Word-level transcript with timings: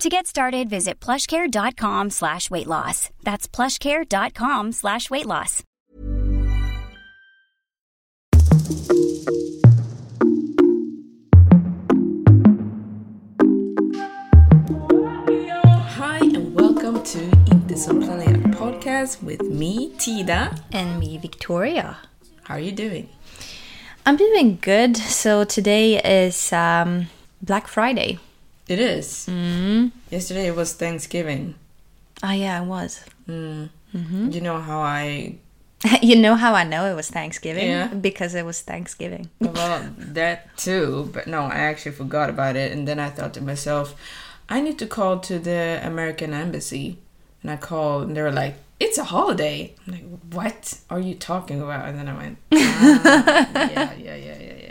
To 0.00 0.10
get 0.10 0.26
started, 0.26 0.68
visit 0.68 1.00
plushcare.com 1.00 2.10
slash 2.10 2.50
weight 2.50 2.66
loss. 2.66 3.08
That's 3.22 3.48
plushcare.com 3.48 4.72
slash 4.72 5.08
weight 5.08 5.24
loss. 5.24 5.62
Hi 15.96 16.18
and 16.18 16.54
welcome 16.54 17.02
to 17.02 17.18
Inte 17.50 17.78
som 17.78 18.02
planerat 18.02 18.54
podcast 18.58 19.22
with 19.22 19.40
me, 19.50 19.92
Tida. 19.96 20.60
And 20.72 20.98
me, 21.00 21.16
Victoria. 21.16 21.96
How 22.42 22.56
are 22.56 22.60
you 22.60 22.72
doing? 22.72 23.08
I'm 24.04 24.18
doing 24.18 24.58
good. 24.60 24.98
So 24.98 25.44
today 25.44 25.96
is 26.04 26.52
um, 26.52 27.06
Black 27.40 27.66
Friday. 27.66 28.18
It 28.68 28.78
is. 28.78 29.26
Mm. 29.30 29.92
Yesterday 30.10 30.46
it 30.48 30.56
was 30.56 30.72
Thanksgiving. 30.72 31.54
Oh, 32.22 32.32
yeah, 32.32 32.62
it 32.62 32.66
was. 32.66 33.04
You 33.26 34.40
know 34.40 34.60
how 34.60 34.80
I. 34.80 35.36
you 36.02 36.16
know 36.16 36.34
how 36.34 36.54
I 36.54 36.64
know 36.64 36.86
it 36.86 36.94
was 36.94 37.08
Thanksgiving? 37.08 37.68
Yeah. 37.68 37.88
Because 37.88 38.34
it 38.34 38.44
was 38.44 38.60
Thanksgiving. 38.62 39.30
Well, 39.40 39.90
that 39.98 40.56
too, 40.56 41.10
but 41.12 41.26
no, 41.26 41.42
I 41.42 41.56
actually 41.56 41.92
forgot 41.92 42.30
about 42.30 42.56
it. 42.56 42.72
And 42.72 42.88
then 42.88 42.98
I 42.98 43.10
thought 43.10 43.34
to 43.34 43.42
myself, 43.42 43.94
I 44.48 44.60
need 44.60 44.78
to 44.78 44.86
call 44.86 45.18
to 45.20 45.38
the 45.38 45.80
American 45.82 46.32
Embassy. 46.32 46.98
And 47.42 47.50
I 47.50 47.56
called, 47.56 48.08
and 48.08 48.16
they 48.16 48.22
were 48.22 48.32
like, 48.32 48.56
it's 48.80 48.98
a 48.98 49.04
holiday. 49.04 49.74
I'm 49.86 49.92
like, 49.92 50.04
what 50.32 50.78
are 50.90 51.00
you 51.00 51.14
talking 51.14 51.62
about? 51.62 51.88
And 51.88 51.98
then 51.98 52.08
I 52.08 52.16
went, 52.16 52.38
ah, 52.52 53.52
yeah, 53.54 53.94
yeah, 53.94 54.16
yeah, 54.16 54.38
yeah, 54.38 54.54
yeah, 54.62 54.65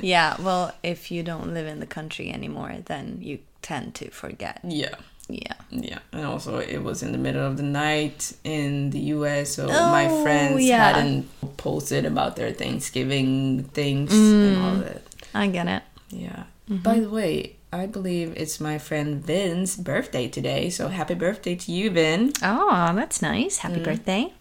yeah, 0.00 0.36
well, 0.40 0.72
if 0.82 1.10
you 1.10 1.22
don't 1.22 1.54
live 1.54 1.66
in 1.66 1.80
the 1.80 1.86
country 1.86 2.30
anymore, 2.30 2.76
then 2.86 3.18
you 3.20 3.40
tend 3.62 3.94
to 3.96 4.10
forget. 4.10 4.60
Yeah. 4.64 4.94
Yeah. 5.28 5.54
Yeah, 5.70 5.98
and 6.12 6.24
also 6.24 6.56
it 6.58 6.82
was 6.82 7.02
in 7.02 7.12
the 7.12 7.18
middle 7.18 7.46
of 7.46 7.58
the 7.58 7.62
night 7.62 8.32
in 8.44 8.90
the 8.90 9.00
US, 9.16 9.56
so 9.56 9.66
my 9.66 10.06
Oh, 10.06 10.22
friends 10.22 10.64
yeah. 10.64 10.92
hadn't 10.92 11.28
posted 11.58 12.06
about 12.06 12.36
their 12.36 12.52
Thanksgiving 12.52 13.64
things 13.74 14.10
and 14.12 14.56
mm. 14.56 14.64
all 14.64 14.76
that. 14.76 15.02
I 15.34 15.46
get 15.48 15.68
it. 15.68 15.82
Yeah. 16.08 16.44
Mm-hmm. 16.70 16.82
By 16.82 17.00
the 17.00 17.10
way, 17.10 17.56
I 17.70 17.84
believe 17.84 18.32
it's 18.36 18.60
my 18.60 18.78
friend 18.78 19.22
Vin's 19.22 19.76
birthday 19.76 20.28
today, 20.28 20.70
so 20.70 20.88
happy 20.88 21.14
birthday 21.14 21.54
to 21.56 21.72
you, 21.72 21.90
Vin. 21.90 22.32
Oh, 22.42 22.92
that's 22.94 23.20
nice. 23.20 23.58
Happy 23.58 23.80
mm. 23.80 23.84
birthday. 23.84 24.32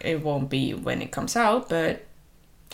It 0.00 0.22
won't 0.22 0.48
be 0.48 0.72
when 0.72 1.02
it 1.02 1.10
comes 1.10 1.36
out, 1.36 1.68
but 1.68 2.06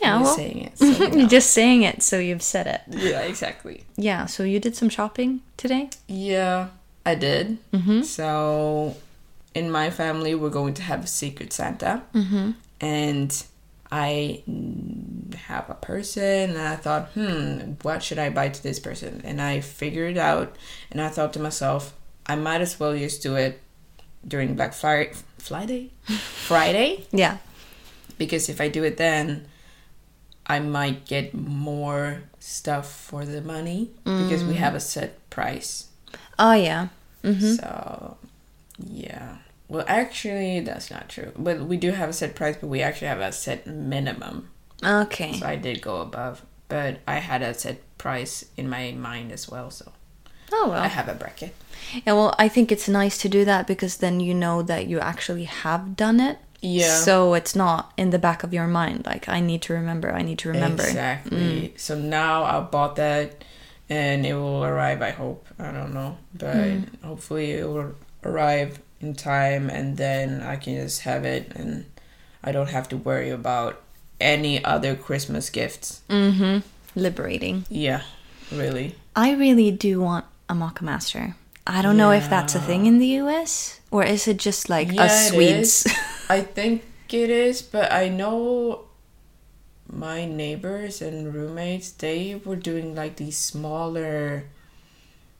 Yeah, 0.00 0.20
well, 0.22 0.34
saying 0.34 0.58
it. 0.58 0.78
So 0.78 0.84
you 0.86 1.08
know. 1.08 1.16
you're 1.16 1.28
just 1.28 1.50
saying 1.52 1.82
it, 1.82 2.02
so 2.02 2.18
you've 2.18 2.42
said 2.42 2.66
it. 2.66 2.82
yeah, 2.88 3.20
exactly. 3.22 3.84
Yeah, 3.96 4.26
so 4.26 4.42
you 4.42 4.60
did 4.60 4.76
some 4.76 4.88
shopping 4.88 5.40
today? 5.56 5.90
Yeah, 6.06 6.68
I 7.04 7.14
did. 7.14 7.58
Mm-hmm. 7.72 8.02
So, 8.02 8.96
in 9.54 9.70
my 9.70 9.90
family, 9.90 10.34
we're 10.34 10.50
going 10.50 10.74
to 10.74 10.82
have 10.82 11.04
a 11.04 11.06
secret 11.06 11.52
Santa, 11.52 12.02
mm-hmm. 12.14 12.50
and 12.80 13.44
I 13.90 14.42
have 15.46 15.70
a 15.70 15.74
person, 15.74 16.50
and 16.50 16.58
I 16.58 16.76
thought, 16.76 17.08
hmm, 17.14 17.72
what 17.82 18.02
should 18.02 18.18
I 18.18 18.28
buy 18.30 18.48
to 18.50 18.62
this 18.62 18.78
person? 18.78 19.22
And 19.24 19.40
I 19.40 19.60
figured 19.60 20.16
it 20.16 20.20
out, 20.20 20.56
and 20.90 21.00
I 21.00 21.08
thought 21.08 21.32
to 21.34 21.38
myself, 21.40 21.94
I 22.26 22.34
might 22.36 22.60
as 22.60 22.78
well 22.78 22.96
just 22.96 23.22
do 23.22 23.36
it 23.36 23.60
during 24.26 24.56
Black 24.56 24.74
Friday, 24.74 25.12
Friday, 25.38 25.90
Friday, 26.06 27.06
Yeah. 27.12 27.38
because 28.18 28.48
if 28.48 28.60
I 28.60 28.68
do 28.68 28.82
it 28.84 28.96
then, 28.96 29.46
I 30.46 30.60
might 30.60 31.06
get 31.06 31.34
more 31.34 32.22
stuff 32.38 32.90
for 32.90 33.24
the 33.24 33.42
money 33.42 33.90
because 34.04 34.44
we 34.44 34.54
mm. 34.54 34.56
have 34.56 34.74
a 34.74 34.80
set 34.80 35.28
price. 35.28 35.88
Oh, 36.38 36.52
yeah. 36.52 36.88
Mm-hmm. 37.24 37.54
So, 37.54 38.16
yeah. 38.78 39.38
Well, 39.68 39.84
actually, 39.88 40.60
that's 40.60 40.90
not 40.90 41.08
true. 41.08 41.32
But 41.36 41.62
we 41.62 41.76
do 41.76 41.90
have 41.90 42.10
a 42.10 42.12
set 42.12 42.36
price, 42.36 42.56
but 42.60 42.68
we 42.68 42.80
actually 42.80 43.08
have 43.08 43.20
a 43.20 43.32
set 43.32 43.66
minimum. 43.66 44.50
Okay. 44.84 45.32
So 45.32 45.46
I 45.46 45.56
did 45.56 45.82
go 45.82 46.00
above, 46.00 46.42
but 46.68 46.98
I 47.08 47.16
had 47.16 47.42
a 47.42 47.52
set 47.52 47.80
price 47.98 48.44
in 48.56 48.68
my 48.68 48.92
mind 48.92 49.32
as 49.32 49.48
well. 49.48 49.70
So 49.70 49.90
Oh, 50.52 50.68
well. 50.70 50.82
I 50.82 50.88
have 50.88 51.08
a 51.08 51.14
bracket. 51.14 51.54
Yeah, 52.06 52.12
well, 52.12 52.34
I 52.38 52.48
think 52.48 52.70
it's 52.70 52.88
nice 52.88 53.18
to 53.18 53.28
do 53.28 53.44
that 53.44 53.66
because 53.66 53.98
then 53.98 54.20
you 54.20 54.34
know 54.34 54.62
that 54.62 54.86
you 54.86 55.00
actually 55.00 55.44
have 55.44 55.96
done 55.96 56.20
it. 56.20 56.38
Yeah. 56.60 56.96
So 57.00 57.34
it's 57.34 57.54
not 57.54 57.92
in 57.96 58.10
the 58.10 58.18
back 58.18 58.42
of 58.42 58.52
your 58.52 58.66
mind 58.66 59.04
like 59.06 59.28
I 59.28 59.40
need 59.40 59.62
to 59.62 59.72
remember, 59.74 60.12
I 60.12 60.22
need 60.22 60.38
to 60.40 60.48
remember. 60.48 60.82
Exactly. 60.82 61.74
So 61.76 61.98
now 61.98 62.44
I 62.44 62.60
bought 62.60 62.96
that, 62.96 63.44
and 63.88 64.26
it 64.26 64.34
will 64.34 64.64
arrive. 64.64 65.02
I 65.02 65.10
hope. 65.10 65.46
I 65.58 65.70
don't 65.72 65.94
know, 65.94 66.18
but 66.34 66.78
hopefully 67.04 67.52
it 67.52 67.68
will 67.68 67.94
arrive 68.24 68.80
in 69.00 69.14
time, 69.14 69.70
and 69.70 69.96
then 69.96 70.42
I 70.42 70.56
can 70.56 70.76
just 70.76 71.02
have 71.02 71.24
it, 71.24 71.52
and 71.54 71.84
I 72.42 72.52
don't 72.52 72.70
have 72.70 72.88
to 72.90 72.96
worry 72.96 73.30
about 73.30 73.80
any 74.20 74.64
other 74.64 74.94
Christmas 74.94 75.50
gifts. 75.50 76.00
Mhm. 76.08 76.62
Liberating. 76.94 77.64
Yeah, 77.68 78.02
really. 78.50 78.94
I 79.14 79.32
really 79.34 79.70
do 79.70 80.00
want 80.00 80.24
a 80.48 80.54
Moccamaster. 80.54 81.34
I 81.66 81.82
don't 81.82 81.96
know 81.96 82.12
if 82.12 82.30
that's 82.30 82.54
a 82.54 82.60
thing 82.60 82.86
in 82.86 82.98
the 82.98 83.18
US 83.22 83.80
or 83.90 84.04
is 84.04 84.28
it 84.28 84.36
just 84.36 84.70
like 84.70 84.92
Yeah, 84.92 85.02
us 85.02 85.30
Swedes? 85.30 85.86
I 86.28 86.40
think 86.42 86.84
it 87.10 87.30
is, 87.30 87.62
but 87.62 87.92
I 87.92 88.08
know 88.08 88.86
my 89.88 90.24
neighbors 90.24 91.00
and 91.00 91.32
roommates, 91.34 91.90
they 91.92 92.40
were 92.44 92.56
doing 92.56 92.94
like 92.94 93.16
these 93.16 93.38
smaller, 93.38 94.44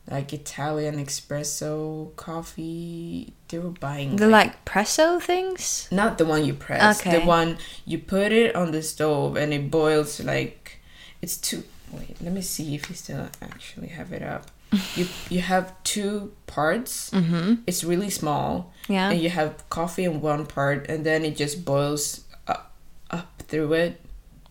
like 0.08 0.32
Italian 0.32 1.04
espresso 1.04 2.14
coffee. 2.16 3.32
They 3.48 3.58
were 3.58 3.70
buying 3.70 4.16
the 4.16 4.28
like 4.28 4.64
presso 4.64 5.20
things? 5.20 5.88
not 5.90 6.18
the 6.18 6.24
one 6.24 6.44
you 6.44 6.54
press, 6.54 7.00
Okay. 7.00 7.18
the 7.20 7.26
one 7.26 7.58
you 7.84 7.98
put 7.98 8.32
it 8.32 8.54
on 8.54 8.70
the 8.70 8.82
stove 8.82 9.36
and 9.36 9.52
it 9.52 9.70
boils 9.70 10.20
like 10.20 10.80
it's 11.20 11.36
two. 11.36 11.64
Wait, 11.92 12.16
let 12.20 12.32
me 12.32 12.42
see 12.42 12.74
if 12.74 12.88
you 12.90 12.96
still 12.96 13.28
actually 13.42 13.88
have 13.88 14.12
it 14.12 14.22
up. 14.22 14.50
you 14.96 15.06
you 15.30 15.40
have 15.40 15.72
two 15.84 16.32
parts. 16.46 17.10
Mm-hmm. 17.10 17.54
It's 17.66 17.82
really 17.84 18.10
small. 18.10 18.72
Yeah. 18.88 19.10
And 19.10 19.20
you 19.20 19.30
have 19.30 19.68
coffee 19.70 20.04
in 20.04 20.20
one 20.20 20.46
part, 20.46 20.88
and 20.88 21.04
then 21.04 21.24
it 21.24 21.36
just 21.36 21.64
boils 21.64 22.24
up, 22.46 22.72
up 23.10 23.42
through 23.48 23.72
it. 23.74 24.00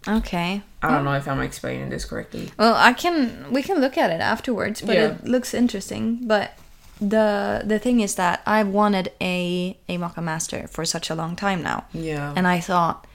Okay. 0.08 0.62
I 0.84 0.92
don't 0.92 1.04
know 1.06 1.14
if 1.16 1.28
I'm 1.28 1.42
explaining 1.42 1.90
this 1.90 2.06
correctly. 2.06 2.52
Well, 2.60 2.76
I 2.76 2.94
can 2.94 3.52
we 3.52 3.64
can 3.64 3.80
look 3.82 3.98
at 3.98 4.12
it 4.12 4.22
afterwards, 4.22 4.82
but 4.82 4.96
Yeah. 4.96 5.06
it 5.14 5.26
looks 5.26 5.54
interesting, 5.54 6.20
but 6.28 6.52
the 7.02 7.64
the 7.66 7.80
thing 7.80 8.02
is 8.02 8.16
that 8.16 8.42
I've 8.46 8.68
wanted 8.68 9.12
a 9.20 9.76
a 9.90 9.98
Moccamaster 9.98 10.70
for 10.70 10.86
such 10.86 11.10
a 11.10 11.16
long 11.16 11.36
time 11.36 11.64
now. 11.64 11.86
Yeah. 11.94 12.34
And 12.36 12.48
I 12.48 12.60
thought 12.60 13.08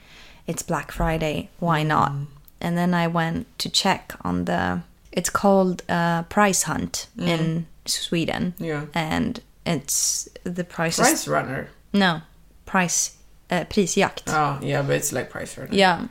it's 0.47 0.63
Black 0.63 0.91
Friday, 0.91 1.49
why 1.59 1.83
not? 1.83 2.11
And 2.59 2.77
then 2.77 2.93
I 2.93 3.07
went 3.07 3.45
to 3.59 3.69
check 3.69 4.13
on 4.23 4.45
the 4.45 4.81
it's 5.13 5.29
called 5.29 5.83
uh, 5.89 6.23
Price 6.23 6.63
Hunt 6.63 7.07
in 7.17 7.67
Sweden. 7.85 8.53
Yeah. 8.59 8.85
And 8.93 9.39
it's 9.65 10.27
the 10.43 10.63
prices 10.63 10.99
Price 11.07 11.27
Runner. 11.27 11.69
No. 11.93 12.21
Price 12.65 13.17
uh, 13.49 13.65
prisjakt. 13.65 14.23
Oh, 14.27 14.59
yeah, 14.65 14.81
but 14.81 14.95
it's 14.95 15.11
like 15.11 15.29
Price 15.29 15.57
Runner. 15.57 15.73
Yeah. 15.73 16.07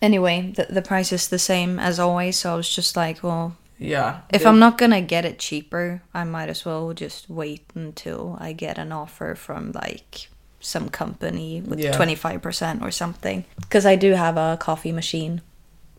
Anyway, 0.00 0.52
the 0.56 0.66
the 0.70 0.82
price 0.82 1.12
is 1.12 1.28
the 1.28 1.38
same 1.38 1.78
as 1.80 1.98
always, 1.98 2.36
so 2.36 2.52
I 2.52 2.56
was 2.56 2.68
just 2.72 2.96
like, 2.96 3.22
well, 3.22 3.56
Yeah. 3.78 4.20
if 4.30 4.42
The- 4.42 4.48
I'm 4.48 4.58
not 4.60 4.78
gonna 4.78 5.00
get 5.02 5.24
it 5.24 5.38
cheaper, 5.40 6.02
I 6.14 6.24
might 6.24 6.48
as 6.48 6.64
well 6.64 6.92
just 6.92 7.28
wait 7.28 7.64
until 7.74 8.36
I 8.40 8.52
get 8.52 8.78
an 8.78 8.92
offer 8.92 9.34
from 9.34 9.72
like 9.72 10.28
some 10.60 10.88
company 10.88 11.60
with 11.60 11.80
Yeah. 11.80 11.92
25% 11.96 12.82
or 12.82 12.90
something. 12.92 13.44
Because 13.60 13.86
I 13.86 13.96
do 13.96 14.12
have 14.14 14.36
a 14.36 14.56
coffee 14.60 14.92
machine. 14.92 15.40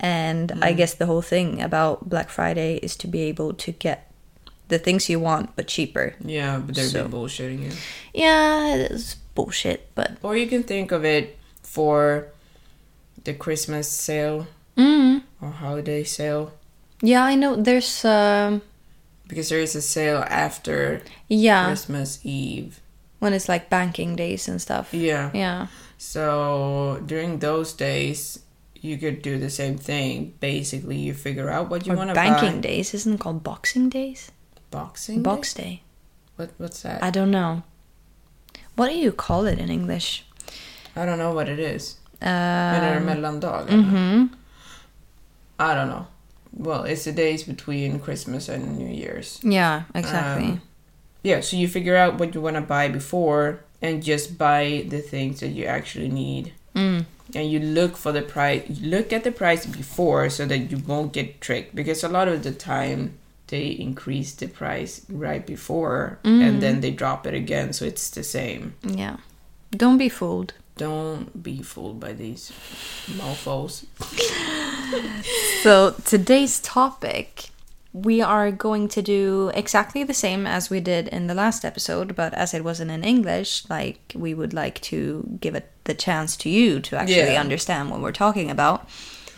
And 0.01 0.49
Mm. 0.51 0.63
I 0.63 0.71
guess 0.73 0.93
the 0.93 1.05
whole 1.05 1.21
thing 1.21 1.61
about 1.61 2.07
Black 2.07 2.29
Friday 2.29 2.75
is 2.81 2.95
to 2.97 3.07
be 3.07 3.21
able 3.23 3.53
to 3.53 3.71
get 3.73 4.08
the 4.69 4.79
things 4.79 5.09
you 5.09 5.19
want 5.19 5.55
but 5.55 5.67
cheaper. 5.67 6.15
Yeah, 6.23 6.57
but 6.63 6.75
they're 6.75 6.85
So- 6.87 7.07
bullshitting 7.09 7.61
you. 7.65 7.71
Yeah, 8.13 8.75
it's 8.89 9.15
bullshit, 9.35 9.89
but 9.95 10.17
Or 10.23 10.37
you 10.37 10.47
can 10.47 10.63
think 10.63 10.91
of 10.91 11.03
it 11.03 11.37
for 11.63 12.27
the 13.23 13.33
Christmas 13.33 13.89
sale 13.89 14.47
mm, 14.77 15.21
or 15.41 15.51
holiday 15.51 16.03
sale. 16.03 16.53
yeah, 17.01 17.23
I 17.23 17.35
know 17.35 17.55
there's 17.55 18.05
um 18.05 18.61
Because 19.27 19.49
there 19.49 19.61
is 19.61 19.75
a 19.75 19.81
sale 19.81 20.23
after 20.29 21.01
yeah, 21.27 21.65
Christmas 21.67 22.19
Eve. 22.23 22.79
when 23.19 23.33
it's 23.33 23.49
like 23.49 23.69
banking 23.69 24.15
days 24.15 24.47
and 24.47 24.61
stuff. 24.61 24.89
Yeah. 24.93 25.29
Yeah. 25.33 25.67
So 25.97 27.01
during 27.05 27.39
those 27.39 27.73
days, 27.73 28.39
you 28.81 28.97
could 28.97 29.21
do 29.21 29.37
the 29.37 29.49
same 29.51 29.77
thing. 29.77 30.33
Basically, 30.39 30.95
you 30.97 31.13
figure 31.13 31.49
out 31.51 31.69
what 31.69 31.85
you 31.85 31.93
want 31.93 32.09
to 32.09 32.15
buy. 32.15 32.29
banking 32.31 32.61
days 32.61 32.93
isn't 32.93 33.19
called 33.19 33.43
Boxing 33.43 33.89
Days? 33.89 34.31
Boxing. 34.71 35.23
Box 35.23 35.53
Day? 35.53 35.63
Day. 35.63 35.81
What? 36.35 36.49
What's 36.57 36.81
that? 36.83 37.03
I 37.03 37.09
don't 37.09 37.31
know. 37.31 37.63
What 38.75 38.89
do 38.89 38.95
you 38.95 39.11
call 39.11 39.45
it 39.45 39.59
in 39.59 39.69
English? 39.69 40.23
I 40.95 41.05
don't 41.05 41.17
know 41.17 41.33
what 41.33 41.49
it 41.49 41.59
is. 41.59 41.97
Menar 42.21 42.93
du 42.93 42.97
Um, 42.99 43.05
mellandag? 43.05 43.67
mhm. 43.67 44.29
I 45.59 45.75
don't 45.75 45.89
know. 45.89 46.07
Well, 46.53 46.83
it's 46.83 47.03
the 47.05 47.11
days 47.11 47.43
between 47.43 47.99
Christmas 47.99 48.49
and 48.49 48.77
New 48.77 48.87
Year's. 48.87 49.39
Yeah, 49.43 49.83
exactly. 49.93 50.45
Um, 50.57 50.61
Yeah, 51.21 51.41
so 51.41 51.57
you 51.57 51.67
figure 51.67 51.97
out 51.97 52.17
what 52.17 52.33
you 52.33 52.39
want 52.39 52.55
to 52.55 52.61
buy 52.61 52.87
before 52.87 53.59
and 53.81 54.01
just 54.01 54.37
buy 54.37 54.85
the 54.87 54.99
things 55.01 55.41
that 55.41 55.49
you 55.51 55.65
actually 55.65 56.07
need. 56.07 56.53
Mm. 56.73 57.05
And 57.35 57.51
you 57.51 57.59
look 57.59 57.97
for 57.97 58.13
the 58.13 58.21
price, 58.23 58.63
you 58.69 58.89
look 58.89 59.11
at 59.11 59.23
the 59.25 59.31
price 59.31 59.65
before 59.65 60.29
so 60.29 60.45
that 60.47 60.71
you 60.71 60.77
won't 60.87 61.11
get 61.11 61.41
tricked 61.41 61.75
because 61.75 62.03
a 62.03 62.09
lot 62.09 62.27
of 62.31 62.43
the 62.43 62.51
time 62.55 63.18
they 63.49 63.67
increase 63.67 64.33
the 64.33 64.47
price 64.47 65.05
right 65.09 65.45
before 65.45 66.19
and 66.23 66.57
mm. 66.57 66.59
then 66.59 66.81
they 66.81 66.91
drop 66.91 67.27
it 67.27 67.33
again 67.33 67.73
so 67.73 67.85
it's 67.85 68.09
the 68.09 68.23
same. 68.23 68.73
yeah. 68.83 69.17
Don't 69.71 69.99
be 69.99 70.09
fooled. 70.09 70.53
Don't 70.77 71.43
be 71.43 71.61
fooled 71.61 71.99
by 71.99 72.13
these 72.13 72.51
mofos. 73.17 73.85
So, 75.63 75.93
today's 76.05 76.59
topic, 76.61 77.49
we 77.93 78.21
are 78.21 78.49
going 78.51 78.87
to 78.89 79.01
do 79.01 79.51
exactly 79.53 80.03
the 80.03 80.13
same 80.13 80.47
as 80.47 80.69
we 80.69 80.79
did 80.79 81.07
in 81.09 81.27
the 81.27 81.33
last 81.35 81.65
episode, 81.65 82.15
but 82.15 82.33
as 82.33 82.53
it 82.53 82.63
wasn't 82.63 82.91
in 82.91 83.03
English, 83.03 83.69
like 83.69 83.99
we 84.15 84.33
would 84.33 84.53
like 84.53 84.79
to 84.81 85.37
give 85.41 85.53
it 85.55 85.69
the 85.83 85.93
chance 85.93 86.35
to 86.37 86.49
you 86.49 86.79
to 86.79 86.95
actually 86.95 87.33
Yeah. 87.33 87.41
understand 87.41 87.91
what 87.91 87.99
we're 87.99 88.11
talking 88.25 88.49
about. 88.49 88.87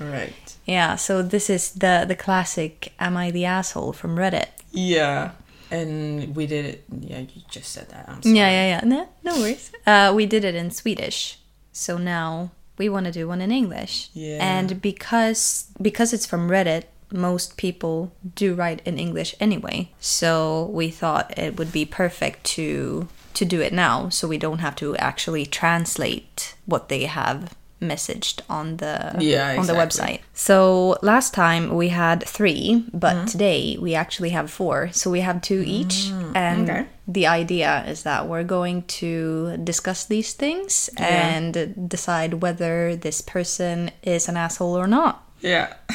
Correct. 0.01 0.56
Yeah, 0.65 0.95
so 0.95 1.21
this 1.21 1.50
is 1.50 1.71
the 1.71 2.06
the 2.07 2.15
classic 2.15 2.94
"Am 3.00 3.18
I 3.18 3.31
the 3.31 3.45
asshole?" 3.45 3.94
from 3.94 4.15
Reddit. 4.15 4.50
Yeah. 4.71 5.31
And 5.69 6.36
we 6.36 6.48
did 6.48 6.65
it. 6.65 6.83
Yeah, 6.89 7.19
you 7.19 7.42
just 7.50 7.71
said 7.71 7.88
that. 7.89 8.09
I'm 8.09 8.21
sorry. 8.21 8.36
Yeah, 8.36 8.50
yeah, 8.50 8.68
yeah. 8.68 8.81
No, 8.83 9.07
no 9.24 9.39
worries. 9.39 9.71
Uh, 9.88 10.12
we 10.13 10.25
did 10.25 10.44
it 10.44 10.53
in 10.53 10.69
Swedish, 10.69 11.39
so 11.71 11.98
now 11.98 12.51
we 12.77 12.89
want 12.89 13.06
to 13.06 13.12
do 13.12 13.27
one 13.27 13.42
in 13.42 13.51
English. 13.51 14.09
Yeah. 14.13 14.39
And 14.42 14.81
because 14.81 15.68
because 15.81 16.13
it's 16.13 16.25
from 16.25 16.50
Reddit, 16.50 16.83
most 17.12 17.56
people 17.56 18.12
do 18.36 18.53
write 18.53 18.81
in 18.86 18.98
English 18.98 19.36
anyway. 19.39 19.92
So 20.00 20.69
we 20.74 20.89
thought 20.89 21.38
it 21.38 21.57
would 21.57 21.71
be 21.71 21.86
perfect 21.86 22.44
to 22.56 23.07
to 23.33 23.45
do 23.45 23.62
it 23.62 23.71
now, 23.71 24.09
so 24.09 24.27
we 24.27 24.38
don't 24.38 24.59
have 24.59 24.75
to 24.77 24.95
actually 24.98 25.45
translate 25.45 26.56
what 26.65 26.89
they 26.89 27.06
have 27.06 27.56
messaged 27.81 28.42
on 28.50 28.78
the 28.78 29.16
Yeah, 29.19 29.56
on 29.60 29.66
the 29.66 29.74
website. 29.74 30.19
So 30.33 30.98
last 31.01 31.33
time 31.33 31.74
we 31.75 31.89
had 31.89 32.24
three, 32.28 32.86
but 32.94 33.16
Mm-hmm. 33.16 33.25
today 33.25 33.78
we 33.81 33.95
actually 33.95 34.30
have 34.30 34.50
four. 34.51 34.89
So 34.94 35.10
we 35.10 35.22
have 35.22 35.42
two 35.42 35.63
each, 35.66 36.10
and 36.36 36.68
Mm, 36.68 36.69
okay. 36.69 36.86
the 37.07 37.25
idea 37.28 37.83
is 37.88 38.04
that 38.04 38.28
we're 38.28 38.44
going 38.45 38.83
to 39.01 39.57
discuss 39.63 40.06
these 40.06 40.33
things 40.33 40.89
Yeah. 41.00 41.07
and 41.07 41.89
decide 41.89 42.42
whether 42.42 42.95
this 42.95 43.22
person 43.22 43.89
is 44.04 44.30
an 44.30 44.38
asshole 44.38 44.77
or 44.77 44.88
not. 44.88 45.24
Yeah. 45.42 45.74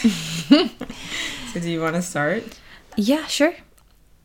so 0.50 1.60
do 1.60 1.70
you 1.70 1.80
want 1.80 1.94
to 1.94 2.02
start? 2.02 2.42
Yeah, 2.96 3.26
sure. 3.26 3.54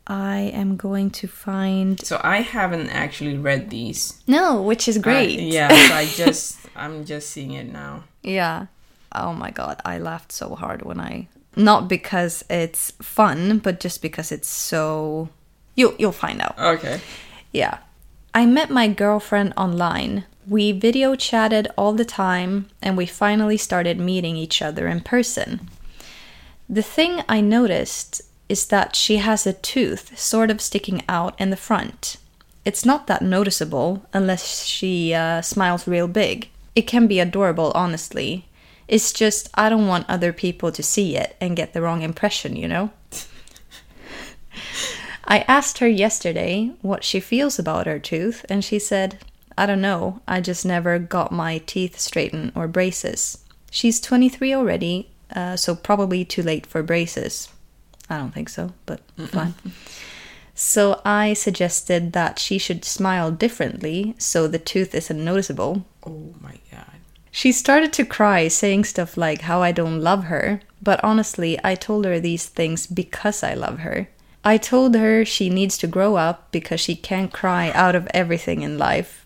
I 0.06 0.50
am 0.52 0.76
going 0.76 1.10
to 1.22 1.28
find 1.28 2.04
So 2.04 2.20
I 2.24 2.38
haven't 2.42 2.88
actually 2.90 3.38
read 3.38 3.70
these. 3.70 4.20
no, 4.26 4.60
which 4.60 4.88
is 4.88 4.98
great. 4.98 5.38
Uh, 5.38 5.42
yeah, 5.42 5.68
so 5.68 5.94
I 5.94 6.06
just 6.26 6.58
I'm 6.74 7.04
just 7.04 7.30
seeing 7.30 7.52
it 7.52 7.72
now. 7.72 8.04
Yeah. 8.22 8.66
Oh 9.14 9.32
my 9.32 9.50
god, 9.50 9.80
I 9.84 9.98
laughed 9.98 10.32
so 10.32 10.54
hard 10.54 10.82
when 10.82 11.00
I 11.00 11.28
not 11.54 11.88
because 11.88 12.44
it's 12.48 12.92
fun, 13.02 13.58
but 13.58 13.80
just 13.80 14.00
because 14.00 14.32
it's 14.32 14.48
so 14.48 15.28
you 15.74 15.94
you'll 15.98 16.12
find 16.12 16.40
out. 16.40 16.58
Okay. 16.58 17.00
Yeah. 17.52 17.78
I 18.34 18.46
met 18.46 18.70
my 18.70 18.88
girlfriend 18.88 19.52
online. 19.56 20.24
We 20.48 20.72
video 20.72 21.14
chatted 21.14 21.68
all 21.76 21.92
the 21.92 22.04
time 22.04 22.68
and 22.80 22.96
we 22.96 23.06
finally 23.06 23.58
started 23.58 24.00
meeting 24.00 24.36
each 24.36 24.62
other 24.62 24.88
in 24.88 25.02
person. 25.02 25.68
The 26.68 26.82
thing 26.82 27.22
I 27.28 27.42
noticed 27.42 28.22
is 28.48 28.66
that 28.66 28.96
she 28.96 29.18
has 29.18 29.46
a 29.46 29.52
tooth 29.52 30.18
sort 30.18 30.50
of 30.50 30.60
sticking 30.60 31.02
out 31.08 31.38
in 31.38 31.50
the 31.50 31.56
front. 31.56 32.16
It's 32.64 32.84
not 32.84 33.06
that 33.06 33.22
noticeable 33.22 34.06
unless 34.12 34.64
she 34.64 35.12
uh, 35.12 35.42
smiles 35.42 35.86
real 35.86 36.08
big. 36.08 36.48
It 36.74 36.82
can 36.82 37.06
be 37.06 37.20
adorable, 37.20 37.72
honestly. 37.74 38.46
It's 38.88 39.12
just 39.12 39.48
I 39.54 39.68
don't 39.68 39.86
want 39.86 40.08
other 40.08 40.32
people 40.32 40.72
to 40.72 40.82
see 40.82 41.16
it 41.16 41.36
and 41.40 41.56
get 41.56 41.72
the 41.72 41.82
wrong 41.82 42.02
impression, 42.02 42.56
you 42.56 42.68
know? 42.68 42.90
I 45.24 45.40
asked 45.48 45.78
her 45.78 45.88
yesterday 45.88 46.72
what 46.82 47.04
she 47.04 47.20
feels 47.20 47.58
about 47.58 47.86
her 47.86 47.98
tooth, 47.98 48.44
and 48.48 48.64
she 48.64 48.78
said, 48.78 49.18
I 49.56 49.66
don't 49.66 49.80
know, 49.80 50.20
I 50.26 50.40
just 50.40 50.66
never 50.66 50.98
got 50.98 51.32
my 51.32 51.58
teeth 51.58 51.98
straightened 51.98 52.52
or 52.54 52.66
braces. 52.68 53.38
She's 53.70 54.00
23 54.00 54.52
already, 54.54 55.08
uh, 55.34 55.56
so 55.56 55.74
probably 55.74 56.24
too 56.24 56.42
late 56.42 56.66
for 56.66 56.82
braces. 56.82 57.48
I 58.10 58.18
don't 58.18 58.32
think 58.32 58.48
so, 58.48 58.72
but 58.84 59.00
fine. 59.28 59.54
So 60.54 61.00
I 61.04 61.32
suggested 61.32 62.12
that 62.12 62.38
she 62.38 62.58
should 62.58 62.84
smile 62.84 63.30
differently 63.30 64.14
so 64.18 64.46
the 64.46 64.58
tooth 64.58 64.94
isn't 64.94 65.24
noticeable. 65.24 65.84
Oh 66.04 66.34
my 66.40 66.58
god. 66.70 67.00
She 67.30 67.52
started 67.52 67.92
to 67.94 68.04
cry, 68.04 68.48
saying 68.48 68.84
stuff 68.84 69.16
like 69.16 69.42
how 69.42 69.62
I 69.62 69.72
don't 69.72 70.00
love 70.00 70.24
her, 70.24 70.60
but 70.82 71.02
honestly, 71.02 71.58
I 71.64 71.74
told 71.74 72.04
her 72.04 72.20
these 72.20 72.46
things 72.46 72.86
because 72.86 73.42
I 73.42 73.54
love 73.54 73.78
her. 73.80 74.08
I 74.44 74.58
told 74.58 74.94
her 74.96 75.24
she 75.24 75.48
needs 75.48 75.78
to 75.78 75.86
grow 75.86 76.16
up 76.16 76.50
because 76.50 76.80
she 76.80 76.96
can't 76.96 77.32
cry 77.32 77.70
out 77.70 77.94
of 77.94 78.08
everything 78.12 78.62
in 78.62 78.76
life. 78.76 79.24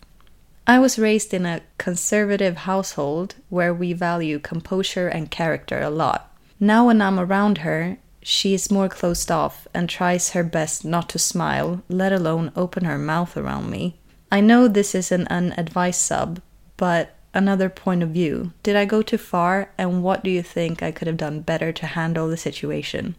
I 0.67 0.79
was 0.79 0.99
raised 0.99 1.33
in 1.33 1.45
a 1.45 1.61
conservative 1.77 2.57
household 2.57 3.35
where 3.49 3.73
we 3.73 3.93
value 3.93 4.37
composure 4.37 5.07
and 5.07 5.31
character 5.31 5.81
a 5.81 5.89
lot. 5.89 6.31
Now, 6.59 6.87
when 6.87 7.01
I'm 7.01 7.19
around 7.19 7.59
her, 7.59 7.97
she 8.21 8.53
is 8.53 8.69
more 8.69 8.89
closed 8.89 9.31
off 9.31 9.67
and 9.73 9.89
tries 9.89 10.31
her 10.31 10.43
best 10.43 10.85
not 10.85 11.09
to 11.09 11.19
smile, 11.19 11.81
let 11.87 12.11
alone 12.11 12.51
open 12.55 12.85
her 12.85 12.97
mouth 12.97 13.37
around 13.37 13.69
me. 13.69 13.97
I 14.31 14.41
know 14.41 14.67
this 14.67 14.93
is 14.93 15.11
an 15.11 15.27
unadvised 15.29 16.01
sub, 16.01 16.41
but 16.77 17.15
another 17.33 17.69
point 17.69 18.01
of 18.03 18.09
view. 18.09 18.53
Did 18.63 18.75
I 18.75 18.85
go 18.85 19.01
too 19.01 19.17
far, 19.17 19.69
and 19.77 20.01
what 20.03 20.23
do 20.23 20.29
you 20.29 20.41
think 20.41 20.81
I 20.81 20.91
could 20.91 21.07
have 21.07 21.17
done 21.17 21.41
better 21.41 21.71
to 21.71 21.85
handle 21.85 22.27
the 22.27 22.37
situation? 22.37 23.15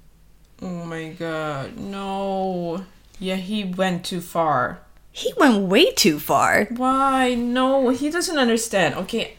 Oh 0.62 0.85
my 0.87 1.11
god. 1.11 1.77
No. 1.77 2.85
Yeah, 3.21 3.37
he 3.37 3.65
went 3.65 4.05
too 4.05 4.21
far. 4.21 4.81
He 5.12 5.33
went 5.37 5.62
way 5.69 5.91
too 5.93 6.19
far. 6.19 6.67
Why? 6.71 7.35
No, 7.35 7.88
he 7.91 8.11
doesn't 8.11 8.38
understand. 8.38 8.95
Okay. 8.95 9.35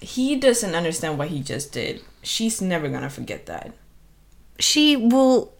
He 0.00 0.36
doesn't 0.36 0.74
understand 0.74 1.18
what 1.18 1.28
he 1.28 1.40
just 1.40 1.72
did. 1.72 2.02
She's 2.22 2.60
never 2.60 2.88
gonna 2.88 3.10
forget 3.10 3.46
that. 3.46 3.72
She 4.58 4.96
will. 4.96 5.52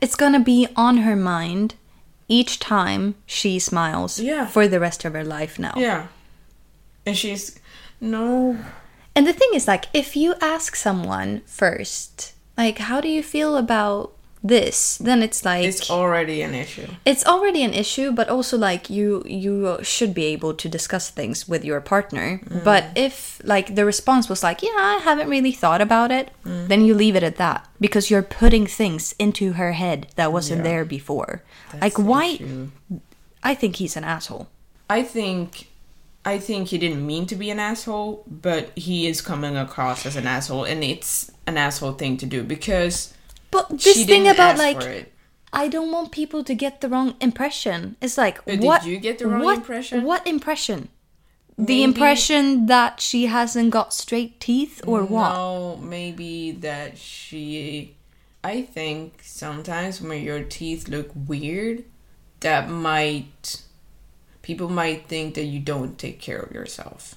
It's 0.00 0.16
gonna 0.16 0.40
be 0.40 0.66
on 0.76 0.98
her 0.98 1.16
mind, 1.16 1.74
each 2.28 2.58
time 2.58 3.14
she 3.26 3.58
smiles 3.58 4.18
Yeah. 4.20 4.46
for 4.46 4.66
the 4.68 4.80
rest 4.80 5.04
of 5.04 5.12
her 5.14 5.24
life 5.24 5.58
now. 5.58 5.74
Yeah. 5.76 6.06
And 7.06 7.16
she's 7.16 7.58
no. 8.00 8.58
And 9.14 9.26
the 9.26 9.32
thing 9.32 9.50
is, 9.54 9.66
like, 9.66 9.86
if 9.92 10.16
you 10.16 10.34
ask 10.40 10.76
someone 10.76 11.42
first, 11.46 12.34
like, 12.56 12.78
how 12.78 13.00
do 13.00 13.08
you 13.08 13.22
feel 13.22 13.56
about 13.56 14.12
this? 14.42 14.96
Then 14.98 15.22
it's 15.22 15.44
like 15.44 15.64
It's 15.64 15.90
already 15.90 16.40
an 16.40 16.54
issue. 16.54 16.86
it's 17.04 17.26
already 17.26 17.62
an 17.62 17.74
issue 17.74 18.10
but 18.10 18.30
also 18.30 18.56
like 18.56 18.88
you 18.88 19.22
you 19.26 19.76
should 19.82 20.14
be 20.14 20.24
able 20.32 20.54
to 20.54 20.66
discuss 20.66 21.10
things 21.10 21.46
with 21.46 21.62
your 21.62 21.78
partner 21.82 22.40
mm. 22.48 22.64
but 22.64 22.86
if 22.96 23.38
like 23.44 23.74
the 23.74 23.84
response 23.84 24.30
was 24.30 24.42
like 24.42 24.62
yeah 24.62 24.96
i 24.96 25.00
haven't 25.04 25.28
really 25.28 25.52
thought 25.52 25.82
about 25.82 26.10
it 26.10 26.30
mm. 26.42 26.66
then 26.68 26.80
you 26.82 26.94
leave 26.94 27.16
it 27.16 27.22
at 27.22 27.36
that 27.36 27.68
because 27.78 28.08
you're 28.10 28.22
putting 28.22 28.66
things 28.66 29.14
into 29.18 29.60
her 29.60 29.72
head 29.72 30.06
that 30.16 30.32
wasn't 30.32 30.64
there 30.64 30.86
before 30.86 31.42
like 31.82 31.96
the 31.96 32.02
why 32.02 32.24
issue. 32.24 32.70
i 33.42 33.54
think 33.54 33.76
he's 33.76 33.94
an 33.94 34.04
asshole 34.04 34.48
I 34.90 35.04
think. 35.04 35.69
I 36.24 36.38
think 36.38 36.68
he 36.68 36.78
didn't 36.78 37.06
mean 37.06 37.26
to 37.26 37.36
be 37.36 37.50
an 37.50 37.58
asshole, 37.58 38.24
but 38.26 38.76
he 38.76 39.06
is 39.06 39.20
coming 39.22 39.56
across 39.56 40.04
as 40.04 40.16
an 40.16 40.26
asshole, 40.26 40.64
and 40.64 40.84
it's 40.84 41.30
an 41.46 41.56
asshole 41.56 41.92
thing 41.92 42.16
to 42.18 42.26
do 42.26 42.42
because 42.42 43.14
but 43.50 43.68
this 43.70 44.04
thing 44.04 44.28
about 44.28 44.58
like. 44.58 45.12
I 45.52 45.66
don't 45.66 45.90
want 45.90 46.12
people 46.12 46.44
to 46.44 46.54
get 46.54 46.80
the 46.80 46.88
wrong 46.88 47.16
impression. 47.20 47.96
It's 48.00 48.16
like 48.16 48.36
But 48.44 48.60
did 48.60 48.62
what 48.62 48.86
you 48.86 49.00
get 49.00 49.18
the 49.18 49.26
wrong 49.26 49.42
what, 49.42 49.56
impression? 49.58 50.04
What 50.04 50.24
impression? 50.24 50.90
The 51.58 51.82
impression 51.82 52.66
that 52.66 53.00
she 53.00 53.26
hasn't 53.26 53.70
got 53.70 53.92
straight 53.92 54.40
teeth 54.40 54.80
or 54.86 55.04
what? 55.04 55.34
No, 55.34 55.76
maybe 55.76 56.52
that 56.52 56.96
she. 56.96 57.96
I 58.42 58.62
think 58.62 59.20
sometimes 59.22 60.00
when 60.00 60.22
your 60.22 60.42
teeth 60.42 60.88
look 60.88 61.10
weird, 61.14 61.84
that 62.40 62.70
might. 62.70 63.62
People 64.50 64.68
might 64.68 65.06
think 65.06 65.36
that 65.36 65.44
you 65.44 65.60
don't 65.60 65.96
take 65.96 66.20
care 66.20 66.40
of 66.40 66.50
yourself. 66.50 67.14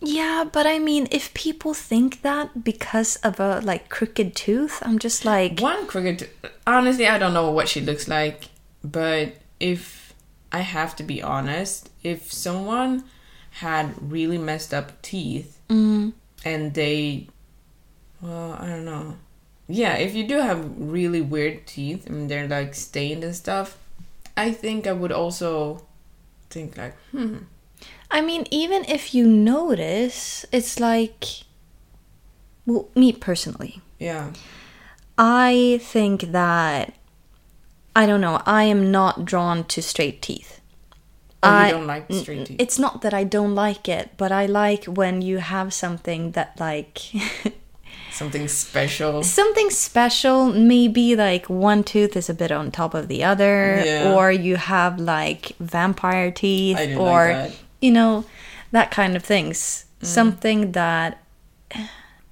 Yeah, 0.00 0.44
but 0.50 0.66
I 0.66 0.78
mean, 0.78 1.08
if 1.10 1.34
people 1.34 1.74
think 1.74 2.22
that 2.22 2.64
because 2.64 3.16
of 3.16 3.38
a 3.38 3.60
like 3.60 3.90
crooked 3.90 4.34
tooth, 4.34 4.78
I'm 4.80 4.98
just 4.98 5.26
like, 5.26 5.60
One 5.60 5.86
crooked. 5.86 6.30
Honestly, 6.66 7.06
I 7.06 7.18
don't 7.18 7.34
know 7.34 7.50
what 7.50 7.68
she 7.68 7.82
looks 7.82 8.08
like, 8.08 8.44
but 8.82 9.34
if 9.60 10.14
I 10.50 10.60
have 10.60 10.96
to 10.96 11.02
be 11.02 11.22
honest, 11.22 11.90
if 12.02 12.32
someone 12.32 13.04
had 13.60 13.92
really 14.00 14.38
messed 14.38 14.72
up 14.72 15.02
teeth 15.02 15.60
mm-hmm. 15.68 16.16
and 16.46 16.72
they. 16.72 17.28
Well, 18.22 18.56
I 18.58 18.68
don't 18.68 18.86
know. 18.86 19.16
Yeah, 19.68 19.96
if 19.98 20.14
you 20.14 20.26
do 20.26 20.38
have 20.38 20.64
really 20.78 21.20
weird 21.20 21.66
teeth 21.66 22.06
and 22.06 22.30
they're 22.30 22.48
like 22.48 22.74
stained 22.74 23.22
and 23.22 23.36
stuff, 23.36 23.76
I 24.34 24.50
think 24.50 24.86
I 24.86 24.92
would 24.92 25.12
also 25.12 25.84
think 26.54 26.76
like, 26.78 26.94
hmm. 27.10 27.36
I 28.10 28.20
mean, 28.28 28.46
even 28.50 28.84
if 28.96 29.14
you 29.14 29.26
notice, 29.26 30.46
it's 30.52 30.78
like, 30.80 31.24
well, 32.66 32.88
me 32.94 33.12
personally, 33.12 33.80
Yeah. 33.98 34.32
I 35.18 35.78
think 35.82 36.32
that 36.32 36.94
I 37.94 38.06
don't 38.06 38.20
know. 38.20 38.40
I 38.46 38.64
am 38.64 38.90
not 38.90 39.24
drawn 39.24 39.64
to 39.74 39.80
straight 39.82 40.18
teeth. 40.22 40.60
Oh, 41.42 41.48
I- 41.48 41.70
don't 41.70 41.86
like 41.86 42.06
straight 42.12 42.46
teeth. 42.46 42.56
It's 42.64 42.78
not 42.78 43.02
that 43.02 43.14
I 43.14 43.22
don't 43.36 43.54
like 43.54 43.88
it, 43.88 44.06
but 44.16 44.30
I 44.32 44.46
like 44.46 44.84
when 45.00 45.22
you 45.22 45.38
have 45.38 45.72
something 45.72 46.32
that 46.32 46.58
like 46.58 46.98
Something 48.12 48.46
special. 48.48 49.22
something 49.24 49.70
special. 49.70 50.52
Maybe 50.52 51.16
like 51.16 51.50
one 51.50 51.82
tooth 51.82 52.16
is 52.16 52.30
a 52.30 52.34
bit 52.34 52.52
on 52.52 52.70
top 52.70 52.94
of 52.94 53.08
the 53.08 53.24
other, 53.24 53.82
Yeah. 53.84 54.14
or 54.14 54.30
you 54.30 54.56
have 54.56 55.00
like 55.00 55.52
vampire 55.58 56.30
teeth, 56.30 56.76
like 56.76 56.96
or 56.96 57.26
that. 57.28 57.50
you 57.80 57.90
know 57.90 58.24
that 58.72 58.90
kind 58.90 59.16
of 59.16 59.24
things. 59.24 59.84
Mm. 60.00 60.06
Something 60.06 60.72
that. 60.72 61.18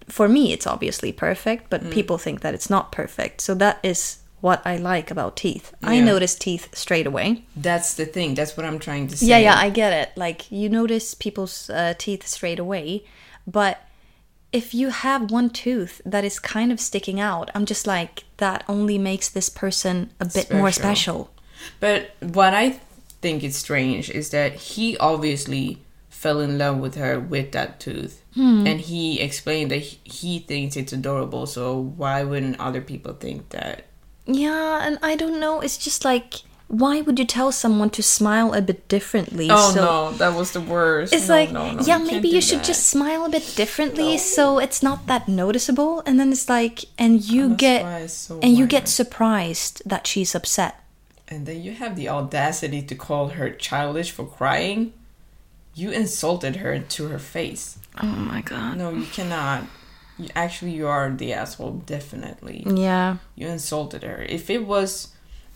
For 0.09 0.29
me, 0.29 0.53
it's 0.53 0.67
obviously 0.67 1.11
perfect, 1.13 1.71
but 1.71 1.83
Mm. 1.85 1.91
people 1.93 2.19
think 2.19 2.41
that 2.43 2.55
it's 2.55 2.69
not 2.69 2.93
perfect. 2.93 3.41
So 3.41 3.55
that 3.55 3.79
is 3.83 4.19
what 4.41 4.61
I 4.67 4.77
like 4.77 5.11
about 5.11 5.37
teeth. 5.37 5.73
I 5.83 6.01
notice 6.01 6.35
teeth 6.35 6.69
straight 6.75 7.07
away. 7.07 7.45
That's 7.57 7.95
the 7.95 8.05
thing. 8.05 8.35
That's 8.35 8.57
what 8.57 8.67
I'm 8.67 8.79
trying 8.79 9.07
to 9.09 9.17
say. 9.17 9.27
Yeah, 9.27 9.39
yeah, 9.39 9.57
I 9.57 9.71
get 9.71 9.93
it. 9.93 10.11
Like 10.17 10.51
you 10.51 10.69
notice 10.69 11.15
people's 11.15 11.71
uh, 11.71 11.95
teeth 11.97 12.27
straight 12.27 12.59
away, 12.59 13.05
but 13.47 13.79
if 14.53 14.75
you 14.75 14.91
have 14.91 15.31
one 15.31 15.51
tooth 15.51 16.01
that 16.05 16.25
is 16.25 16.39
kind 16.39 16.71
of 16.71 16.81
sticking 16.81 17.19
out, 17.19 17.51
I'm 17.55 17.65
just 17.67 17.87
like 17.87 18.25
that 18.37 18.65
only 18.69 18.99
makes 18.99 19.29
this 19.29 19.49
person 19.49 20.11
a 20.21 20.27
bit 20.27 20.53
more 20.53 20.71
Special. 20.71 21.31
special. 21.31 21.31
But 21.81 22.15
what 22.21 22.55
I 22.55 22.81
think 23.21 23.43
is 23.43 23.57
strange 23.57 24.11
is 24.11 24.31
that 24.31 24.55
he 24.55 24.97
obviously 24.99 25.79
fell 26.09 26.41
in 26.41 26.59
love 26.59 26.79
with 26.79 26.97
her 26.97 27.19
with 27.19 27.53
that 27.53 27.81
tooth. 27.81 28.23
Hmm. 28.35 28.67
And 28.67 28.81
he 28.81 29.21
explained 29.21 29.71
that 29.71 29.83
he 29.83 30.39
thinks 30.39 30.77
it's 30.77 30.93
adorable, 30.93 31.47
so 31.47 31.79
why 31.79 32.23
wouldn't 32.23 32.61
other 32.61 32.81
people 32.81 33.13
think 33.15 33.51
that? 33.51 33.87
Yeah, 34.27 34.87
and 34.87 34.99
I 35.03 35.17
don't 35.17 35.41
know. 35.41 35.61
It's 35.61 35.77
just 35.77 36.05
like 36.05 36.43
why 36.73 37.03
would 37.03 37.19
you 37.19 37.27
tell 37.27 37.53
someone 37.53 37.91
to 37.91 38.03
smile 38.03 38.55
a 38.55 38.63
bit 38.63 38.89
differently? 38.89 39.49
Oh 39.51 39.73
so 39.75 39.85
no, 39.85 40.13
that 40.17 40.35
was 40.35 40.53
the 40.53 40.61
worst. 40.63 41.13
It's 41.13 41.29
No, 41.29 41.35
like, 41.35 41.53
no, 41.53 41.71
no, 41.73 41.81
yeah, 41.83 41.99
can't 41.99 42.07
maybe 42.07 42.29
you 42.31 42.41
should 42.41 42.61
that. 42.61 42.73
just 42.73 42.87
smile 42.89 43.27
a 43.27 43.29
bit 43.29 43.53
differently, 43.57 44.17
so 44.17 44.59
it's 44.59 44.83
not 44.83 45.07
that 45.07 45.29
noticeable. 45.29 46.03
And 46.07 46.19
then 46.19 46.33
it's 46.33 46.49
like, 46.49 46.87
and 46.99 47.23
you 47.23 47.45
oh, 47.45 47.49
that's 47.51 47.61
get, 47.61 48.11
so 48.11 48.41
and 48.41 48.57
you 48.57 48.67
get 48.67 48.89
surprised 48.89 49.83
that 49.85 50.07
she's 50.07 50.35
upset. 50.35 50.81
And 51.29 51.45
then 51.45 51.63
you 51.63 51.73
have 51.73 51.95
the 51.95 52.09
audacity 52.09 52.81
to 52.81 52.95
call 52.95 53.29
her 53.37 53.51
childish 53.51 54.11
for 54.11 54.25
crying. 54.25 54.95
You 55.75 55.91
insulted 55.91 56.57
her 56.57 56.79
to 56.79 57.09
her 57.09 57.19
face. 57.19 57.79
Oh 58.03 58.07
my 58.07 58.41
god. 58.41 58.79
No, 58.79 58.91
you 58.91 59.05
cannot. 59.05 59.65
You, 60.19 60.29
actually, 60.35 60.73
you 60.73 60.87
are 60.89 61.11
the 61.11 61.35
asshole. 61.35 61.83
Definitely. 61.85 62.65
Yeah. 62.67 63.19
you 63.35 63.49
insulted 63.49 64.03
her. 64.05 64.23
If 64.29 64.49
it 64.49 64.67
was 64.67 65.09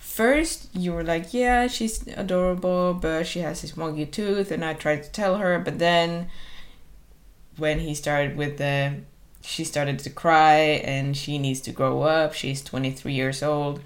first, 0.06 0.68
you 0.74 0.92
were 0.92 1.02
like, 1.04 1.34
yeah, 1.34 1.66
she's 1.66 2.06
adorable, 2.08 2.94
but 2.94 3.26
she 3.26 3.40
has 3.40 3.62
this 3.62 3.72
wonky 3.72 4.10
tooth, 4.10 4.50
and 4.50 4.64
I 4.64 4.74
tried 4.74 5.02
to 5.02 5.10
tell 5.10 5.36
her, 5.38 5.58
but 5.58 5.78
then 5.78 6.28
when 7.56 7.80
he 7.80 7.94
started 7.94 8.36
with 8.36 8.58
the, 8.58 9.00
she 9.42 9.64
started 9.64 9.98
to 10.00 10.10
cry, 10.10 10.80
and 10.84 11.16
she 11.16 11.38
needs 11.38 11.60
to 11.62 11.72
grow 11.72 12.02
up. 12.02 12.34
She's 12.34 12.62
23 12.62 13.12
years 13.12 13.42
old. 13.42 13.80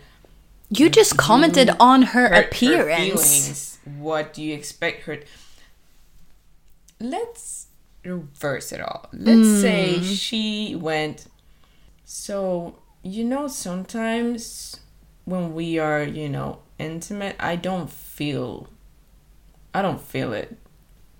You 0.68 0.88
just 0.88 1.16
commented 1.16 1.68
You 1.68 1.74
on 1.80 2.02
her 2.14 2.26
appearance. 2.26 3.22
feelings. 3.22 3.78
What 3.98 4.32
do 4.34 4.42
you 4.42 4.54
expect 4.54 5.02
her? 5.04 5.18
Let's 7.00 7.66
reverse 8.04 8.72
it 8.72 8.80
all. 8.80 9.08
Let's 9.12 9.48
Hmm. 9.48 9.60
say 9.60 10.02
she 10.02 10.76
went. 10.76 11.26
So 12.04 12.76
you 13.02 13.24
know, 13.24 13.48
sometimes 13.48 14.79
when 15.30 15.54
we 15.54 15.78
are, 15.78 16.02
you 16.02 16.28
know, 16.28 16.58
intimate, 16.78 17.36
I 17.38 17.56
don't 17.56 17.88
feel. 17.90 18.68
I 19.74 19.82
don't 19.82 20.00
feel 20.00 20.32
it. 20.32 20.56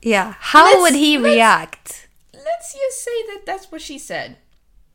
yeah. 0.02 0.34
How 0.38 0.64
Let's- 0.64 0.80
would 0.82 0.94
he 0.94 1.16
let's- 1.18 1.34
react? 1.34 2.08
Let's 2.34 2.72
just 2.74 3.04
say 3.04 3.18
that 3.28 3.42
that's 3.46 3.70
what 3.70 3.80
she 3.82 3.98
said. 3.98 4.36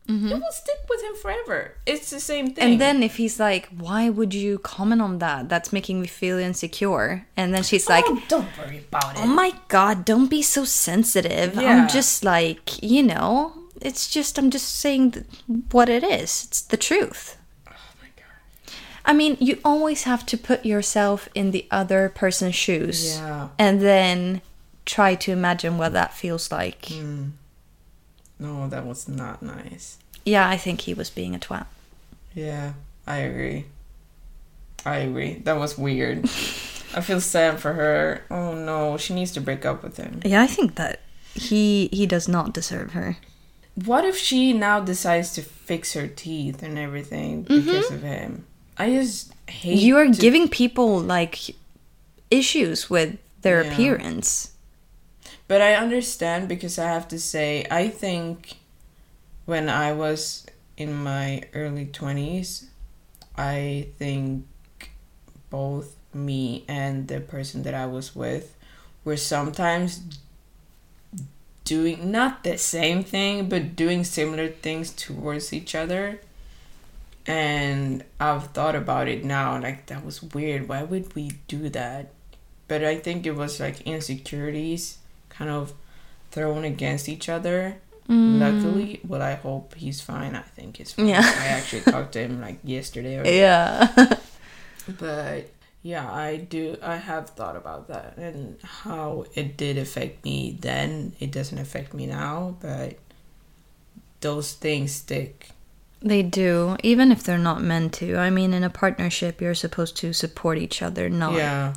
It 0.07 0.13
will 0.43 0.51
stick 0.51 0.81
with 0.87 1.01
him 1.01 1.15
forever. 1.15 1.77
It's 1.87 2.11
the 2.11 2.19
same 2.19 2.47
thing. 2.53 2.63
Mm-hmm. 2.63 2.71
And 2.73 2.81
then 2.81 2.97
if 3.01 3.15
he's 3.17 3.39
like, 3.39 3.63
"Why 3.85 4.07
would 4.09 4.35
you 4.35 4.59
comment 4.59 5.01
on 5.01 5.17
that? 5.17 5.49
That's 5.49 5.73
making 5.73 5.99
me 6.01 6.05
feel 6.07 6.37
insecure." 6.37 7.25
And 7.35 7.47
then 7.55 7.63
she's 7.63 7.89
like, 7.89 8.05
oh, 8.07 8.21
don't 8.27 8.49
worry 8.59 8.79
about 8.87 9.15
it. 9.17 9.21
"Oh 9.23 9.25
my 9.43 9.51
god, 9.67 10.05
don't 10.05 10.29
be 10.29 10.43
so 10.43 10.63
sensitive. 10.63 11.55
Yeah. 11.55 11.63
I'm 11.71 11.87
just 11.87 12.23
like, 12.23 12.83
you 12.83 13.01
know, 13.01 13.53
it's 13.81 14.07
just 14.15 14.37
I'm 14.37 14.51
just 14.51 14.69
saying 14.83 15.11
th- 15.13 15.25
what 15.71 15.89
it 15.89 16.03
is. 16.03 16.45
It's 16.49 16.61
the 16.61 16.77
truth." 16.77 17.37
I 19.05 19.13
mean, 19.13 19.37
you 19.39 19.59
always 19.63 20.03
have 20.03 20.25
to 20.27 20.37
put 20.37 20.65
yourself 20.65 21.29
in 21.35 21.51
the 21.51 21.67
other 21.69 22.09
person's 22.09 22.55
shoes. 22.55 23.17
Yeah. 23.17 23.49
And 23.59 23.81
then 23.81 24.41
try 24.85 25.15
to 25.15 25.31
imagine 25.31 25.77
what 25.77 25.93
that 25.93 26.13
feels 26.13 26.51
like. 26.51 26.85
Hmm. 26.87 27.29
No, 28.39 28.67
that 28.67 28.85
was 28.85 29.07
not 29.07 29.41
nice. 29.41 29.97
Yeah, 30.25 30.47
I 30.49 30.57
think 30.57 30.81
he 30.81 30.93
was 30.93 31.09
being 31.09 31.35
a 31.35 31.39
twat. 31.39 31.67
Yeah, 32.33 32.73
I 33.07 33.17
agree. 33.17 33.65
I 34.85 34.97
agree. 34.97 35.35
That 35.43 35.57
was 35.57 35.77
weird. 35.77 36.25
I 36.95 37.01
feel 37.01 37.21
sad 37.21 37.59
for 37.59 37.73
her. 37.73 38.23
Oh 38.29 38.53
no, 38.53 38.97
she 38.97 39.13
needs 39.13 39.31
to 39.33 39.41
break 39.41 39.65
up 39.65 39.83
with 39.83 39.97
him. 39.97 40.19
Yeah, 40.23 40.41
I 40.41 40.47
think 40.47 40.75
that 40.75 41.01
he 41.33 41.89
he 41.91 42.05
does 42.05 42.27
not 42.27 42.53
deserve 42.53 42.91
her. 42.91 43.17
What 43.83 44.05
if 44.05 44.17
she 44.17 44.53
now 44.53 44.79
decides 44.79 45.33
to 45.33 45.41
fix 45.41 45.93
her 45.93 46.07
teeth 46.07 46.63
and 46.63 46.77
everything 46.77 47.43
because 47.43 47.85
mm-hmm. 47.85 47.95
of 47.95 48.01
him? 48.01 48.45
I 48.77 48.89
just 48.91 49.33
hate 49.47 49.79
You 49.79 49.97
are 49.97 50.05
to- 50.07 50.11
giving 50.11 50.47
people 50.49 50.99
like 50.99 51.55
issues 52.29 52.89
with 52.89 53.17
their 53.41 53.63
Yeah. 53.63 53.71
appearance. 53.71 54.51
But 55.47 55.61
I 55.61 55.75
understand 55.75 56.47
because 56.49 56.79
I 56.79 56.85
have 56.89 57.07
to 57.09 57.19
say, 57.19 57.65
I 57.69 57.87
think 57.87 58.55
when 59.45 59.69
I 59.69 59.91
was 59.93 60.45
in 60.75 60.91
my 60.93 61.43
early 61.53 61.85
20s, 61.85 62.65
I 63.37 63.87
think 63.99 64.45
both 65.49 65.95
me 66.13 66.63
and 66.67 67.07
the 67.07 67.19
person 67.19 67.63
that 67.63 67.73
I 67.75 67.85
was 67.85 68.15
with 68.15 68.55
were 69.03 69.17
sometimes 69.17 70.01
doing 71.63 72.11
not 72.11 72.43
the 72.43 72.57
same 72.57 73.03
thing 73.03 73.49
but 73.49 73.75
doing 73.75 74.03
similar 74.03 74.47
things 74.47 74.91
towards 74.91 75.51
each 75.51 75.73
other 75.75 76.19
and 77.27 78.03
I've 78.19 78.47
thought 78.47 78.75
about 78.75 79.07
it 79.07 79.23
now 79.25 79.59
like 79.59 79.87
that 79.87 80.05
was 80.05 80.21
weird. 80.21 80.67
Why 80.67 80.83
would 80.83 81.15
we 81.15 81.31
do 81.47 81.69
that? 81.69 82.11
But 82.67 82.83
I 82.83 82.97
think 82.97 83.25
it 83.25 83.35
was 83.35 83.59
like 83.59 83.81
insecurities 83.81 84.97
kind 85.29 85.49
of 85.49 85.73
thrown 86.31 86.63
against 86.63 87.09
each 87.09 87.29
other. 87.29 87.77
Mm. 88.09 88.39
Luckily 88.39 89.01
well 89.07 89.21
I 89.21 89.33
hope 89.33 89.73
he's 89.75 90.01
fine. 90.01 90.35
I 90.35 90.41
think 90.41 90.77
he's 90.77 90.93
fine. 90.93 91.07
Yeah. 91.07 91.21
I 91.23 91.47
actually 91.47 91.81
talked 91.91 92.13
to 92.13 92.19
him 92.19 92.41
like 92.41 92.59
yesterday 92.63 93.17
or 93.17 93.25
Yeah. 93.25 94.17
but 94.99 95.49
yeah 95.81 96.11
i 96.11 96.35
do 96.37 96.75
i 96.81 96.95
have 96.95 97.29
thought 97.29 97.55
about 97.55 97.87
that 97.89 98.17
and 98.17 98.57
how 98.63 99.23
it 99.33 99.55
did 99.57 99.77
affect 99.77 100.23
me 100.25 100.55
then. 100.59 101.13
It 101.19 101.31
doesn't 101.31 101.57
affect 101.57 101.93
me 101.93 102.05
now 102.05 102.55
but 102.61 102.97
those 104.21 104.53
things 104.53 104.91
stick 104.91 105.49
they 106.05 106.21
do, 106.23 106.77
even 106.83 107.11
if 107.11 107.23
they're 107.23 107.37
not 107.37 107.61
meant 107.61 107.93
to. 107.95 108.15
I 108.15 108.29
mean, 108.29 108.53
in 108.53 108.63
a 108.63 108.69
partnership, 108.69 109.41
you're 109.41 109.55
supposed 109.55 109.97
to 109.97 110.13
support 110.13 110.57
each 110.57 110.81
other, 110.81 111.09
not 111.09 111.33
yeah 111.33 111.73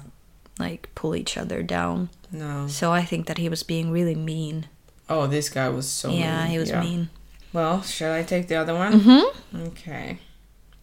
like 0.59 0.89
pull 0.95 1.15
each 1.15 1.37
other 1.39 1.63
down. 1.63 2.11
no 2.33 2.67
So 2.69 2.93
I 2.93 3.05
think 3.05 3.27
that 3.27 3.39
he 3.39 3.49
was 3.49 3.63
being 3.63 3.91
really 3.91 4.15
mean. 4.17 4.67
oh 5.09 5.27
this 5.27 5.49
guy 5.49 5.69
was 5.69 5.89
so 5.89 6.11
yeah, 6.11 6.43
mean. 6.43 6.51
he 6.51 6.59
was 6.59 6.71
Yeah. 6.71 6.81
mean. 6.83 7.09
well 7.53 7.81
shall 7.83 8.13
i 8.13 8.23
take 8.23 8.49
the 8.49 8.57
other 8.57 8.75
one 8.75 8.93
mm-hmm. 9.01 9.63
okay 9.69 10.19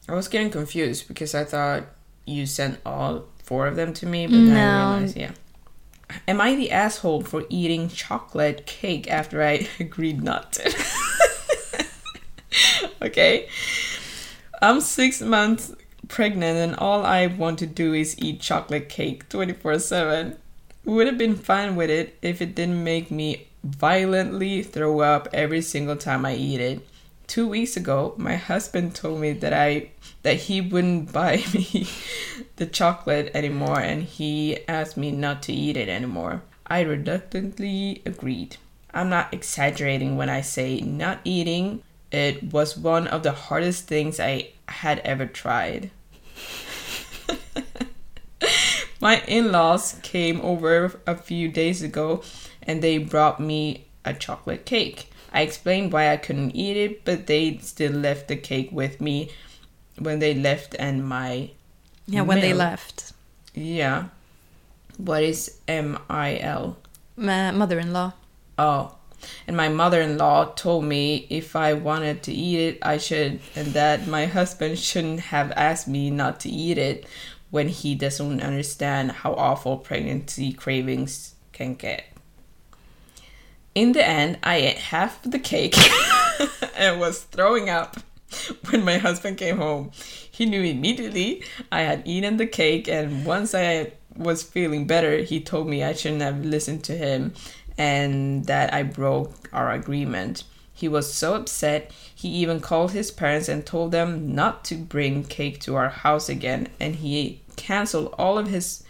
i 0.10 0.14
was 0.16 0.28
getting 0.28 0.50
confused 0.50 1.08
because 1.08 1.36
i 1.36 1.44
thought 1.44 1.84
you 2.25 2.46
sent 2.48 2.80
all 2.86 3.25
four 3.44 3.68
of 3.68 3.75
them 3.75 3.94
to 3.94 4.06
me 4.08 4.25
but 4.25 4.34
then 4.48 4.58
i 4.58 4.96
realized 4.96 5.16
yeah 5.16 5.32
am 6.28 6.42
i 6.42 6.56
the 6.56 6.72
asshole 6.72 7.22
for 7.22 7.44
eating 7.50 7.88
chocolate 7.88 8.66
cake 8.66 9.06
after 9.12 9.44
i 9.44 9.68
agreed 9.80 10.24
not 10.24 10.54
to 10.54 10.64
okay. 13.02 13.48
I'm 14.62 14.82
six 14.82 15.22
months 15.22 15.74
pregnant 16.08 16.58
and 16.58 16.76
all 16.76 17.06
I 17.06 17.28
want 17.28 17.60
to 17.60 17.68
do 17.68 17.94
is 17.94 18.18
eat 18.20 18.40
chocolate 18.40 18.90
cake 18.90 19.30
24 19.30 19.80
7. 19.80 20.38
Would 20.86 21.08
have 21.08 21.18
been 21.18 21.36
fine 21.36 21.76
with 21.76 21.90
it 21.90 22.18
if 22.22 22.42
it 22.42 22.56
didn't 22.56 22.84
make 22.84 23.10
me 23.10 23.48
violently 23.64 24.62
throw 24.62 25.02
up 25.02 25.28
every 25.34 25.62
single 25.62 25.96
time 25.96 26.26
I 26.26 26.36
eat 26.36 26.62
it. 26.62 26.88
Two 27.28 27.48
weeks 27.48 27.76
ago, 27.76 28.14
my 28.18 28.36
husband 28.36 28.94
told 28.94 29.20
me 29.20 29.34
that 29.34 29.52
I 29.52 29.90
that 30.22 30.42
he 30.42 30.62
wouldn't 30.62 31.12
buy 31.20 31.44
me 31.54 31.88
the 32.58 32.68
chocolate 32.68 33.32
anymore 33.34 33.80
and 33.80 34.04
he 34.04 34.60
asked 34.68 34.96
me 34.96 35.12
not 35.12 35.42
to 35.44 35.54
eat 35.54 35.76
it 35.76 35.90
anymore. 35.90 36.44
I 36.68 36.82
reluctantly 36.82 38.02
agreed. 38.06 38.58
I'm 38.94 39.10
not 39.10 39.34
exaggerating 39.34 40.18
when 40.18 40.30
I 40.30 40.42
say 40.42 40.80
not 40.80 41.20
eating 41.24 41.82
it 42.16 42.54
was 42.54 42.78
one 42.78 43.08
of 43.08 43.24
the 43.24 43.32
hardest 43.32 43.88
things 43.88 44.20
I 44.20 44.50
had 44.68 45.00
ever 45.00 45.26
tried. 45.26 45.92
My 49.02 49.22
in 49.28 49.52
laws 49.52 50.00
came 50.04 50.42
over 50.42 51.00
a 51.06 51.16
few 51.16 51.50
days 51.50 51.82
ago 51.84 52.24
and 52.64 52.82
they 52.82 52.98
brought 52.98 53.40
me 53.40 53.86
a 54.04 54.14
chocolate 54.14 54.66
cake. 54.66 55.10
I 55.34 55.42
explained 55.42 55.92
why 55.92 56.12
I 56.12 56.18
couldn't 56.18 56.56
eat 56.56 56.78
it, 56.78 57.06
but 57.06 57.28
they 57.28 57.58
still 57.58 57.92
left 57.92 58.28
the 58.28 58.36
cake 58.38 58.70
with 58.72 59.02
me 59.02 59.30
when 60.00 60.20
they 60.20 60.34
left 60.34 60.76
and 60.80 61.06
my 61.08 61.52
Yeah, 62.08 62.22
when 62.22 62.40
they 62.40 62.54
left. 62.54 63.14
yeah. 63.54 64.06
What 64.98 65.24
is 65.24 65.60
M 65.68 66.00
I 66.10 66.38
L? 66.40 66.78
My 67.18 67.52
mother-in-law. 67.52 68.14
Oh. 68.58 68.96
And 69.48 69.55
my 69.55 69.70
mother 69.70 70.01
in 70.01 70.17
law 70.17 70.46
told 70.46 70.86
me 70.86 71.27
if 71.29 71.55
I 71.55 71.74
wanted 71.74 72.24
to 72.24 72.34
eat 72.34 72.60
it, 72.60 72.79
I 72.82 72.98
should, 72.98 73.40
and 73.55 73.68
that 73.74 74.07
my 74.07 74.25
husband 74.25 74.79
shouldn't 74.79 75.20
have 75.20 75.51
asked 75.51 75.88
me 75.88 76.09
not 76.09 76.40
to 76.42 76.50
eat 76.50 76.77
it 76.77 77.05
when 77.51 77.70
he 77.70 77.96
doesn't 77.96 78.42
understand 78.42 79.11
how 79.11 79.33
awful 79.33 79.77
pregnancy 79.77 80.51
cravings 80.51 81.35
can 81.53 81.75
get. 81.75 82.05
In 83.74 83.92
the 83.92 84.07
end, 84.07 84.40
I 84.44 84.55
ate 84.57 84.77
half 84.77 85.22
the 85.22 85.40
cake 85.40 85.75
and 86.77 87.00
was 87.00 87.24
throwing 87.24 87.70
up 87.70 87.98
when 88.70 88.83
my 88.83 88.98
husband 88.98 89.38
came 89.38 89.57
home. 89.57 89.92
He 90.29 90.46
knew 90.46 90.61
immediately 90.61 91.44
I 91.72 91.81
had 91.81 92.03
eaten 92.05 92.38
the 92.38 92.48
cake, 92.48 92.88
and 92.88 93.25
once 93.25 93.53
I 93.53 93.94
was 94.16 94.44
feeling 94.44 94.88
better, 94.88 95.18
he 95.20 95.40
told 95.42 95.68
me 95.68 95.83
I 95.83 95.94
shouldn't 95.94 96.22
have 96.22 96.44
listened 96.44 96.83
to 96.85 96.98
him 96.98 97.33
and 97.77 98.46
that 98.46 98.74
I 98.74 98.83
broke 98.83 99.50
our 99.53 99.72
agreement. 99.72 100.44
He 100.74 100.88
was 100.88 101.14
so 101.14 101.35
upset, 101.35 101.92
he 102.14 102.27
even 102.29 102.59
called 102.59 102.92
his 102.92 103.11
parents 103.11 103.48
and 103.48 103.66
told 103.66 103.92
them 103.92 104.35
not 104.35 104.66
to 104.66 104.75
bring 104.75 105.24
cake 105.24 105.59
to 105.61 105.75
our 105.75 105.90
house 105.90 106.27
again, 106.27 106.68
and 106.79 106.96
he 106.96 107.42
canceled 107.55 108.14
all 108.18 108.38
of 108.38 108.48
his 108.48 108.83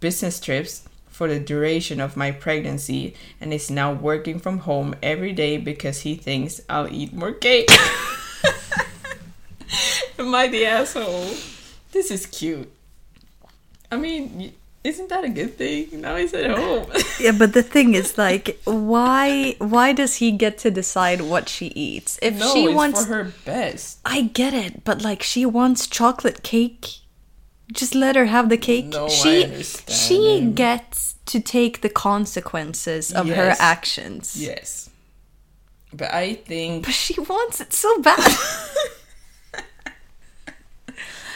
business 0.00 0.38
trips 0.38 0.88
for 1.08 1.28
the 1.28 1.38
duration 1.38 2.00
of 2.00 2.16
my 2.16 2.30
pregnancy 2.30 3.14
and 3.40 3.52
is 3.52 3.70
now 3.70 3.92
working 3.92 4.38
from 4.38 4.58
home 4.58 4.94
every 5.02 5.32
day 5.32 5.58
because 5.58 6.00
he 6.00 6.14
thinks 6.14 6.60
I'll 6.68 6.92
eat 6.92 7.12
more 7.12 7.32
cake. 7.32 7.70
Am 10.18 10.34
I 10.34 10.48
the 10.48 10.66
asshole? 10.66 11.34
This 11.92 12.10
is 12.10 12.26
cute. 12.26 12.72
I 13.90 13.96
mean, 13.96 14.52
isn't 14.84 15.08
that 15.10 15.24
a 15.24 15.28
good 15.28 15.56
thing? 15.56 16.00
Now 16.00 16.16
he's 16.16 16.34
at 16.34 16.50
home. 16.50 16.86
Yeah, 17.20 17.32
but 17.32 17.52
the 17.52 17.62
thing 17.62 17.94
is, 17.94 18.18
like, 18.18 18.60
why 18.64 19.54
why 19.58 19.92
does 19.92 20.16
he 20.16 20.32
get 20.32 20.58
to 20.58 20.70
decide 20.72 21.20
what 21.20 21.48
she 21.48 21.66
eats? 21.66 22.18
If 22.20 22.36
no, 22.36 22.52
she 22.52 22.64
it's 22.64 22.74
wants, 22.74 23.06
for 23.06 23.14
her 23.14 23.32
best. 23.44 24.00
I 24.04 24.22
get 24.22 24.54
it, 24.54 24.82
but 24.82 25.02
like, 25.02 25.22
she 25.22 25.46
wants 25.46 25.86
chocolate 25.86 26.42
cake. 26.42 26.86
Just 27.70 27.94
let 27.94 28.16
her 28.16 28.26
have 28.26 28.48
the 28.48 28.58
cake. 28.58 28.86
No, 28.86 29.06
I 29.06 29.08
she 29.08 29.44
understand 29.44 29.98
she 29.98 30.50
gets 30.54 31.14
to 31.26 31.40
take 31.40 31.80
the 31.80 31.88
consequences 31.88 33.12
of 33.12 33.28
her 33.28 33.54
actions. 33.60 34.36
Yes. 34.36 34.90
But 35.92 36.12
I 36.12 36.34
think 36.34 36.86
But 36.86 36.94
she 36.94 37.20
wants 37.20 37.60
it 37.60 37.72
so 37.72 38.00
bad. 38.02 38.18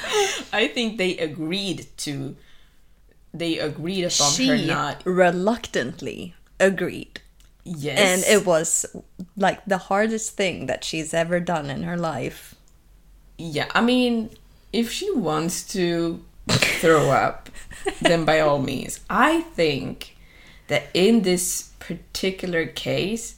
I 0.53 0.69
think 0.69 0.99
they 0.99 1.17
agreed 1.19 1.87
to 1.99 2.37
they 3.39 3.59
agreed 3.59 4.05
upon 4.05 4.33
she 4.33 4.49
her 4.49 4.59
not 4.59 5.03
reluctantly 5.05 6.35
agreed. 6.59 7.21
yes 7.65 7.99
And 7.99 8.25
it 8.25 8.47
was 8.47 8.87
like 9.37 9.65
the 9.67 9.79
hardest 9.79 10.37
thing 10.37 10.67
that 10.67 10.85
she's 10.85 11.13
ever 11.13 11.41
done 11.41 11.71
in 11.71 11.83
her 11.83 11.97
life. 11.97 12.55
Yeah, 13.39 13.69
I 13.75 13.81
mean, 13.83 14.31
if 14.73 14.91
she 14.91 15.11
wants 15.13 15.67
to 15.73 16.23
throw 16.49 17.11
up, 17.25 17.51
then 18.01 18.25
by 18.25 18.41
all 18.41 18.61
means. 18.61 19.01
I 19.11 19.43
think 19.43 20.17
that 20.69 20.89
in 20.95 21.23
this 21.23 21.71
particular 21.79 22.67
case, 22.67 23.37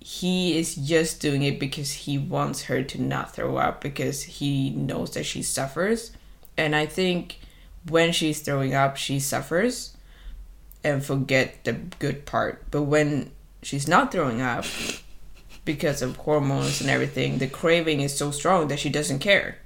he 0.00 0.58
is 0.58 0.74
just 0.74 1.20
doing 1.20 1.42
it 1.42 1.60
because 1.60 1.92
he 1.92 2.16
wants 2.18 2.64
her 2.64 2.82
to 2.82 3.00
not 3.00 3.34
throw 3.34 3.56
up 3.58 3.80
because 3.82 4.22
he 4.22 4.70
knows 4.70 5.12
that 5.12 5.24
she 5.26 5.42
suffers. 5.42 6.12
And 6.56 6.74
I 6.74 6.86
think 6.86 7.39
when 7.88 8.12
she's 8.12 8.40
throwing 8.40 8.74
up, 8.74 8.96
she 8.96 9.20
suffers 9.20 9.96
and 10.82 11.04
forget 11.04 11.64
the 11.64 11.72
good 11.72 12.26
part. 12.26 12.64
But 12.70 12.82
when 12.82 13.30
she's 13.62 13.88
not 13.88 14.12
throwing 14.12 14.40
up, 14.40 14.64
because 15.64 16.02
of 16.02 16.16
hormones 16.16 16.80
and 16.80 16.90
everything, 16.90 17.38
the 17.38 17.46
craving 17.46 18.00
is 18.00 18.16
so 18.16 18.30
strong 18.30 18.68
that 18.68 18.78
she 18.78 18.88
doesn't 18.88 19.18
care. 19.20 19.58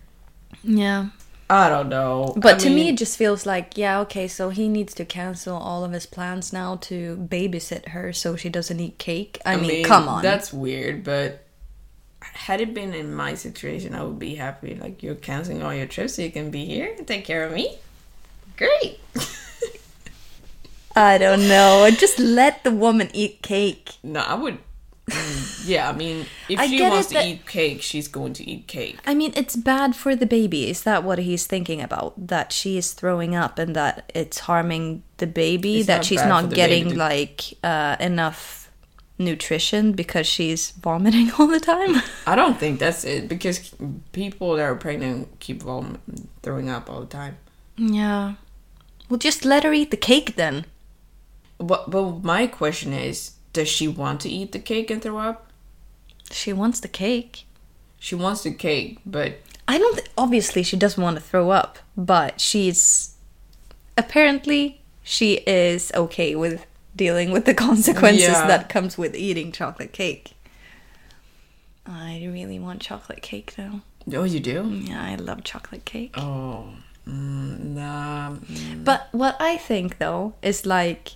Yeah. 0.62 1.09
I 1.48 1.68
don't 1.68 1.88
know. 1.88 2.35
But 2.37 2.57
I 2.57 2.59
to 2.59 2.70
me, 2.70 2.88
it 2.88 2.96
just 2.96 3.18
feels 3.18 3.44
like, 3.44 3.77
yeah, 3.77 4.00
okay, 4.00 4.27
so 4.29 4.48
he 4.48 4.68
needs 4.68 4.94
to 4.94 5.05
cancel 5.05 5.57
all 5.57 5.85
of 5.85 5.92
his 5.92 6.07
plans 6.07 6.53
now 6.53 6.77
to 6.77 7.16
babysit 7.31 7.88
her 7.88 8.12
so 8.12 8.35
she 8.35 8.48
doesn't 8.48 8.81
eat 8.81 8.98
cake. 8.98 9.40
I, 9.44 9.57
mean, 9.57 9.85
come 9.85 10.09
on. 10.09 10.22
That's 10.22 10.53
weird, 10.53 11.05
but 11.05 11.46
had 12.22 12.61
it 12.61 12.72
been 12.72 12.94
in 12.94 13.14
my 13.14 13.35
situation, 13.35 13.94
I 13.94 14.03
would 14.05 14.18
be 14.18 14.37
happy. 14.37 14.74
Like, 14.74 15.03
you're 15.03 15.14
canceling 15.14 15.62
all 15.62 15.74
your 15.74 15.87
trips 15.87 16.14
so 16.14 16.22
you 16.22 16.33
can 16.33 16.50
be 16.50 16.64
here 16.64 16.94
and 16.96 17.07
take 17.07 17.24
care 17.24 17.44
of 17.44 17.53
me. 17.53 17.79
Great. 18.56 19.00
I 20.96 21.18
don't 21.18 21.48
know. 21.48 21.88
Just 21.90 22.18
let 22.18 22.62
the 22.64 22.70
woman 22.70 23.10
eat 23.12 23.42
cake. 23.42 23.94
no, 24.02 24.20
I 24.20 24.34
would. 24.34 24.58
mm, 25.10 25.66
yeah, 25.68 25.88
I 25.88 25.92
mean, 25.92 26.24
if 26.48 26.58
I 26.62 26.66
she 26.68 26.80
wants 26.80 27.08
to 27.08 27.14
that- 27.14 27.26
eat 27.26 27.46
cake, 27.46 27.82
she's 27.82 28.06
going 28.06 28.32
to 28.34 28.48
eat 28.48 28.68
cake. 28.68 28.98
I 29.04 29.12
mean, 29.14 29.32
it's 29.34 29.56
bad 29.56 29.96
for 29.96 30.14
the 30.14 30.24
baby. 30.26 30.70
Is 30.70 30.82
that 30.84 31.02
what 31.02 31.18
he's 31.18 31.46
thinking 31.46 31.82
about? 31.82 32.14
That 32.28 32.52
she 32.52 32.78
is 32.78 32.92
throwing 32.92 33.34
up 33.34 33.58
and 33.58 33.74
that 33.74 34.10
it's 34.14 34.38
harming 34.40 35.02
the 35.16 35.26
baby? 35.26 35.78
It's 35.78 35.88
that 35.88 35.96
not 35.96 36.04
she's 36.04 36.24
not 36.24 36.50
getting 36.54 36.90
to- 36.90 36.96
like 36.96 37.42
uh, 37.64 37.96
enough 37.98 38.70
nutrition 39.18 39.92
because 39.92 40.26
she's 40.28 40.70
vomiting 40.72 41.32
all 41.38 41.48
the 41.48 41.60
time? 41.60 42.02
I 42.26 42.36
don't 42.36 42.56
think 42.58 42.78
that's 42.78 43.02
it 43.04 43.28
because 43.28 43.74
people 44.12 44.54
that 44.56 44.62
are 44.62 44.76
pregnant 44.76 45.40
keep 45.40 45.62
vom- 45.62 45.98
throwing 46.42 46.68
up 46.70 46.88
all 46.88 47.00
the 47.00 47.06
time. 47.06 47.36
yeah. 47.76 48.34
Well, 49.14 49.20
just 49.20 49.44
let 49.44 49.62
her 49.62 49.72
eat 49.72 49.92
the 49.92 49.96
cake 49.96 50.35
then. 50.35 50.64
But 51.59 51.88
but 51.88 52.24
my 52.24 52.48
question 52.48 52.92
is, 52.92 53.35
does 53.53 53.68
she 53.68 53.87
want 53.87 54.20
to 54.22 54.29
eat 54.29 54.50
the 54.50 54.59
cake 54.59 54.90
and 54.90 55.00
throw 55.00 55.18
up? 55.18 55.53
She 56.33 56.53
wants 56.53 56.81
the 56.81 56.88
cake. 56.88 57.44
She 58.00 58.16
wants 58.16 58.42
the 58.42 58.50
cake, 58.53 58.98
but 59.07 59.35
I 59.68 59.79
don't. 59.79 59.94
Th- 59.98 60.11
obviously, 60.18 60.64
she 60.64 60.77
doesn't 60.77 61.00
want 61.00 61.14
to 61.16 61.22
throw 61.22 61.50
up, 61.50 61.79
but 61.96 62.40
she's 62.40 63.14
apparently 63.96 64.81
she 65.05 65.35
is 65.46 65.92
okay 65.94 66.35
with 66.35 66.66
dealing 66.96 67.31
with 67.31 67.44
the 67.44 67.55
consequences 67.68 68.22
Yeah. 68.27 68.48
that 68.48 68.68
comes 68.68 68.98
with 68.98 69.14
eating 69.14 69.53
chocolate 69.53 69.92
cake. 69.92 70.33
I 71.87 72.29
really 72.33 72.59
want 72.59 72.81
chocolate 72.83 73.22
cake 73.22 73.55
though. 73.57 73.83
oh, 74.12 74.24
you 74.24 74.40
do? 74.40 74.68
Yeah, 74.83 75.00
I 75.00 75.14
love 75.14 75.44
chocolate 75.44 75.85
cake. 75.85 76.14
Oh, 76.18 76.70
mm, 77.06 77.60
nah. 77.60 78.30
mm. 78.30 78.84
But 78.84 79.08
what 79.12 79.36
I 79.40 79.56
think 79.56 79.98
though 79.98 80.34
is 80.42 80.66
like 80.66 81.12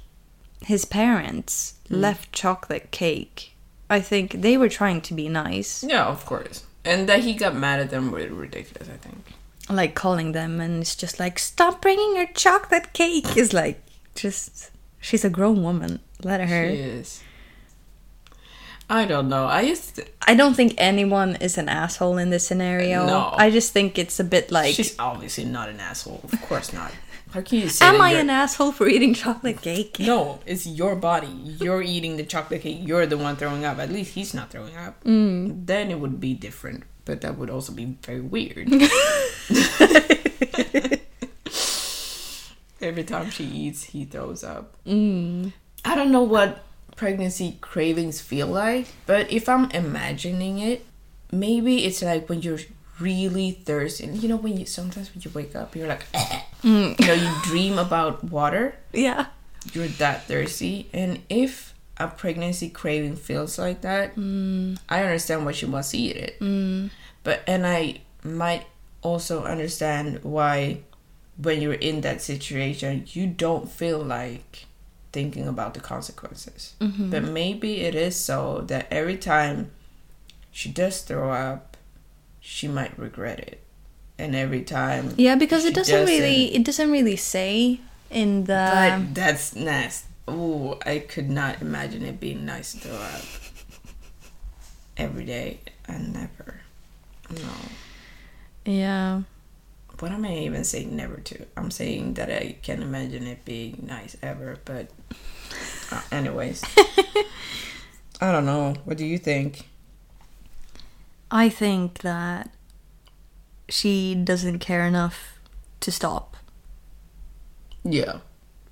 his 0.60 0.84
parents 0.84 1.74
left 1.88 2.32
chocolate 2.32 2.90
cake. 2.90 3.54
I 3.90 4.00
think 4.00 4.42
they 4.42 4.56
were 4.58 4.68
trying 4.68 5.00
to 5.02 5.14
be 5.14 5.28
nice, 5.28 5.82
Yeah, 5.82 6.06
of 6.06 6.26
course. 6.26 6.64
And 6.84 7.08
that 7.08 7.20
he 7.20 7.34
got 7.34 7.54
mad 7.56 7.80
at 7.80 7.90
them 7.90 8.10
was 8.10 8.26
ridiculous. 8.28 8.88
I 8.88 8.96
think. 8.96 9.24
like 9.70 9.94
calling 9.94 10.32
them, 10.32 10.60
and 10.60 10.82
it's 10.82 10.96
just 10.96 11.18
like, 11.18 11.38
stop 11.38 11.80
bringing 11.80 12.16
your 12.16 12.26
chocolate 12.26 12.92
cake. 12.92 13.36
Is 13.36 13.52
like, 13.52 13.82
just 14.14 14.70
she's 15.00 15.24
a 15.24 15.30
grown 15.30 15.62
woman. 15.62 16.00
Let 16.22 16.40
her. 16.40 16.70
She 16.70 16.76
is. 16.76 17.22
I 18.90 19.04
don't 19.04 19.28
know. 19.28 19.46
I 19.46 19.66
just 19.66 20.00
I 20.26 20.34
don't 20.34 20.54
think 20.54 20.74
anyone 20.78 21.36
is 21.36 21.58
an 21.58 21.68
asshole 21.68 22.16
in 22.16 22.30
this 22.30 22.46
scenario. 22.46 23.06
No. 23.06 23.34
I 23.36 23.50
just 23.50 23.72
think 23.72 23.98
it's 23.98 24.18
a 24.18 24.24
bit 24.24 24.50
like, 24.50 24.74
she's 24.74 24.98
obviously 24.98 25.44
not 25.44 25.68
an 25.68 25.78
asshole. 25.80 26.20
Of 26.32 26.40
course 26.42 26.72
not. 26.72 26.92
How 27.32 27.42
can 27.42 27.58
you 27.58 27.68
say? 27.68 27.84
am 27.84 28.00
I 28.00 28.12
you're- 28.12 28.22
an 28.22 28.30
asshole 28.30 28.72
for 28.72 28.88
eating 28.88 29.12
chocolate 29.12 29.60
cake? 29.60 29.98
No, 30.00 30.40
it's 30.46 30.66
your 30.66 30.96
body. 30.96 31.28
You're 31.60 31.82
eating 31.82 32.16
the 32.16 32.24
chocolate 32.24 32.62
cake. 32.62 32.78
You're 32.80 33.04
the 33.04 33.18
one 33.18 33.36
throwing 33.36 33.66
up. 33.66 33.78
At 33.78 33.92
least 33.92 34.14
he's 34.14 34.32
not 34.32 34.48
throwing 34.50 34.74
up. 34.76 35.04
Mm. 35.04 35.66
Then 35.66 35.90
it 35.90 36.00
would 36.00 36.18
be 36.20 36.32
different. 36.32 36.84
But 37.04 37.20
that 37.20 37.36
would 37.36 37.50
also 37.50 37.72
be 37.74 37.96
very 38.02 38.20
weird. 38.22 38.68
Every 42.80 43.02
time 43.04 43.28
she 43.30 43.44
eats, 43.44 43.82
he 43.82 44.04
throws 44.04 44.44
up. 44.44 44.76
Mm. 44.86 45.52
I 45.84 45.94
don't 45.96 46.12
know 46.12 46.22
what 46.22 46.64
pregnancy 46.98 47.56
cravings 47.62 48.20
feel 48.20 48.48
like, 48.48 48.86
but 49.06 49.30
if 49.30 49.48
I'm 49.48 49.70
imagining 49.70 50.58
it, 50.58 50.84
maybe 51.30 51.86
it's 51.86 52.02
like 52.02 52.28
when 52.28 52.42
you're 52.42 52.58
really 52.98 53.52
thirsty. 53.52 54.06
You 54.08 54.28
know, 54.28 54.36
when 54.36 54.58
you 54.58 54.66
sometimes 54.66 55.14
when 55.14 55.22
you 55.22 55.30
wake 55.32 55.54
up, 55.54 55.76
you're 55.76 55.86
like, 55.86 56.04
mm. 56.62 56.98
you 56.98 57.06
know, 57.06 57.14
you 57.14 57.30
dream 57.44 57.78
about 57.78 58.24
water 58.24 58.74
Yeah. 58.92 59.26
you're 59.72 59.88
that 60.02 60.26
thirsty 60.26 60.88
and 60.92 61.20
if 61.28 61.74
a 61.98 62.08
pregnancy 62.08 62.68
craving 62.70 63.16
feels 63.16 63.58
like 63.58 63.80
that 63.82 64.14
mm. 64.14 64.78
i 64.88 65.02
understand 65.02 65.44
why 65.44 65.52
she 65.52 65.66
wants 65.66 65.90
to 65.90 65.98
eat 65.98 66.16
it 66.16 66.38
mm. 66.40 66.88
but 67.24 67.42
and 67.46 67.66
i 67.66 68.00
might 68.22 68.66
also 69.02 69.42
understand 69.44 70.20
why 70.22 70.78
when 71.36 71.60
you're 71.60 71.74
in 71.74 72.00
that 72.02 72.22
situation 72.22 73.04
you 73.08 73.26
don't 73.26 73.70
feel 73.70 73.98
like 73.98 74.66
thinking 75.12 75.48
about 75.48 75.74
the 75.74 75.80
consequences 75.80 76.74
mm-hmm. 76.80 77.10
but 77.10 77.22
maybe 77.22 77.80
it 77.80 77.94
is 77.94 78.16
so 78.16 78.60
that 78.66 78.86
every 78.90 79.16
time 79.16 79.70
she 80.50 80.68
does 80.68 81.02
throw 81.02 81.30
up 81.30 81.76
she 82.40 82.68
might 82.68 82.96
regret 82.98 83.38
it 83.38 83.62
and 84.18 84.34
every 84.34 84.62
time 84.62 85.14
Yeah, 85.16 85.36
because 85.36 85.64
it 85.64 85.74
doesn't 85.74 86.06
really 86.06 86.54
it 86.54 86.64
doesn't 86.64 86.90
really 86.90 87.16
say 87.16 87.80
in 88.10 88.44
the 88.44 88.70
but 88.72 89.14
that's 89.14 89.54
nasty. 89.54 90.08
Ooh, 90.28 90.76
I 90.84 90.98
could 90.98 91.30
not 91.30 91.62
imagine 91.62 92.02
it 92.02 92.20
being 92.20 92.44
nice 92.44 92.72
to 92.72 92.78
throw 92.78 92.96
up 92.96 93.24
every 94.96 95.24
day. 95.24 95.60
I 95.88 95.96
never. 95.98 96.60
No. 97.30 98.70
yeah. 98.70 99.22
What 100.00 100.12
am 100.12 100.24
I 100.24 100.36
even 100.36 100.64
saying 100.64 100.94
never 100.94 101.16
to? 101.16 101.46
I'm 101.56 101.70
saying 101.70 102.14
that 102.14 102.30
I 102.30 102.56
can't 102.62 102.82
imagine 102.82 103.26
it 103.26 103.44
being 103.44 103.84
nice 103.86 104.16
ever, 104.22 104.58
but. 104.64 104.90
Uh, 105.90 106.02
anyways. 106.12 106.62
I 108.20 108.32
don't 108.32 108.46
know. 108.46 108.74
What 108.84 108.96
do 108.96 109.06
you 109.06 109.18
think? 109.18 109.68
I 111.30 111.48
think 111.48 111.98
that 111.98 112.50
she 113.68 114.14
doesn't 114.14 114.58
care 114.58 114.84
enough 114.84 115.38
to 115.80 115.92
stop. 115.92 116.36
Yeah. 117.84 118.20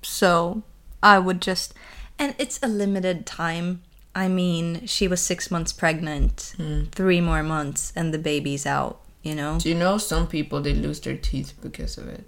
So 0.01 0.63
I 1.01 1.19
would 1.19 1.41
just, 1.41 1.73
and 2.17 2.35
it's 2.37 2.59
a 2.61 2.67
limited 2.67 3.25
time. 3.25 3.83
I 4.15 4.27
mean, 4.27 4.87
she 4.87 5.07
was 5.07 5.21
six 5.21 5.51
months 5.51 5.71
pregnant, 5.71 6.55
three 6.91 7.21
more 7.21 7.43
months, 7.43 7.93
and 7.95 8.13
the 8.13 8.17
baby's 8.17 8.65
out, 8.65 8.99
you 9.21 9.35
know? 9.35 9.59
Do 9.59 9.69
you 9.69 9.75
know 9.75 9.99
some 9.99 10.27
people 10.27 10.59
they 10.59 10.73
lose 10.73 10.99
their 10.99 11.17
teeth 11.17 11.53
because 11.61 11.97
of 11.99 12.07
it? 12.07 12.27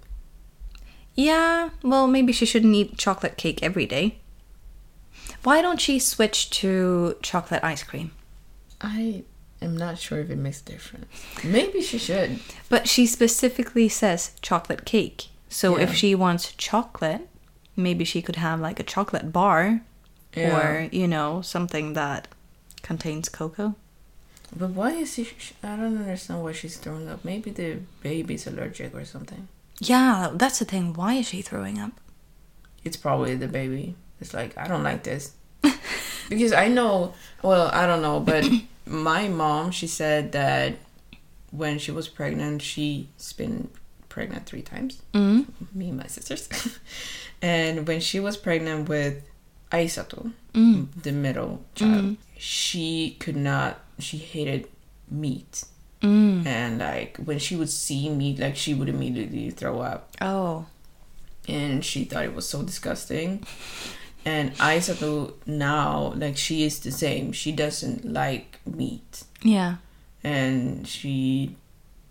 Yeah, 1.16 1.70
well, 1.82 2.06
maybe 2.06 2.32
she 2.32 2.46
shouldn't 2.46 2.74
eat 2.74 2.96
chocolate 2.96 3.36
cake 3.36 3.60
every 3.62 3.86
day. 3.86 4.20
Why 5.42 5.62
don't 5.62 5.80
she 5.80 5.98
switch 5.98 6.50
to 6.60 7.16
chocolate 7.22 7.64
ice 7.64 7.82
cream? 7.82 8.10
I 8.80 9.24
am 9.62 9.76
not 9.76 9.98
sure 9.98 10.20
if 10.20 10.30
it 10.30 10.36
makes 10.38 10.60
a 10.60 10.64
difference. 10.64 11.06
Maybe 11.44 11.80
she 11.82 11.98
should. 11.98 12.40
But 12.68 12.88
she 12.88 13.06
specifically 13.06 13.88
says 13.88 14.32
chocolate 14.42 14.84
cake. 14.84 15.28
So 15.48 15.76
Yeah. 15.76 15.84
if 15.84 15.94
she 15.94 16.14
wants 16.14 16.52
chocolate, 16.52 17.28
maybe 17.76 18.04
she 18.04 18.22
could 18.22 18.36
have 18.36 18.60
like 18.60 18.78
a 18.80 18.82
chocolate 18.84 19.32
bar 19.32 19.80
Yeah. 20.34 20.56
or, 20.56 20.88
you 20.92 21.08
know, 21.08 21.42
something 21.42 21.94
that 21.94 22.28
contains 22.82 23.28
cocoa. 23.28 23.74
But 24.56 24.70
why 24.70 24.92
is 24.92 25.14
she? 25.14 25.28
I 25.62 25.76
don't 25.76 25.96
understand 25.98 26.42
why 26.42 26.52
she's 26.52 26.76
throwing 26.76 27.08
up. 27.08 27.24
Maybe 27.24 27.50
the 27.50 27.78
baby's 28.02 28.46
allergic 28.46 28.94
or 28.94 29.04
something. 29.04 29.48
Yeah, 29.78 30.30
that's 30.34 30.58
the 30.58 30.64
thing. 30.64 30.92
Why 30.94 31.14
is 31.14 31.28
she 31.28 31.40
throwing 31.42 31.78
up? 31.78 31.92
It's 32.84 32.96
probably 32.96 33.36
the 33.36 33.48
baby. 33.48 33.94
It's 34.20 34.34
like 34.34 34.56
I 34.56 34.68
don't 34.68 34.82
like 34.82 35.02
this 35.02 35.32
because 36.28 36.52
I 36.52 36.68
know. 36.68 37.14
Well, 37.42 37.70
I 37.72 37.86
don't 37.86 38.02
know, 38.02 38.20
but 38.20 38.48
my 38.86 39.28
mom 39.28 39.70
she 39.70 39.86
said 39.86 40.32
that 40.32 40.76
when 41.50 41.78
she 41.78 41.90
was 41.90 42.08
pregnant, 42.08 42.62
she's 42.62 43.32
been 43.36 43.68
pregnant 44.08 44.46
three 44.46 44.62
times. 44.62 45.02
Mm. 45.12 45.46
Me 45.74 45.88
and 45.88 45.98
my 45.98 46.06
sisters, 46.06 46.48
and 47.42 47.86
when 47.86 48.00
she 48.00 48.20
was 48.20 48.36
pregnant 48.36 48.88
with 48.88 49.22
Aisato, 49.72 50.32
mm. 50.54 50.88
the 51.02 51.12
middle 51.12 51.62
child, 51.74 52.04
mm-hmm. 52.04 52.14
she 52.38 53.16
could 53.20 53.36
not. 53.36 53.80
She 53.98 54.16
hated 54.16 54.68
meat. 55.10 55.64
Mm. 56.02 56.46
And 56.46 56.78
like 56.78 57.18
when 57.18 57.38
she 57.38 57.56
would 57.56 57.68
see 57.68 58.08
meat, 58.08 58.38
like 58.38 58.56
she 58.56 58.72
would 58.72 58.88
immediately 58.88 59.50
throw 59.50 59.80
up 59.80 60.08
Oh. 60.20 60.64
and 61.46 61.84
she 61.84 62.04
thought 62.04 62.24
it 62.24 62.34
was 62.34 62.48
so 62.48 62.62
disgusting. 62.62 63.44
And 64.24 64.52
Aisato 64.58 65.32
now, 65.46 66.12
like 66.16 66.36
she 66.36 66.64
is 66.64 66.80
the 66.80 66.90
same. 66.92 67.32
She 67.32 67.52
doesn't 67.52 68.04
like 68.04 68.58
meat, 68.66 69.24
Yeah. 69.42 69.76
and 70.22 70.86
she, 70.86 71.56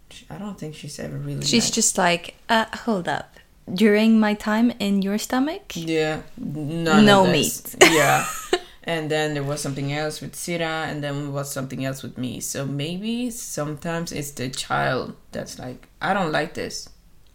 she- 0.10 0.26
I 0.30 0.38
don't 0.38 0.58
think 0.60 0.74
she's 0.76 1.00
ever 1.00 1.18
really. 1.18 1.46
She's 1.46 1.66
liked- 1.66 1.76
just 1.76 1.98
like, 1.98 2.36
uh, 2.50 2.66
hold 2.86 3.08
up. 3.08 3.36
During 3.72 4.20
my 4.20 4.34
time 4.34 4.72
in 4.80 5.04
your 5.04 5.20
stomach? 5.20 5.74
yeah, 5.76 6.22
No 6.38 7.26
this. 7.28 7.76
yeah. 7.84 8.26
And 8.84 9.12
then 9.12 9.36
there 9.36 9.44
was 9.44 9.62
something 9.62 9.94
else 9.94 10.20
with 10.20 10.34
Sira, 10.34 10.88
and 10.90 11.04
then 11.04 11.32
was 11.32 11.52
something 11.52 11.86
else 11.86 12.02
with 12.02 12.18
me. 12.18 12.40
So 12.40 12.66
maybe 12.66 13.30
sometimes 13.30 14.12
it's 14.12 14.32
the 14.32 14.50
child 14.50 15.14
that's 15.32 15.60
like, 15.60 15.88
I 16.02 16.16
don't 16.16 16.32
like 16.32 16.56
this. 16.56 16.90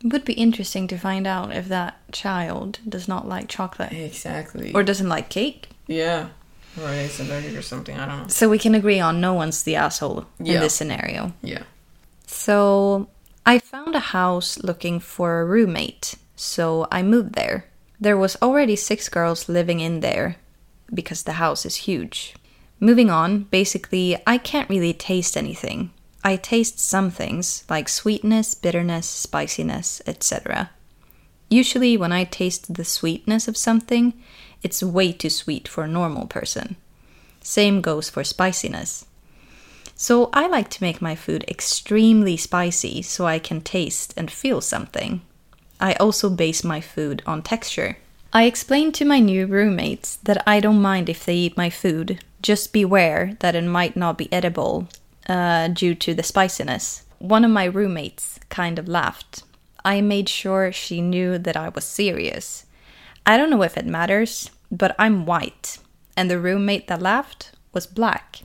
Would 0.05 0.25
be 0.25 0.35
interesting 0.35 0.87
to 0.89 0.99
find 0.99 1.27
out 1.27 1.51
if 1.57 1.67
that 1.69 1.97
child 2.13 2.79
does 2.89 3.09
not 3.09 3.27
like 3.27 3.49
chocolate 3.49 3.93
Exactly. 3.93 4.73
or 4.75 4.83
doesn't 4.85 5.09
like 5.09 5.29
cake. 5.31 5.69
yeah, 5.87 6.29
or 6.81 6.91
it's 6.91 7.19
allergic 7.21 7.57
or 7.57 7.63
something. 7.63 7.97
I 7.99 8.07
don't 8.07 8.23
know. 8.23 8.29
So 8.29 8.49
we 8.51 8.59
can 8.59 8.75
agree 8.75 9.01
on 9.01 9.21
no 9.21 9.33
one's 9.33 9.63
the 9.63 9.77
asshole 9.77 10.27
in 10.39 10.45
this 10.61 10.75
scenario. 10.75 11.33
Yeah. 11.43 11.63
So 12.27 13.09
I 13.47 13.59
found 13.59 13.95
a 13.95 14.01
house 14.01 14.59
looking 14.63 15.01
for 15.01 15.41
a 15.41 15.45
roommate, 15.45 16.15
so 16.37 16.87
I 16.93 17.03
moved 17.03 17.35
there. 17.35 17.67
There 18.01 18.17
was 18.19 18.37
already 18.43 18.77
six 18.77 19.09
girls 19.09 19.49
living 19.49 19.81
in 19.81 20.01
there 20.01 20.37
because 20.93 21.23
the 21.23 21.35
house 21.35 21.65
is 21.65 21.77
huge. 21.89 22.35
Moving 22.81 23.09
on, 23.09 23.45
basically, 23.45 24.17
I 24.27 24.37
can't 24.39 24.69
really 24.69 24.93
taste 24.93 25.37
anything. 25.37 25.91
I 26.27 26.37
taste 26.37 26.79
some 26.79 27.11
things 27.11 27.65
like 27.69 27.87
sweetness, 27.87 28.55
bitterness, 28.55 29.07
spiciness, 29.07 30.01
etc. 30.07 30.71
Usually, 31.51 31.99
when 31.99 32.13
I 32.13 32.25
taste 32.25 32.73
the 32.73 32.85
sweetness 32.85 33.47
of 33.47 33.59
something, 33.59 34.15
it's 34.63 34.83
way 34.83 35.13
too 35.13 35.29
sweet 35.29 35.69
for 35.69 35.85
a 35.85 35.89
normal 35.89 36.27
person. 36.27 36.77
Same 37.43 37.83
goes 37.83 38.09
for 38.09 38.25
spiciness. 38.25 39.05
So 39.95 40.31
I 40.33 40.49
like 40.49 40.71
to 40.71 40.83
make 40.83 41.03
my 41.03 41.15
food 41.15 41.45
extremely 41.47 42.39
spicy 42.39 43.03
so 43.03 43.27
I 43.27 43.39
can 43.39 43.61
taste 43.61 44.15
and 44.17 44.31
feel 44.31 44.63
something. 44.63 45.21
I 45.79 45.93
also 45.95 46.31
base 46.31 46.65
my 46.65 46.81
food 46.81 47.23
on 47.27 47.43
texture. 47.43 47.99
I 48.33 48.45
explained 48.45 48.95
to 48.95 49.05
my 49.05 49.21
new 49.21 49.47
roommates 49.47 50.17
that 50.25 50.43
I 50.47 50.59
don't 50.59 50.81
mind 50.81 51.11
if 51.11 51.25
they 51.25 51.37
eat 51.37 51.57
my 51.57 51.69
food, 51.69 52.25
just 52.41 52.73
beware 52.73 53.37
that 53.41 53.55
it 53.55 53.65
might 53.65 53.95
not 53.95 54.17
be 54.17 54.33
edible 54.33 54.89
uh, 55.29 55.69
due 55.69 55.95
to 55.95 56.15
the 56.15 56.23
spiciness. 56.23 57.05
One 57.19 57.45
of 57.45 57.51
my 57.51 57.65
roommates 57.65 58.39
kind 58.49 58.79
of 58.79 58.89
laughed. 58.89 59.43
I 59.85 60.01
made 60.01 60.29
sure 60.29 60.73
she 60.73 61.01
knew 61.01 61.39
that 61.39 61.57
I 61.57 61.69
was 61.69 61.85
serious. 61.85 62.67
I 63.27 63.37
don't 63.37 63.51
know 63.51 63.63
if 63.63 63.77
it 63.77 63.87
matters, 63.87 64.51
but 64.71 64.95
I'm 64.99 65.27
white, 65.27 65.79
and 66.17 66.31
the 66.31 66.39
roommate 66.39 66.89
that 66.89 67.03
laughed 67.03 67.53
was 67.73 67.87
black. 67.87 68.41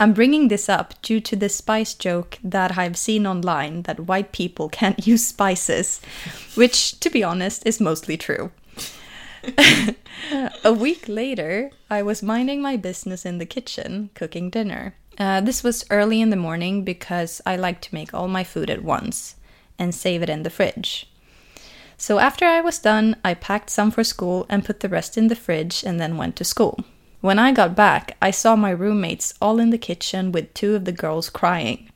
I'm 0.00 0.12
bringing 0.12 0.48
this 0.48 0.68
up 0.68 1.00
due 1.02 1.20
to 1.20 1.36
the 1.36 1.48
spice 1.48 1.94
joke 1.94 2.38
that 2.42 2.76
I've 2.76 2.96
seen 2.96 3.26
online 3.26 3.82
that 3.82 4.00
white 4.00 4.32
people 4.32 4.68
can't 4.80 5.06
use 5.06 5.26
spices, 5.26 6.00
which, 6.54 6.98
to 7.00 7.10
be 7.10 7.22
honest, 7.22 7.66
is 7.66 7.80
mostly 7.80 8.16
true. 8.16 8.50
a 10.64 10.72
week 10.72 11.06
later, 11.06 11.70
I 11.90 12.02
was 12.02 12.22
minding 12.22 12.62
my 12.62 12.76
business 12.76 13.24
in 13.24 13.38
the 13.38 13.46
kitchen, 13.46 14.10
cooking 14.14 14.50
dinner. 14.50 14.94
Uh, 15.18 15.40
this 15.40 15.62
was 15.62 15.84
early 15.90 16.20
in 16.20 16.30
the 16.30 16.36
morning 16.36 16.82
because 16.82 17.40
I 17.46 17.56
like 17.56 17.80
to 17.82 17.94
make 17.94 18.12
all 18.12 18.28
my 18.28 18.44
food 18.44 18.68
at 18.70 18.82
once 18.82 19.36
and 19.78 19.94
save 19.94 20.22
it 20.22 20.28
in 20.28 20.42
the 20.42 20.50
fridge. 20.50 21.08
So 21.96 22.18
after 22.18 22.44
I 22.44 22.60
was 22.60 22.78
done, 22.78 23.16
I 23.24 23.34
packed 23.34 23.70
some 23.70 23.90
for 23.90 24.02
school 24.02 24.46
and 24.48 24.64
put 24.64 24.80
the 24.80 24.88
rest 24.88 25.16
in 25.16 25.28
the 25.28 25.36
fridge 25.36 25.84
and 25.84 26.00
then 26.00 26.16
went 26.16 26.36
to 26.36 26.44
school. 26.44 26.80
When 27.20 27.38
I 27.38 27.52
got 27.52 27.74
back, 27.74 28.16
I 28.20 28.30
saw 28.30 28.56
my 28.56 28.70
roommates 28.70 29.32
all 29.40 29.58
in 29.58 29.70
the 29.70 29.78
kitchen 29.78 30.32
with 30.32 30.52
two 30.52 30.74
of 30.74 30.84
the 30.84 30.92
girls 30.92 31.30
crying. 31.30 31.90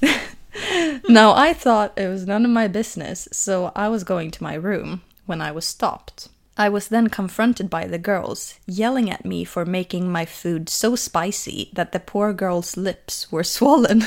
now, 1.08 1.34
I 1.34 1.52
thought 1.52 1.98
it 1.98 2.08
was 2.08 2.26
none 2.26 2.44
of 2.44 2.50
my 2.50 2.68
business, 2.68 3.28
so 3.32 3.72
I 3.74 3.88
was 3.88 4.04
going 4.04 4.30
to 4.30 4.42
my 4.42 4.54
room 4.54 5.02
when 5.26 5.42
I 5.42 5.52
was 5.52 5.66
stopped. 5.66 6.28
I 6.56 6.68
was 6.68 6.88
then 6.88 7.08
confronted 7.08 7.70
by 7.70 7.86
the 7.86 7.98
girls, 7.98 8.58
yelling 8.66 9.10
at 9.10 9.24
me 9.24 9.44
for 9.44 9.64
making 9.64 10.12
my 10.12 10.26
food 10.26 10.68
so 10.68 10.96
spicy 10.96 11.70
that 11.72 11.92
the 11.92 12.00
poor 12.00 12.32
girls' 12.32 12.76
lips 12.76 13.32
were 13.32 13.44
swollen. 13.56 14.06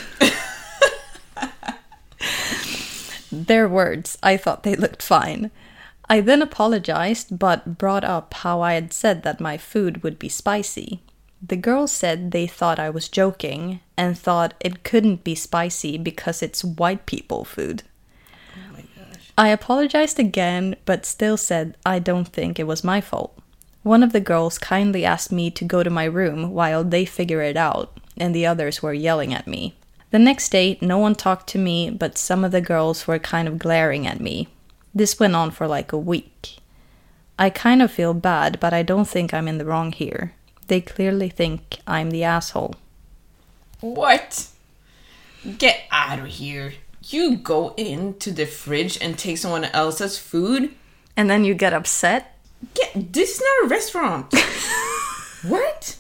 Their 3.32 3.68
words, 3.68 4.18
I 4.24 4.38
thought 4.38 4.64
they 4.64 4.76
looked 4.76 5.02
fine. 5.02 5.52
I 6.08 6.22
then 6.22 6.42
apologized 6.42 7.40
but 7.40 7.78
brought 7.78 8.04
up 8.04 8.34
how 8.36 8.62
I 8.62 8.74
had 8.74 8.94
said 8.94 9.24
that 9.24 9.40
my 9.42 9.58
food 9.58 10.04
would 10.04 10.20
be 10.20 10.30
spicy. 10.30 11.02
The 11.46 11.58
girls 11.58 11.92
said 11.92 12.32
they 12.32 12.48
thought 12.48 12.80
I 12.80 12.90
was 12.90 13.10
joking 13.10 13.82
and 13.98 14.18
thought 14.18 14.54
it 14.60 14.84
couldn't 14.84 15.24
be 15.24 15.36
spicy 15.36 15.98
because 15.98 16.42
it's 16.42 16.64
white 16.64 17.06
people 17.06 17.44
food. 17.44 17.84
I 19.38 19.50
apologized 19.50 20.18
again, 20.18 20.76
but 20.86 21.06
still 21.06 21.36
said 21.36 21.76
I 21.86 22.00
don't 22.00 22.28
think 22.28 22.58
it 22.58 22.68
was 22.68 22.84
my 22.84 23.02
fault. 23.02 23.38
One 23.84 24.02
of 24.02 24.14
the 24.14 24.22
girls 24.22 24.58
kindly 24.58 25.06
asked 25.06 25.32
me 25.32 25.52
to 25.52 25.66
go 25.66 25.84
to 25.84 25.90
my 25.90 26.06
room 26.06 26.52
while 26.52 26.84
they 26.84 27.06
figure 27.06 27.42
it 27.42 27.58
out, 27.58 28.00
and 28.18 28.34
the 28.34 28.46
others 28.46 28.82
were 28.82 28.94
yelling 28.94 29.34
at 29.34 29.46
me. 29.46 29.76
The 30.12 30.20
next 30.20 30.50
day, 30.50 30.78
no 30.82 30.98
one 30.98 31.16
talked 31.16 31.48
to 31.50 31.58
me, 31.58 31.90
but 31.90 32.18
some 32.18 32.46
of 32.46 32.52
the 32.52 32.62
girls 32.62 33.06
were 33.08 33.20
kind 33.20 33.48
of 33.48 33.60
glaring 33.60 34.08
at 34.08 34.22
me. 34.22 34.48
This 34.94 35.20
went 35.20 35.36
on 35.36 35.52
for 35.52 35.68
like 35.68 35.92
a 35.92 35.98
week. 35.98 36.58
I 37.38 37.50
kind 37.50 37.82
of 37.82 37.92
feel 37.92 38.14
bad, 38.14 38.62
but 38.62 38.74
I 38.74 38.82
don't 38.82 39.08
think 39.08 39.34
I'm 39.34 39.48
in 39.50 39.58
the 39.58 39.66
wrong 39.66 39.92
here. 39.92 40.34
They 40.68 40.80
clearly 40.80 41.28
think 41.28 41.80
I'm 41.86 42.12
the 42.12 42.24
asshole. 42.24 42.76
What? 43.82 44.48
Get 45.58 45.82
out 45.92 46.20
of 46.20 46.28
here. 46.28 46.74
You 47.08 47.38
go 47.38 47.74
into 47.78 48.32
the 48.32 48.48
fridge 48.48 48.98
and 49.00 49.18
take 49.18 49.38
someone 49.38 49.66
else's 49.66 50.18
food? 50.18 50.74
And 51.16 51.30
then 51.30 51.44
you 51.44 51.54
get 51.54 51.72
upset? 51.72 52.38
Get 52.74 53.14
this 53.14 53.36
is 53.36 53.42
not 53.42 53.66
a 53.66 53.70
restaurant. 53.70 54.34
what? 55.44 55.98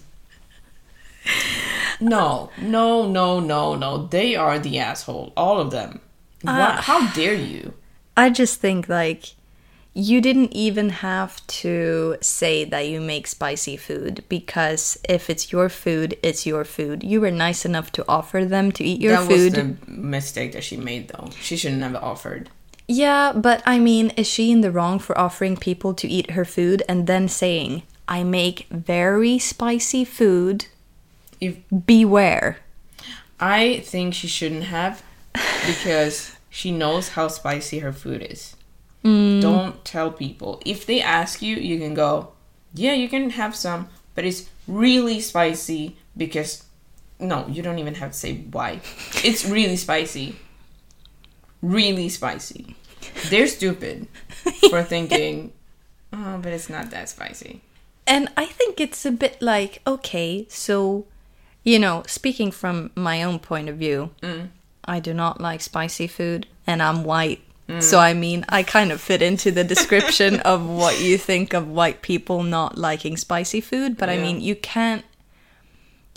No, 2.02 2.50
no, 2.60 3.08
no, 3.08 3.40
no, 3.40 3.76
no. 3.76 4.08
They 4.08 4.36
are 4.36 4.58
the 4.58 4.80
asshole. 4.80 5.32
All 5.38 5.60
of 5.60 5.70
them. 5.70 6.00
Uh, 6.46 6.58
what? 6.58 6.84
How 6.86 7.12
dare 7.14 7.36
you? 7.36 7.74
I 8.18 8.32
just 8.32 8.60
think 8.60 8.90
like 8.90 9.36
you 9.98 10.20
didn't 10.20 10.54
even 10.54 10.90
have 10.90 11.46
to 11.48 12.18
say 12.20 12.66
that 12.66 12.88
you 12.90 13.00
make 13.00 13.26
spicy 13.26 13.78
food 13.78 14.26
because 14.28 15.00
if 15.08 15.30
it's 15.30 15.54
your 15.54 15.70
food, 15.70 16.18
it's 16.22 16.46
your 16.46 16.66
food. 16.66 17.02
You 17.02 17.22
were 17.22 17.32
nice 17.32 17.64
enough 17.64 17.94
to 17.94 18.06
offer 18.06 18.44
them 18.44 18.74
to 18.74 18.84
eat 18.84 19.00
your 19.00 19.14
that 19.14 19.28
food. 19.28 19.54
That 19.54 19.66
was 19.66 19.78
the 19.80 19.92
mistake 19.92 20.52
that 20.52 20.66
she 20.66 20.76
made, 20.76 21.08
though. 21.08 21.30
She 21.40 21.56
shouldn't 21.56 21.82
have 21.82 21.96
offered. 21.96 22.50
Yeah, 22.90 23.32
but 23.32 23.64
I 23.66 23.80
mean, 23.80 24.10
is 24.18 24.28
she 24.28 24.52
in 24.52 24.60
the 24.60 24.70
wrong 24.70 25.00
for 25.00 25.18
offering 25.18 25.56
people 25.56 25.94
to 25.94 26.08
eat 26.10 26.32
her 26.32 26.44
food 26.44 26.84
and 26.90 27.08
then 27.08 27.30
saying, 27.30 27.84
I 28.06 28.26
make 28.26 28.68
very 28.70 29.40
spicy 29.40 30.04
food? 30.04 30.66
If 31.40 31.58
Beware. 31.86 32.58
I 33.40 33.80
think 33.80 34.14
she 34.14 34.28
shouldn't 34.28 34.64
have 34.64 35.04
because 35.66 36.36
she 36.50 36.72
knows 36.72 37.10
how 37.10 37.30
spicy 37.30 37.80
her 37.80 37.94
food 37.94 38.28
is. 38.30 38.55
Mm. 39.06 39.40
Don't 39.40 39.86
tell 39.86 40.12
people. 40.12 40.62
If 40.66 40.86
they 40.86 41.00
ask 41.00 41.42
you, 41.42 41.56
you 41.56 41.78
can 41.78 41.94
go, 41.94 42.34
yeah, 42.74 42.94
you 42.94 43.08
can 43.08 43.30
have 43.30 43.56
some, 43.56 43.88
but 44.16 44.26
it's 44.26 44.50
really 44.68 45.22
spicy 45.22 45.96
because 46.18 46.64
no, 47.20 47.48
you 47.48 47.62
don't 47.62 47.80
even 47.80 47.96
have 47.96 48.12
to 48.12 48.18
say 48.18 48.38
why. 48.52 48.82
It's 49.24 49.46
really 49.46 49.78
spicy. 49.78 50.36
Really 51.62 52.10
spicy. 52.10 52.76
They're 53.30 53.48
stupid 53.48 54.08
for 54.70 54.84
thinking, 54.94 55.54
oh, 56.12 56.40
but 56.42 56.52
it's 56.52 56.70
not 56.70 56.90
that 56.90 57.08
spicy. 57.08 57.62
And 58.08 58.30
I 58.36 58.46
think 58.46 58.82
it's 58.82 59.06
a 59.06 59.12
bit 59.12 59.42
like, 59.42 59.82
okay, 59.86 60.46
so, 60.50 61.06
you 61.64 61.80
know, 61.80 62.04
speaking 62.08 62.52
from 62.52 62.92
my 62.96 63.24
own 63.24 63.40
point 63.40 63.70
of 63.70 63.78
view, 63.78 64.12
mm. 64.22 64.50
I 64.84 65.00
do 65.00 65.14
not 65.14 65.40
like 65.40 65.62
spicy 65.62 66.08
food 66.08 66.48
and 66.68 66.82
I'm 66.82 67.04
white. 67.04 67.42
So, 67.80 67.98
I 68.00 68.14
mean, 68.14 68.46
I 68.48 68.62
kind 68.62 68.92
of 68.92 69.02
fit 69.02 69.24
into 69.24 69.50
the 69.52 69.64
description 69.64 70.40
of 70.46 70.68
what 70.68 71.02
you 71.02 71.18
think 71.18 71.54
of 71.54 71.68
white 71.68 72.04
people 72.04 72.44
not 72.44 72.78
liking 72.78 73.18
spicy 73.18 73.60
food. 73.60 73.98
But 73.98 74.10
I 74.10 74.18
mean, 74.18 74.40
you 74.40 74.56
can't, 74.56 75.04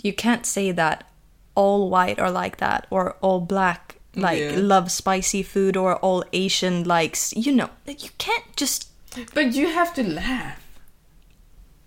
you 0.03 0.13
can't 0.13 0.45
say 0.45 0.71
that 0.71 1.09
all 1.55 1.89
white 1.89 2.19
are 2.19 2.29
like 2.31 2.57
that 2.57 2.85
or 2.91 3.15
all 3.21 3.41
black 3.41 3.95
like 4.15 4.39
Yeah. 4.39 4.55
love 4.57 4.91
spicy 4.91 5.43
food 5.43 5.75
or 5.77 5.95
all 5.97 6.23
Asian 6.33 6.83
likes, 6.83 7.33
you 7.35 7.51
know, 7.51 7.69
like 7.87 8.03
you 8.03 8.09
can't 8.17 8.45
just 8.55 8.89
But 9.33 9.53
you 9.53 9.67
have 9.69 9.93
to 9.95 10.03
laugh. 10.03 10.61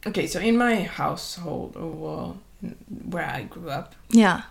Okay, 0.07 0.27
so 0.27 0.41
in 0.41 0.57
my 0.57 0.83
household, 0.83 1.77
or 1.77 1.87
well, 1.91 2.39
where 3.09 3.25
I 3.29 3.43
grew 3.43 3.71
up, 3.71 3.95
yeah. 4.11 4.43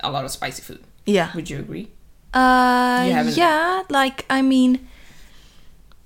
a 0.00 0.10
lot 0.10 0.24
of 0.24 0.30
spicy 0.32 0.62
food. 0.62 0.82
Yeah. 1.06 1.30
Would 1.34 1.48
you 1.50 1.58
agree? 1.60 1.88
Uh 2.34 3.24
yeah, 3.34 3.82
like 3.88 4.24
I 4.28 4.42
mean 4.42 4.88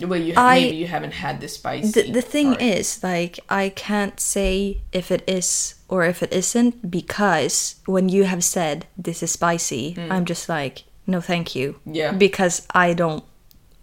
Well, 0.01 0.19
you 0.21 0.35
I- 0.37 0.61
maybe 0.61 0.77
you 0.77 0.87
haven't 0.87 1.15
had 1.15 1.41
the 1.41 1.49
spicy. 1.49 1.91
the, 1.91 2.13
the 2.13 2.23
thing 2.23 2.51
part. 2.55 2.63
is 2.63 3.03
like 3.03 3.41
I 3.49 3.69
can't 3.71 4.19
say 4.21 4.81
if 4.93 5.11
it 5.11 5.23
is 5.27 5.75
or 5.89 6.05
if 6.05 6.23
it 6.23 6.33
isn't 6.33 6.91
because 6.91 7.77
when 7.87 8.09
you 8.09 8.25
have 8.25 8.43
said 8.45 8.87
this 8.97 9.23
is 9.23 9.31
spicy, 9.33 9.97
I'm 10.11 10.25
just 10.25 10.49
like 10.49 10.85
no 11.07 11.21
thank 11.21 11.55
you. 11.55 11.81
Yeah. 11.85 12.13
Because 12.13 12.67
I 12.75 12.95
don't 12.95 13.25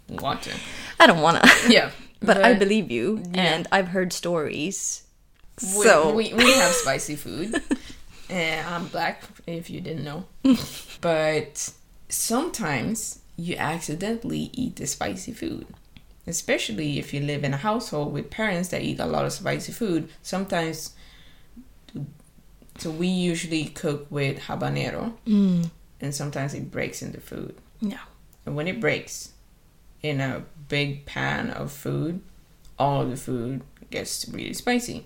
want 0.09 0.41
to. 0.43 0.51
I 0.99 1.07
don't 1.07 1.21
want 1.21 1.43
to. 1.43 1.49
Yeah, 1.69 1.91
but 2.21 2.37
I 2.43 2.53
believe 2.53 2.89
you 2.89 3.21
yeah. 3.33 3.41
and 3.55 3.67
I've 3.71 3.89
heard 3.89 4.11
stories. 4.13 5.03
We, 5.61 5.83
So 5.85 6.15
we 6.15 6.33
we 6.33 6.51
have 6.55 6.71
spicy 6.71 7.15
food. 7.17 7.61
and 8.29 8.65
I'm 8.73 8.87
black, 8.87 9.23
if 9.45 9.69
you 9.69 9.81
didn't 9.81 10.03
know. 10.07 10.23
but 11.01 11.71
sometimes 12.09 13.19
you 13.37 13.55
accidentally 13.55 14.49
eat 14.53 14.75
the 14.75 14.87
spicy 14.87 15.31
food. 15.31 15.67
Especially 16.27 16.99
if 16.99 17.13
you 17.13 17.21
live 17.21 17.43
in 17.43 17.53
a 17.53 17.57
household 17.57 18.13
with 18.13 18.29
parents 18.29 18.69
that 18.69 18.81
eat 18.81 18.99
a 18.99 19.05
lot 19.05 19.25
of 19.25 19.33
spicy 19.33 19.71
food. 19.71 20.09
Sometimes, 20.21 20.93
so 22.77 22.91
we 22.91 23.07
usually 23.07 23.65
cook 23.65 24.05
with 24.11 24.39
habanero, 24.41 25.13
mm. 25.25 25.69
and 26.01 26.13
sometimes 26.13 26.53
it 26.53 26.69
breaks 26.69 27.01
in 27.01 27.13
the 27.13 27.21
food. 27.21 27.55
yeah. 27.79 28.01
And 28.45 28.55
when 28.55 28.67
it 28.67 28.79
breaks 28.79 29.33
in 30.01 30.21
a 30.21 30.43
big 30.67 31.05
pan 31.05 31.49
of 31.49 31.71
food, 31.71 32.21
all 32.77 33.01
of 33.01 33.09
the 33.09 33.17
food 33.17 33.61
gets 33.89 34.27
really 34.29 34.53
spicy. 34.53 35.05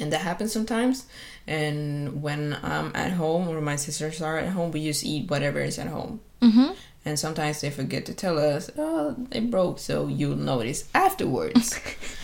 And 0.00 0.12
that 0.12 0.20
happens 0.20 0.52
sometimes. 0.52 1.06
And 1.46 2.22
when 2.22 2.56
I'm 2.62 2.92
at 2.94 3.12
home 3.12 3.48
or 3.48 3.60
my 3.60 3.76
sisters 3.76 4.22
are 4.22 4.38
at 4.38 4.50
home, 4.50 4.70
we 4.70 4.84
just 4.84 5.04
eat 5.04 5.30
whatever 5.30 5.60
is 5.60 5.78
at 5.78 5.88
home. 5.88 6.20
Mm-hmm. 6.40 6.72
And 7.04 7.18
sometimes 7.18 7.60
they 7.60 7.70
forget 7.70 8.04
to 8.06 8.14
tell 8.14 8.38
us, 8.38 8.70
oh, 8.76 9.16
it 9.30 9.50
broke, 9.50 9.78
so 9.78 10.08
you'll 10.08 10.36
notice 10.36 10.88
afterwards. 10.94 11.78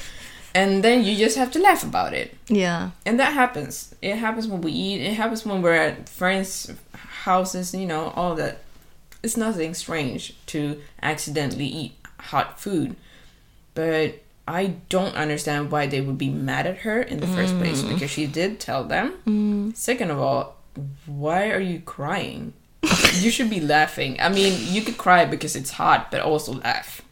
and 0.55 0.85
then 0.85 1.05
you 1.05 1.17
just 1.17 1.37
have 1.37 1.51
to 1.53 1.59
laugh 1.59 1.83
about 1.83 2.13
it. 2.13 2.37
Yeah. 2.49 2.91
And 3.07 3.19
that 3.19 3.33
happens. 3.33 3.95
It 4.03 4.17
happens 4.17 4.47
when 4.47 4.61
we 4.61 4.73
eat. 4.73 5.01
It 5.01 5.15
happens 5.15 5.47
when 5.47 5.63
we're 5.63 5.75
at 5.75 6.09
friends' 6.09 6.73
houses. 6.93 7.75
You 7.75 7.87
know, 7.87 8.13
all 8.15 8.35
that. 8.35 8.59
It's 9.23 9.39
nothing 9.39 9.73
strange 9.73 10.35
to 10.47 10.83
accidentally 11.03 11.67
eat 11.67 11.93
hot 12.21 12.61
food. 12.61 12.97
But 13.75 14.21
I 14.47 14.75
don't 14.91 15.15
understand 15.15 15.71
why 15.71 15.87
they 15.87 16.03
would 16.03 16.19
be 16.19 16.29
mad 16.29 16.67
at 16.67 16.79
her 16.79 17.01
in 17.01 17.21
the 17.21 17.27
first 17.27 17.57
place 17.59 17.83
because 17.83 18.11
she 18.11 18.27
did 18.27 18.61
tell 18.61 18.85
them. 18.85 19.73
Second 19.75 20.11
of 20.11 20.21
all, 20.21 20.57
why 21.07 21.51
are 21.51 21.61
you 21.61 21.81
crying? 21.81 22.53
You 23.21 23.31
should 23.31 23.51
be 23.51 23.61
laughing. 23.61 24.17
I 24.21 24.29
mean, 24.29 24.55
you 24.73 24.83
could 24.83 24.99
cry 24.99 25.25
because 25.25 25.57
it's 25.57 25.73
hot, 25.73 26.11
but 26.11 26.21
also 26.21 26.53
laugh. 26.55 27.03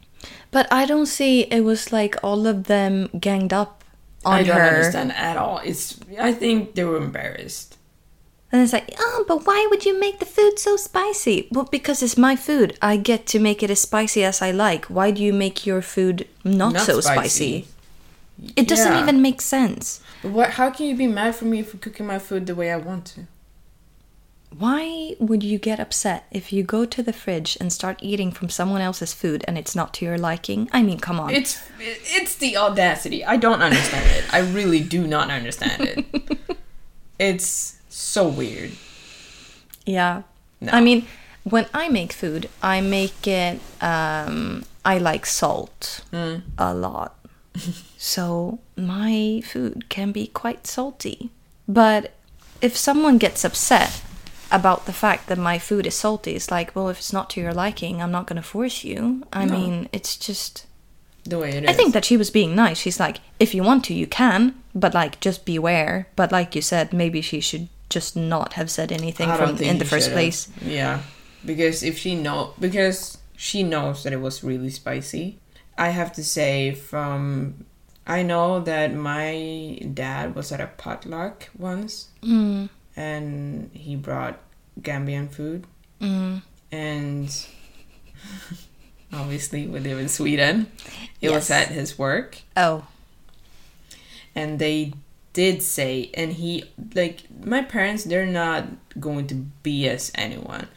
But 0.50 0.66
I 0.70 0.84
don't 0.86 1.06
see 1.06 1.42
it 1.42 1.62
was 1.62 1.92
like 1.92 2.16
all 2.22 2.46
of 2.46 2.64
them 2.64 3.08
ganged 3.18 3.52
up 3.52 3.84
on 4.24 4.32
her. 4.34 4.38
I 4.40 4.42
don't 4.44 4.56
her. 4.60 4.68
understand 4.68 5.12
at 5.12 5.36
all. 5.36 5.58
It's 5.64 5.98
I 6.20 6.32
think 6.32 6.74
they 6.74 6.84
were 6.84 6.98
embarrassed. 6.98 7.78
And 8.52 8.60
it's 8.60 8.74
like, 8.74 8.92
oh, 8.98 9.24
but 9.26 9.46
why 9.46 9.66
would 9.70 9.86
you 9.86 9.98
make 9.98 10.18
the 10.18 10.26
food 10.26 10.58
so 10.58 10.76
spicy? 10.76 11.48
Well, 11.52 11.64
because 11.72 12.02
it's 12.02 12.18
my 12.18 12.36
food. 12.36 12.76
I 12.82 12.98
get 12.98 13.24
to 13.28 13.38
make 13.38 13.62
it 13.62 13.70
as 13.70 13.80
spicy 13.80 14.22
as 14.24 14.42
I 14.42 14.50
like. 14.50 14.84
Why 14.86 15.10
do 15.10 15.22
you 15.22 15.32
make 15.32 15.64
your 15.64 15.80
food 15.80 16.28
not, 16.44 16.74
Not 16.74 16.82
so 16.82 17.00
spicy. 17.00 17.64
spicy? 17.64 18.52
It 18.54 18.68
doesn't 18.68 18.92
Yeah. 18.92 19.00
even 19.02 19.22
make 19.22 19.40
sense. 19.40 20.02
What 20.20 20.50
how 20.50 20.68
can 20.70 20.84
you 20.86 20.94
be 20.96 21.06
mad 21.06 21.34
for 21.34 21.46
me 21.46 21.62
for 21.62 21.78
cooking 21.78 22.04
my 22.06 22.18
food 22.18 22.44
the 22.46 22.54
way 22.54 22.70
I 22.70 22.76
want 22.76 23.06
to? 23.14 23.20
Why 24.58 25.16
would 25.18 25.42
you 25.42 25.58
get 25.58 25.80
upset 25.80 26.26
if 26.30 26.52
you 26.52 26.62
go 26.62 26.84
to 26.84 27.02
the 27.02 27.12
fridge 27.12 27.56
and 27.60 27.72
start 27.72 27.98
eating 28.02 28.30
from 28.32 28.48
someone 28.48 28.80
else's 28.80 29.14
food 29.14 29.44
and 29.48 29.56
it's 29.56 29.74
not 29.74 29.94
to 29.94 30.04
your 30.04 30.18
liking? 30.18 30.68
I 30.72 30.82
mean, 30.82 30.98
come 30.98 31.18
on. 31.18 31.30
It's 31.30 31.62
it's 31.78 32.36
the 32.36 32.56
audacity. 32.56 33.24
I 33.24 33.36
don't 33.36 33.62
understand 33.62 34.10
it. 34.10 34.24
I 34.32 34.40
really 34.40 34.80
do 34.80 35.06
not 35.06 35.30
understand 35.30 35.82
it. 35.82 36.38
it's 37.18 37.78
so 37.88 38.28
weird. 38.28 38.72
Yeah. 39.86 40.22
No. 40.60 40.72
I 40.72 40.80
mean, 40.80 41.06
when 41.44 41.66
I 41.72 41.88
make 41.88 42.12
food, 42.12 42.48
I 42.62 42.80
make 42.80 43.26
it, 43.26 43.58
um, 43.80 44.64
I 44.84 44.98
like 44.98 45.26
salt 45.26 46.04
a 46.12 46.74
lot. 46.74 47.18
so 47.96 48.60
my 48.76 49.42
food 49.44 49.88
can 49.88 50.12
be 50.12 50.26
quite 50.28 50.66
salty. 50.66 51.30
But 51.66 52.12
if 52.60 52.76
someone 52.76 53.18
gets 53.18 53.44
upset 53.44 54.02
about 54.52 54.86
the 54.86 54.92
fact 54.92 55.26
that 55.28 55.38
my 55.38 55.58
food 55.58 55.86
is 55.86 55.94
salty, 55.94 56.34
it's 56.36 56.50
like, 56.50 56.74
well, 56.76 56.88
if 56.88 56.98
it's 56.98 57.12
not 57.12 57.30
to 57.30 57.40
your 57.40 57.52
liking, 57.54 58.00
I'm 58.02 58.10
not 58.12 58.26
going 58.26 58.36
to 58.36 58.42
force 58.48 58.84
you. 58.84 59.24
I 59.32 59.44
No. 59.44 59.52
mean, 59.58 59.88
it's 59.92 60.16
just. 60.16 60.66
The 61.24 61.38
way 61.38 61.50
it 61.56 61.62
is. 61.64 61.70
I 61.70 61.72
think 61.72 61.92
that 61.94 62.04
she 62.04 62.16
was 62.16 62.30
being 62.30 62.54
nice. 62.56 62.78
She's 62.78 62.98
like, 62.98 63.18
if 63.38 63.54
you 63.54 63.62
want 63.62 63.84
to, 63.84 63.94
you 63.94 64.08
can, 64.08 64.54
but 64.74 64.92
like, 64.92 65.20
just 65.20 65.44
beware. 65.44 66.08
But 66.16 66.32
like 66.32 66.56
you 66.56 66.62
said, 66.62 66.92
maybe 66.92 67.20
she 67.20 67.40
should 67.40 67.68
just 67.88 68.16
not 68.16 68.54
have 68.54 68.70
said 68.70 68.90
anything 68.90 69.28
from 69.36 69.56
in 69.58 69.78
the 69.78 69.84
first 69.84 70.06
should've. 70.06 70.14
place. 70.16 70.48
Yeah, 70.64 71.02
because 71.44 71.82
if 71.84 71.96
she 71.98 72.14
know, 72.16 72.54
because 72.58 73.18
she 73.36 73.62
knows 73.62 74.02
that 74.02 74.12
it 74.12 74.20
was 74.20 74.42
really 74.42 74.70
spicy. 74.70 75.38
I 75.78 75.90
have 75.90 76.12
to 76.14 76.24
say, 76.24 76.74
from 76.74 77.66
I 78.06 78.22
know 78.24 78.58
that 78.60 78.92
my 78.94 79.78
dad 79.94 80.34
was 80.34 80.50
at 80.52 80.60
a 80.60 80.66
potluck 80.66 81.48
once, 81.56 82.08
Mm. 82.22 82.68
And 82.96 83.70
he 83.72 83.96
brought 83.96 84.38
Gambian 84.80 85.30
food, 85.30 85.66
Mm. 86.00 86.42
and 86.70 87.46
obviously 89.12 89.66
we 89.66 89.80
live 89.80 89.98
in 89.98 90.08
Sweden. 90.08 90.70
It 91.20 91.30
was 91.30 91.50
at 91.50 91.68
his 91.68 91.98
work, 91.98 92.38
Oh, 92.56 92.86
and 94.34 94.58
they 94.58 94.92
did 95.32 95.62
say 95.62 96.10
and 96.12 96.34
he 96.34 96.62
like 96.94 97.22
my 97.42 97.62
parents 97.62 98.04
they're 98.04 98.26
not 98.26 98.64
going 99.00 99.26
to 99.28 99.46
bs 99.64 100.10
anyone. 100.14 100.68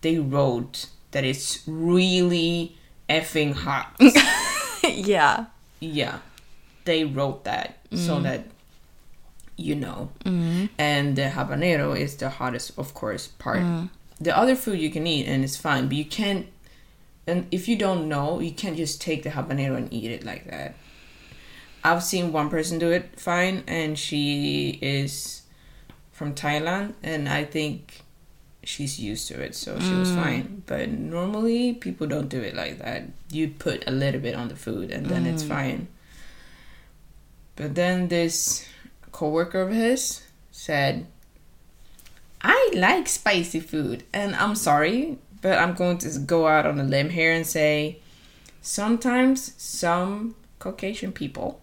They 0.00 0.18
wrote 0.18 0.86
that 1.12 1.24
it's 1.24 1.62
really 1.66 2.76
effing 3.08 3.54
hot. 3.54 3.94
Yeah. 4.88 5.46
yeah. 5.80 6.18
They 6.84 7.04
wrote 7.04 7.42
that 7.44 7.78
so 7.92 8.20
that 8.20 8.44
you 9.56 9.74
know. 9.74 10.10
Mm-hmm. 10.24 10.66
And 10.78 11.16
the 11.16 11.30
habanero 11.30 11.98
is 11.98 12.16
the 12.16 12.30
hottest 12.30 12.78
of 12.78 12.94
course 12.94 13.28
part. 13.28 13.60
Mm. 13.60 13.90
The 14.20 14.36
other 14.36 14.56
food 14.56 14.78
you 14.78 14.90
can 14.90 15.06
eat 15.06 15.26
and 15.26 15.44
it's 15.44 15.56
fine 15.56 15.88
but 15.88 15.96
you 15.96 16.04
can't 16.04 16.46
and 17.26 17.46
if 17.50 17.68
you 17.68 17.76
don't 17.76 18.08
know 18.08 18.40
you 18.40 18.52
can't 18.52 18.76
just 18.76 19.00
take 19.00 19.22
the 19.24 19.30
habanero 19.30 19.76
and 19.76 19.92
eat 19.92 20.10
it 20.10 20.24
like 20.24 20.50
that. 20.50 20.76
I've 21.86 22.02
seen 22.02 22.32
one 22.32 22.50
person 22.50 22.80
do 22.80 22.90
it 22.90 23.20
fine, 23.20 23.62
and 23.68 23.96
she 23.96 24.76
is 24.82 25.42
from 26.10 26.34
Thailand, 26.34 26.94
and 27.04 27.28
I 27.28 27.44
think 27.44 28.02
she's 28.64 28.98
used 28.98 29.28
to 29.28 29.40
it, 29.40 29.54
so 29.54 29.78
she 29.78 29.94
was 29.94 30.10
mm. 30.10 30.16
fine. 30.16 30.62
But 30.66 30.90
normally, 30.90 31.74
people 31.74 32.08
don't 32.08 32.28
do 32.28 32.40
it 32.40 32.56
like 32.56 32.80
that. 32.80 33.04
You 33.30 33.50
put 33.50 33.86
a 33.86 33.92
little 33.92 34.20
bit 34.20 34.34
on 34.34 34.48
the 34.48 34.56
food, 34.56 34.90
and 34.90 35.06
then 35.06 35.26
it's 35.26 35.44
mm. 35.44 35.48
fine. 35.48 35.88
But 37.54 37.76
then 37.76 38.08
this 38.08 38.66
coworker 39.16 39.62
of 39.62 39.70
his 39.70 40.22
said, 40.52 41.06
"I 42.42 42.70
like 42.74 43.08
spicy 43.08 43.60
food, 43.60 44.04
and 44.12 44.36
I'm 44.36 44.54
sorry, 44.54 45.18
but 45.40 45.58
I'm 45.58 45.74
going 45.74 45.98
to 45.98 46.18
go 46.18 46.46
out 46.46 46.66
on 46.66 46.78
a 46.78 46.84
limb 46.84 47.10
here 47.10 47.32
and 47.32 47.46
say." 47.46 48.00
Sometimes 48.60 49.54
some 49.56 50.34
Caucasian 50.58 51.12
people 51.12 51.60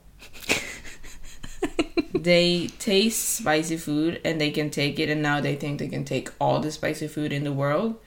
they 2.14 2.68
taste 2.80 3.38
spicy 3.38 3.76
food 3.78 4.22
and 4.24 4.40
they 4.40 4.52
can 4.52 4.70
take 4.70 5.00
it 5.00 5.10
and 5.10 5.22
now 5.22 5.42
they 5.42 5.56
think 5.56 5.80
they 5.80 5.90
can 5.90 6.06
take 6.06 6.30
all 6.40 6.60
the 6.60 6.72
spicy 6.72 7.08
food 7.08 7.34
in 7.34 7.44
the 7.44 7.52
world 7.52 8.00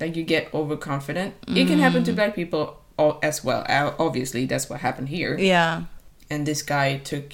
like 0.00 0.14
you 0.14 0.22
get 0.22 0.52
overconfident 0.54 1.34
it 1.48 1.66
can 1.66 1.78
happen 1.80 2.04
to 2.04 2.12
mm. 2.12 2.16
black 2.16 2.34
people 2.34 2.80
as 3.22 3.42
well 3.42 3.64
obviously 3.98 4.46
that's 4.46 4.70
what 4.70 4.80
happened 4.80 5.08
here 5.08 5.36
Yeah. 5.38 5.84
and 6.30 6.46
this 6.46 6.62
guy 6.62 6.98
took 6.98 7.32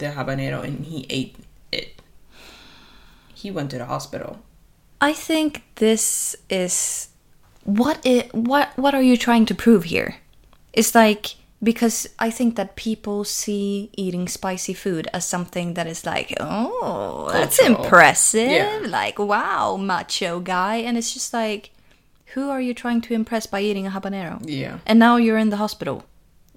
the 0.00 0.06
habanero 0.16 0.62
and 0.64 0.84
he 0.86 1.06
ate 1.08 1.36
it 1.72 2.02
he 3.34 3.50
went 3.50 3.70
to 3.70 3.78
the 3.78 3.86
hospital 3.86 4.38
I 5.02 5.14
think 5.14 5.62
this 5.76 6.36
is 6.50 7.08
what 7.64 8.04
it 8.04 8.34
what 8.34 8.68
what 8.76 8.94
are 8.94 9.00
you 9.02 9.16
trying 9.16 9.46
to 9.46 9.54
prove 9.54 9.84
here? 9.84 10.16
It's 10.74 10.94
like 10.94 11.36
because 11.62 12.06
I 12.18 12.30
think 12.30 12.56
that 12.56 12.76
people 12.76 13.24
see 13.24 13.88
eating 13.96 14.28
spicy 14.28 14.74
food 14.74 15.08
as 15.14 15.24
something 15.26 15.72
that 15.74 15.86
is 15.86 16.04
like, 16.04 16.34
oh, 16.38 17.30
that's 17.32 17.58
Cultural. 17.58 17.82
impressive. 17.84 18.50
Yeah. 18.50 18.80
Like, 18.86 19.18
wow, 19.18 19.76
macho 19.78 20.40
guy. 20.40 20.76
And 20.76 20.98
it's 20.98 21.12
just 21.14 21.32
like, 21.32 21.70
who 22.34 22.50
are 22.50 22.60
you 22.60 22.74
trying 22.74 23.00
to 23.02 23.14
impress 23.14 23.46
by 23.46 23.60
eating 23.62 23.86
a 23.86 23.90
habanero? 23.90 24.40
yeah 24.46 24.78
And 24.86 24.98
now 24.98 25.16
you're 25.16 25.38
in 25.38 25.48
the 25.50 25.56
hospital. 25.64 26.04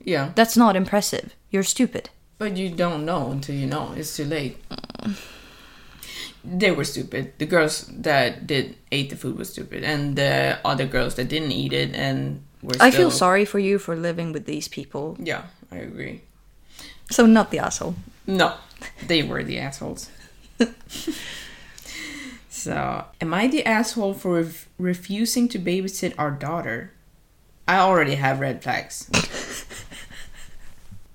yeah 0.04 0.32
That's 0.36 0.58
not 0.58 0.76
impressive. 0.76 1.34
You're 1.50 1.64
stupid. 1.64 2.10
But 2.38 2.58
you 2.58 2.70
don't 2.70 3.06
know 3.06 3.32
until 3.32 3.56
you 3.56 3.68
know. 3.68 3.94
It's 3.96 4.16
too 4.16 4.26
late. 4.26 4.58
They 6.44 6.72
were 6.72 6.84
stupid. 6.84 7.34
The 7.38 7.46
girls 7.46 7.88
that 7.88 8.46
did 8.48 8.76
ate 8.92 9.10
the 9.10 9.16
food 9.16 9.38
were 9.38 9.46
stupid, 9.46 9.84
and 9.84 10.16
the 10.16 10.60
other 10.66 10.86
girls 10.86 11.16
that 11.16 11.30
didn't 11.30 11.52
eat 11.52 11.72
it 11.72 11.96
and 11.96 12.44
were. 12.62 12.74
I 12.80 12.92
feel 12.92 13.12
sorry 13.12 13.46
for 13.46 13.60
you 13.60 13.80
for 13.80 13.96
living 13.96 14.34
with 14.34 14.46
these 14.46 14.68
people. 14.68 15.16
Yeah, 15.20 15.44
I 15.72 15.78
agree. 15.78 16.22
So, 17.10 17.26
not 17.26 17.52
the 17.52 17.60
asshole. 17.60 17.96
No, 18.28 18.56
they 19.08 19.24
were 19.24 19.44
the 19.44 19.60
assholes. 19.60 20.10
so, 22.50 23.06
am 23.22 23.34
I 23.34 23.48
the 23.48 23.66
asshole 23.66 24.14
for 24.14 24.42
ref- 24.42 24.68
refusing 24.78 25.48
to 25.50 25.60
babysit 25.60 26.14
our 26.18 26.32
daughter? 26.32 26.92
I 27.68 27.78
already 27.78 28.16
have 28.16 28.40
red 28.42 28.64
flags. 28.64 29.10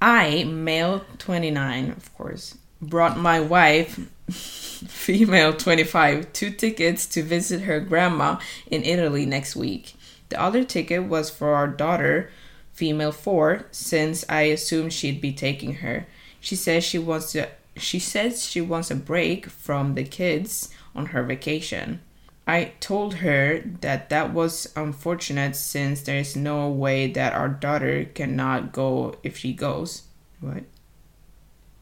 I, 0.00 0.44
male 0.44 1.04
29, 1.18 1.90
of 1.90 2.14
course, 2.16 2.56
brought 2.80 3.18
my 3.18 3.40
wife, 3.40 3.98
female 4.30 5.52
25, 5.54 6.32
two 6.32 6.50
tickets 6.50 7.06
to 7.06 7.22
visit 7.22 7.62
her 7.62 7.80
grandma 7.80 8.38
in 8.70 8.84
Italy 8.84 9.26
next 9.26 9.56
week. 9.56 9.94
The 10.28 10.40
other 10.40 10.64
ticket 10.64 11.04
was 11.04 11.30
for 11.30 11.54
our 11.54 11.66
daughter, 11.66 12.30
female 12.72 13.12
4, 13.12 13.66
since 13.72 14.24
I 14.28 14.42
assumed 14.42 14.92
she'd 14.92 15.20
be 15.20 15.32
taking 15.32 15.76
her. 15.76 16.06
She 16.40 16.54
says 16.54 16.84
she 16.84 16.98
wants 16.98 17.32
to 17.32 17.48
she 17.76 17.98
says 17.98 18.44
she 18.44 18.60
wants 18.60 18.90
a 18.90 18.96
break 18.96 19.46
from 19.48 19.94
the 19.94 20.04
kids 20.04 20.70
on 20.94 21.06
her 21.06 21.22
vacation. 21.22 22.00
I 22.48 22.72
told 22.80 23.16
her 23.16 23.62
that 23.82 24.08
that 24.08 24.32
was 24.32 24.72
unfortunate 24.74 25.54
since 25.54 26.00
there 26.00 26.16
is 26.16 26.34
no 26.34 26.70
way 26.70 27.06
that 27.12 27.34
our 27.34 27.50
daughter 27.50 28.06
cannot 28.06 28.72
go 28.72 29.16
if 29.22 29.36
she 29.36 29.52
goes. 29.52 30.04
What? 30.40 30.64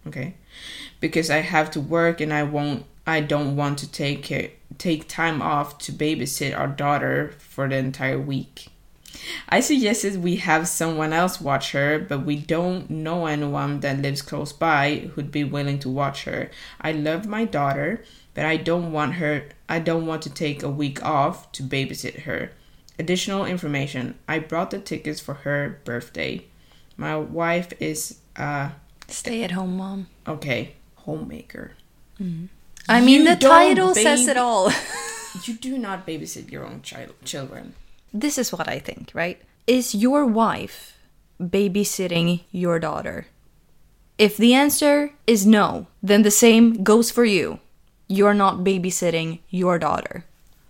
Okay. 0.08 0.34
Because 0.98 1.30
I 1.30 1.38
have 1.38 1.70
to 1.70 1.80
work 1.80 2.20
and 2.20 2.32
I 2.32 2.42
won't 2.42 2.84
I 3.06 3.20
don't 3.20 3.54
want 3.54 3.78
to 3.78 3.92
take 3.92 4.24
care, 4.24 4.50
take 4.78 5.06
time 5.06 5.40
off 5.40 5.78
to 5.78 5.92
babysit 5.92 6.58
our 6.58 6.66
daughter 6.66 7.34
for 7.38 7.68
the 7.68 7.76
entire 7.76 8.18
week. 8.18 8.66
I 9.48 9.60
suggested 9.60 10.22
we 10.22 10.36
have 10.36 10.66
someone 10.66 11.12
else 11.12 11.40
watch 11.40 11.70
her, 11.70 12.00
but 12.00 12.26
we 12.26 12.36
don't 12.36 12.90
know 12.90 13.26
anyone 13.26 13.80
that 13.80 14.02
lives 14.02 14.22
close 14.22 14.52
by 14.52 15.10
who'd 15.14 15.30
be 15.30 15.44
willing 15.44 15.78
to 15.80 15.88
watch 15.88 16.24
her. 16.24 16.50
I 16.80 16.90
love 16.90 17.26
my 17.26 17.44
daughter, 17.44 18.04
but 18.36 18.44
I 18.44 18.56
don't 18.58 18.92
want 18.92 19.14
her 19.14 19.48
I 19.68 19.78
don't 19.80 20.06
want 20.06 20.22
to 20.22 20.30
take 20.30 20.62
a 20.62 20.70
week 20.70 21.02
off 21.02 21.50
to 21.52 21.62
babysit 21.64 22.22
her. 22.22 22.52
Additional 22.98 23.44
information 23.44 24.14
I 24.28 24.38
brought 24.38 24.70
the 24.70 24.78
tickets 24.78 25.20
for 25.20 25.34
her 25.46 25.80
birthday. 25.84 26.44
My 26.96 27.16
wife 27.16 27.72
is, 27.80 28.20
uh, 28.36 28.70
Stay 29.08 29.42
at 29.42 29.50
home 29.52 29.76
mom. 29.76 30.06
okay, 30.28 30.74
homemaker. 31.06 31.72
I 32.88 33.00
mean, 33.00 33.22
You 33.22 33.34
the 33.34 33.36
title 33.36 33.94
says 33.94 34.28
it 34.28 34.36
all. 34.36 34.70
You 35.44 35.52
do 35.54 35.76
not 35.76 36.06
babysit 36.06 36.50
your 36.50 36.64
own 36.64 36.80
child 36.80 37.12
children. 37.24 37.74
this 38.14 38.38
is 38.38 38.52
what 38.52 38.68
I 38.68 38.78
think, 38.78 39.10
right? 39.12 39.38
Is 39.66 39.94
your 39.94 40.24
wife 40.24 40.96
babysitting 41.38 42.44
your 42.52 42.78
daughter? 42.78 43.26
If 44.16 44.38
the 44.38 44.54
answer 44.54 45.12
is 45.26 45.44
no, 45.44 45.88
then 46.02 46.22
the 46.22 46.30
same 46.30 46.82
goes 46.82 47.10
for 47.10 47.26
you. 47.26 47.60
You're 48.08 48.34
not 48.34 48.58
babysitting 48.58 49.40
your 49.50 49.78
daughter. 49.78 50.24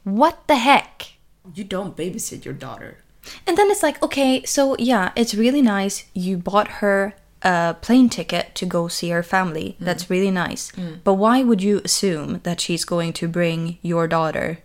What 0.04 0.46
the 0.46 0.56
heck? 0.56 1.12
You 1.54 1.64
don't 1.64 1.96
babysit 1.96 2.44
your 2.44 2.54
daughter. 2.54 2.98
And 3.46 3.56
then 3.56 3.70
it's 3.70 3.82
like, 3.82 4.02
okay, 4.02 4.44
so 4.44 4.76
yeah, 4.78 5.12
it's 5.16 5.34
really 5.34 5.62
nice. 5.62 6.04
You 6.14 6.36
bought 6.36 6.68
her 6.80 7.14
a 7.42 7.76
plane 7.80 8.08
ticket 8.08 8.54
to 8.54 8.66
go 8.66 8.88
see 8.88 9.10
her 9.10 9.22
family. 9.22 9.76
Mm. 9.80 9.84
That's 9.84 10.10
really 10.10 10.30
nice. 10.30 10.72
Mm. 10.72 11.00
But 11.04 11.14
why 11.14 11.42
would 11.42 11.62
you 11.62 11.80
assume 11.84 12.40
that 12.44 12.60
she's 12.60 12.84
going 12.84 13.12
to 13.14 13.28
bring 13.28 13.78
your 13.82 14.08
daughter? 14.08 14.58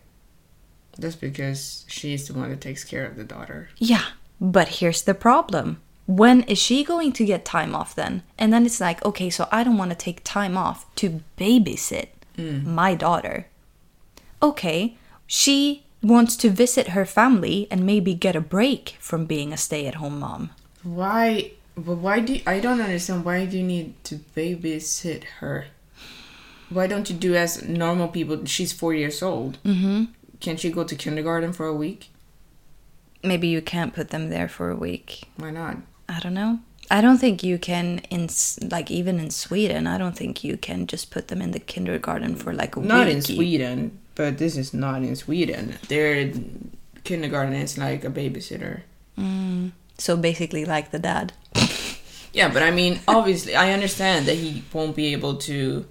That's 0.98 1.16
because 1.16 1.86
she's 1.88 2.28
the 2.28 2.34
one 2.34 2.50
that 2.50 2.62
takes 2.62 2.84
care 2.84 3.06
of 3.06 3.16
the 3.16 3.24
daughter. 3.24 3.70
Yeah, 3.78 4.06
but 4.40 4.68
here's 4.80 5.02
the 5.02 5.14
problem. 5.14 5.82
When 6.06 6.44
is 6.44 6.58
she 6.58 6.84
going 6.84 7.14
to 7.14 7.26
get 7.26 7.46
time 7.46 7.74
off 7.74 7.96
then? 7.96 8.24
And 8.38 8.52
then 8.52 8.66
it's 8.66 8.82
like, 8.82 9.04
okay, 9.06 9.30
so 9.30 9.48
I 9.52 9.64
don't 9.64 9.78
want 9.78 9.92
to 9.92 9.98
take 9.98 10.24
time 10.24 10.58
off 10.58 10.94
to 10.96 11.22
babysit 11.38 12.08
my 12.38 12.96
daughter. 12.96 13.48
Okay, 14.42 14.98
she 15.28 15.84
wants 16.02 16.36
to 16.38 16.50
visit 16.50 16.90
her 16.90 17.06
family 17.06 17.68
and 17.70 17.86
maybe 17.86 18.14
get 18.14 18.36
a 18.36 18.42
break 18.42 18.96
from 19.00 19.26
being 19.26 19.54
a 19.54 19.58
stay 19.58 19.86
at 19.86 19.96
home 19.96 20.20
mom. 20.20 20.50
Why? 20.84 21.52
But 21.76 21.98
why 21.98 22.20
do 22.20 22.34
you, 22.34 22.42
I 22.46 22.60
don't 22.60 22.82
understand? 22.82 23.24
Why 23.24 23.46
do 23.46 23.58
you 23.58 23.64
need 23.64 24.04
to 24.06 24.16
babysit 24.36 25.24
her? 25.40 25.68
Why 26.70 26.88
don't 26.88 27.10
you 27.10 27.16
do 27.16 27.36
as 27.36 27.68
normal 27.68 28.08
people? 28.08 28.46
She's 28.46 28.74
four 28.74 28.94
years 28.94 29.22
old. 29.22 29.58
Mm-hmm. 29.64 30.06
Can't 30.40 30.60
she 30.60 30.72
go 30.72 30.84
to 30.84 30.96
kindergarten 30.96 31.54
for 31.54 31.68
a 31.68 31.74
week? 31.74 32.10
Maybe 33.24 33.48
you 33.48 33.62
can't 33.62 33.94
put 33.94 34.10
them 34.10 34.30
there 34.30 34.50
for 34.50 34.72
a 34.72 34.76
week. 34.76 35.30
Why 35.38 35.52
not? 35.52 35.78
I 36.10 36.20
don't 36.20 36.34
know. 36.34 36.60
I 36.92 37.00
don't 37.00 37.18
think 37.18 37.42
you 37.42 37.58
can 37.58 38.00
in 38.10 38.28
like 38.70 38.92
even 38.92 39.18
in 39.18 39.30
Sweden. 39.30 39.88
I 39.88 39.98
don't 39.98 40.16
think 40.16 40.44
you 40.44 40.58
can 40.58 40.88
just 40.88 41.10
put 41.10 41.30
them 41.30 41.42
in 41.42 41.52
the 41.52 41.60
kindergarten 41.60 42.36
for 42.36 42.54
like 42.54 42.76
a 42.76 42.82
Not 42.82 42.84
week. 42.84 42.90
Not 42.90 43.08
in 43.08 43.22
Sweden, 43.22 44.00
but 44.16 44.38
this 44.38 44.58
is 44.58 44.74
not 44.74 45.02
in 45.02 45.16
Sweden. 45.16 45.78
Their 45.88 46.34
kindergarten 47.06 47.54
is 47.54 47.78
like 47.78 48.04
a 48.04 48.10
babysitter. 48.10 48.82
Mm, 49.18 49.72
so 49.98 50.18
basically, 50.18 50.66
like 50.66 50.92
the 50.92 51.00
dad. 51.00 51.34
Yeah, 52.34 52.48
but 52.48 52.64
I 52.64 52.72
mean, 52.72 53.02
obviously, 53.10 53.58
I 53.58 53.74
understand 53.74 54.26
that 54.26 54.36
he 54.36 54.64
won't 54.72 54.96
be 54.96 55.12
able 55.12 55.36
to 55.52 55.86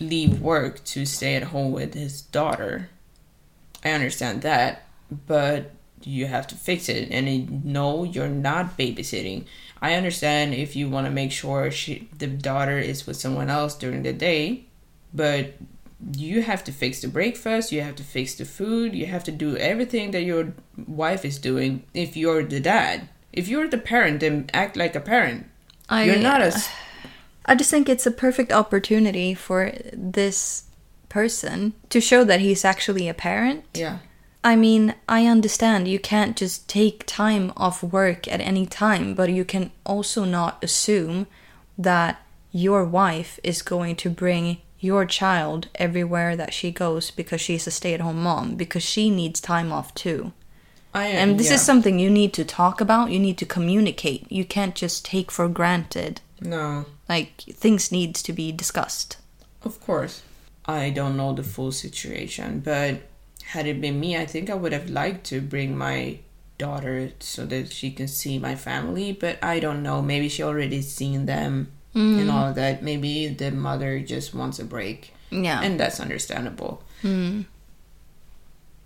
leave 0.00 0.40
work 0.40 0.82
to 0.86 1.06
stay 1.06 1.36
at 1.36 1.44
home 1.44 1.70
with 1.70 1.94
his 1.94 2.22
daughter. 2.22 2.88
I 3.84 3.92
understand 3.92 4.42
that, 4.42 4.82
but 5.28 5.70
you 6.02 6.26
have 6.26 6.46
to 6.48 6.54
fix 6.54 6.88
it. 6.88 7.08
And 7.10 7.28
it, 7.28 7.64
no, 7.64 8.04
you're 8.04 8.28
not 8.28 8.76
babysitting. 8.76 9.44
I 9.82 9.94
understand 9.94 10.54
if 10.54 10.76
you 10.76 10.88
want 10.88 11.06
to 11.06 11.10
make 11.10 11.32
sure 11.32 11.70
she, 11.70 12.08
the 12.18 12.26
daughter 12.26 12.78
is 12.78 13.06
with 13.06 13.16
someone 13.16 13.48
else 13.48 13.74
during 13.74 14.02
the 14.02 14.12
day, 14.12 14.66
but 15.14 15.54
you 16.16 16.42
have 16.42 16.64
to 16.64 16.72
fix 16.72 17.00
the 17.00 17.08
breakfast, 17.08 17.72
you 17.72 17.82
have 17.82 17.96
to 17.96 18.02
fix 18.02 18.34
the 18.34 18.44
food, 18.44 18.94
you 18.94 19.06
have 19.06 19.24
to 19.24 19.32
do 19.32 19.56
everything 19.56 20.10
that 20.12 20.22
your 20.22 20.52
wife 20.86 21.24
is 21.24 21.38
doing 21.38 21.84
if 21.94 22.16
you're 22.16 22.42
the 22.42 22.60
dad. 22.60 23.08
If 23.32 23.48
you're 23.48 23.68
the 23.68 23.78
parent, 23.78 24.20
then 24.20 24.50
act 24.52 24.76
like 24.76 24.96
a 24.96 25.00
parent. 25.00 25.46
I, 25.88 26.04
You're 26.04 26.18
not 26.18 26.40
a. 26.40 26.52
I 27.46 27.54
just 27.54 27.70
think 27.70 27.88
it's 27.88 28.06
a 28.06 28.10
perfect 28.10 28.52
opportunity 28.52 29.34
for 29.34 29.72
this 29.92 30.64
person 31.08 31.74
to 31.90 32.00
show 32.00 32.22
that 32.24 32.40
he's 32.40 32.64
actually 32.64 33.08
a 33.08 33.14
parent. 33.14 33.64
Yeah. 33.74 33.98
I 34.42 34.56
mean, 34.56 34.94
I 35.08 35.26
understand 35.26 35.86
you 35.86 35.98
can't 35.98 36.36
just 36.36 36.68
take 36.68 37.04
time 37.06 37.52
off 37.56 37.82
work 37.82 38.26
at 38.26 38.40
any 38.40 38.66
time, 38.66 39.14
but 39.14 39.30
you 39.30 39.44
can 39.44 39.70
also 39.84 40.24
not 40.24 40.62
assume 40.64 41.26
that 41.76 42.22
your 42.52 42.84
wife 42.84 43.38
is 43.44 43.62
going 43.62 43.96
to 43.96 44.10
bring 44.10 44.58
your 44.78 45.04
child 45.04 45.68
everywhere 45.74 46.36
that 46.36 46.54
she 46.54 46.70
goes 46.70 47.10
because 47.10 47.40
she's 47.40 47.66
a 47.66 47.70
stay 47.70 47.92
at 47.92 48.00
home 48.00 48.22
mom, 48.22 48.54
because 48.54 48.82
she 48.82 49.10
needs 49.10 49.40
time 49.40 49.70
off 49.70 49.94
too. 49.94 50.32
I 50.94 51.06
am. 51.06 51.30
And 51.30 51.38
this 51.40 51.48
yeah. 51.48 51.56
is 51.56 51.62
something 51.62 51.98
you 51.98 52.10
need 52.10 52.32
to 52.34 52.44
talk 52.44 52.80
about, 52.80 53.10
you 53.10 53.18
need 53.18 53.38
to 53.38 53.46
communicate. 53.46 54.30
You 54.32 54.44
can't 54.44 54.74
just 54.74 55.04
take 55.04 55.30
for 55.30 55.48
granted. 55.48 56.22
No, 56.40 56.86
Like, 57.08 57.42
things 57.42 57.92
needs 57.92 58.22
to 58.22 58.32
be 58.32 58.50
discussed. 58.50 59.18
of 59.62 59.78
course. 59.80 60.22
I 60.64 60.90
don't 60.90 61.16
know 61.16 61.34
the 61.34 61.42
full 61.42 61.72
situation, 61.72 62.60
but 62.60 63.02
had 63.50 63.66
it 63.66 63.80
been 63.80 63.98
me, 63.98 64.16
I 64.16 64.26
think 64.26 64.50
I 64.50 64.54
would 64.54 64.72
have 64.72 64.90
liked 64.90 65.24
to 65.26 65.40
bring 65.40 65.76
my 65.76 66.18
daughter 66.58 67.12
so 67.20 67.46
that 67.46 67.72
she 67.72 67.90
can 67.90 68.08
see 68.08 68.38
my 68.38 68.54
family, 68.54 69.12
but 69.12 69.42
I 69.42 69.60
don't 69.60 69.82
know. 69.82 70.02
Maybe 70.02 70.28
she 70.28 70.42
already 70.42 70.82
seen 70.82 71.26
them 71.26 71.72
and 71.94 72.28
mm. 72.28 72.32
all 72.32 72.52
that. 72.52 72.82
Maybe 72.82 73.28
the 73.28 73.50
mother 73.50 74.00
just 74.00 74.34
wants 74.34 74.58
a 74.58 74.64
break. 74.64 75.12
Yeah. 75.30 75.60
And 75.62 75.80
that's 75.80 76.00
understandable. 76.00 76.82
Mm. 77.02 77.46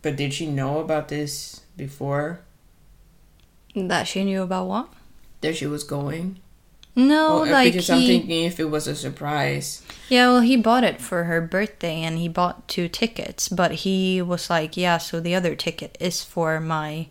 But 0.03 0.17
did 0.17 0.33
she 0.33 0.47
know 0.47 0.79
about 0.79 1.09
this 1.09 1.63
before 1.77 2.41
that 3.75 4.07
she 4.07 4.25
knew 4.25 4.43
about 4.43 4.67
what? 4.67 4.89
that 5.45 5.55
she 5.55 5.67
was 5.67 5.85
going? 5.85 6.41
No, 6.97 7.41
Or- 7.41 7.47
like 7.47 7.73
because 7.73 7.89
he, 7.89 7.93
I'm 7.93 8.01
thinking 8.07 8.45
if 8.45 8.61
it 8.61 8.71
was 8.71 8.87
a 8.87 8.95
surprise. 8.95 9.83
yeah, 10.09 10.29
well, 10.29 10.41
he 10.41 10.57
bought 10.57 10.85
it 10.85 11.01
for 11.01 11.25
her 11.25 11.41
birthday, 11.41 12.03
and 12.03 12.19
he 12.19 12.29
bought 12.29 12.69
two 12.69 12.89
tickets. 12.89 13.49
But 13.49 13.73
he 13.83 14.23
was 14.23 14.49
like, 14.49 14.77
yeah, 14.77 14.99
so 14.99 15.19
the 15.21 15.35
other 15.35 15.57
ticket 15.57 15.97
is 16.01 16.23
for 16.23 16.61
my 16.61 17.09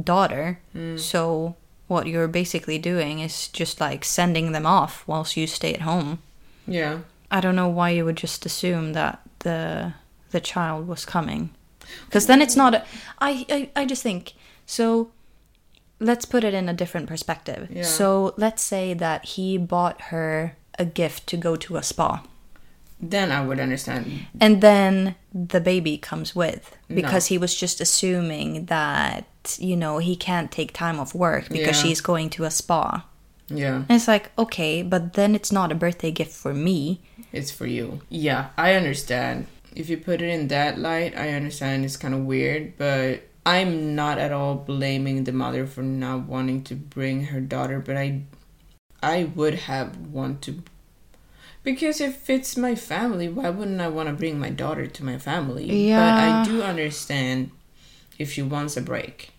daughter. 0.00 0.58
Hmm. 0.72 0.96
So 0.96 1.56
what 1.86 2.06
you're 2.08 2.26
basically 2.28 2.78
doing 2.78 3.20
is 3.20 3.46
just 3.48 3.80
like 3.80 4.04
sending 4.04 4.52
them 4.52 4.66
off 4.66 5.04
whilst 5.06 5.36
you 5.36 5.46
stay 5.46 5.72
at 5.74 5.82
home. 5.82 6.18
Yeah. 6.66 7.00
I 7.30 7.40
don't 7.40 7.56
know 7.56 7.68
why 7.68 7.90
you 7.90 8.04
would 8.04 8.16
just 8.16 8.44
assume 8.46 8.92
that 8.94 9.20
the 9.40 9.92
the 10.30 10.40
child 10.40 10.88
was 10.88 11.04
coming, 11.04 11.50
because 12.06 12.26
then 12.26 12.42
it's 12.42 12.56
not. 12.56 12.74
A, 12.74 12.84
I, 13.20 13.46
I 13.48 13.70
I 13.82 13.84
just 13.86 14.02
think 14.02 14.32
so. 14.66 15.10
Let's 16.00 16.24
put 16.24 16.44
it 16.44 16.54
in 16.54 16.68
a 16.68 16.74
different 16.74 17.06
perspective. 17.06 17.68
Yeah. 17.70 17.82
So 17.84 18.34
let's 18.36 18.62
say 18.62 18.94
that 18.94 19.24
he 19.24 19.56
bought 19.58 20.00
her 20.12 20.56
a 20.78 20.84
gift 20.84 21.26
to 21.28 21.36
go 21.36 21.54
to 21.56 21.76
a 21.76 21.82
spa, 21.82 22.22
Then 23.00 23.30
I 23.30 23.46
would 23.46 23.60
understand. 23.60 24.26
and 24.40 24.60
then 24.60 25.14
the 25.32 25.60
baby 25.60 25.96
comes 25.98 26.34
with 26.34 26.76
because 26.88 27.30
No. 27.30 27.34
he 27.34 27.38
was 27.38 27.54
just 27.54 27.80
assuming 27.80 28.66
that 28.66 29.24
you 29.60 29.76
know 29.76 29.98
he 29.98 30.16
can't 30.16 30.50
take 30.50 30.72
time 30.72 30.98
off 30.98 31.14
work 31.14 31.48
because 31.48 31.76
Yeah. 31.76 31.82
she's 31.82 32.00
going 32.00 32.28
to 32.30 32.44
a 32.44 32.50
spa. 32.50 33.04
Yeah. 33.48 33.84
And 33.88 33.90
it's 33.90 34.08
like 34.08 34.30
okay, 34.38 34.82
but 34.82 35.12
then 35.12 35.34
it's 35.34 35.52
not 35.52 35.70
a 35.70 35.74
birthday 35.74 36.10
gift 36.10 36.32
for 36.32 36.54
me. 36.54 37.00
It's 37.32 37.50
for 37.52 37.66
you. 37.66 38.00
Yeah, 38.08 38.46
I 38.56 38.74
understand. 38.74 39.46
If 39.76 39.88
you 39.90 39.96
put 39.98 40.22
it 40.22 40.28
in 40.28 40.48
that 40.48 40.78
light, 40.78 41.16
I 41.16 41.30
understand 41.30 41.84
it's 41.84 41.96
kind 41.96 42.14
of 42.14 42.20
weird, 42.20 42.76
but 42.78 43.22
I'm 43.46 43.94
not 43.94 44.18
at 44.18 44.32
all 44.32 44.54
blaming 44.54 45.24
the 45.24 45.32
mother 45.32 45.66
for 45.66 45.82
not 45.82 46.26
wanting 46.26 46.62
to 46.64 46.74
bring 46.74 47.26
her 47.26 47.40
daughter, 47.40 47.80
but 47.80 47.96
I 47.96 48.22
I 49.02 49.24
would 49.34 49.54
have 49.54 49.96
want 49.98 50.40
to 50.42 50.62
because 51.64 51.98
if 52.00 52.28
it's 52.28 52.56
my 52.58 52.74
family, 52.74 53.26
why 53.28 53.48
wouldn't 53.48 53.80
I 53.80 53.88
want 53.88 54.08
to 54.10 54.14
bring 54.14 54.38
my 54.38 54.50
daughter 54.50 54.86
to 54.86 55.04
my 55.04 55.18
family? 55.18 55.88
Yeah. 55.88 55.98
But 55.98 56.22
I 56.22 56.44
do 56.44 56.62
understand 56.62 57.50
if 58.18 58.30
she 58.30 58.42
wants 58.42 58.76
a 58.76 58.82
break. 58.82 59.30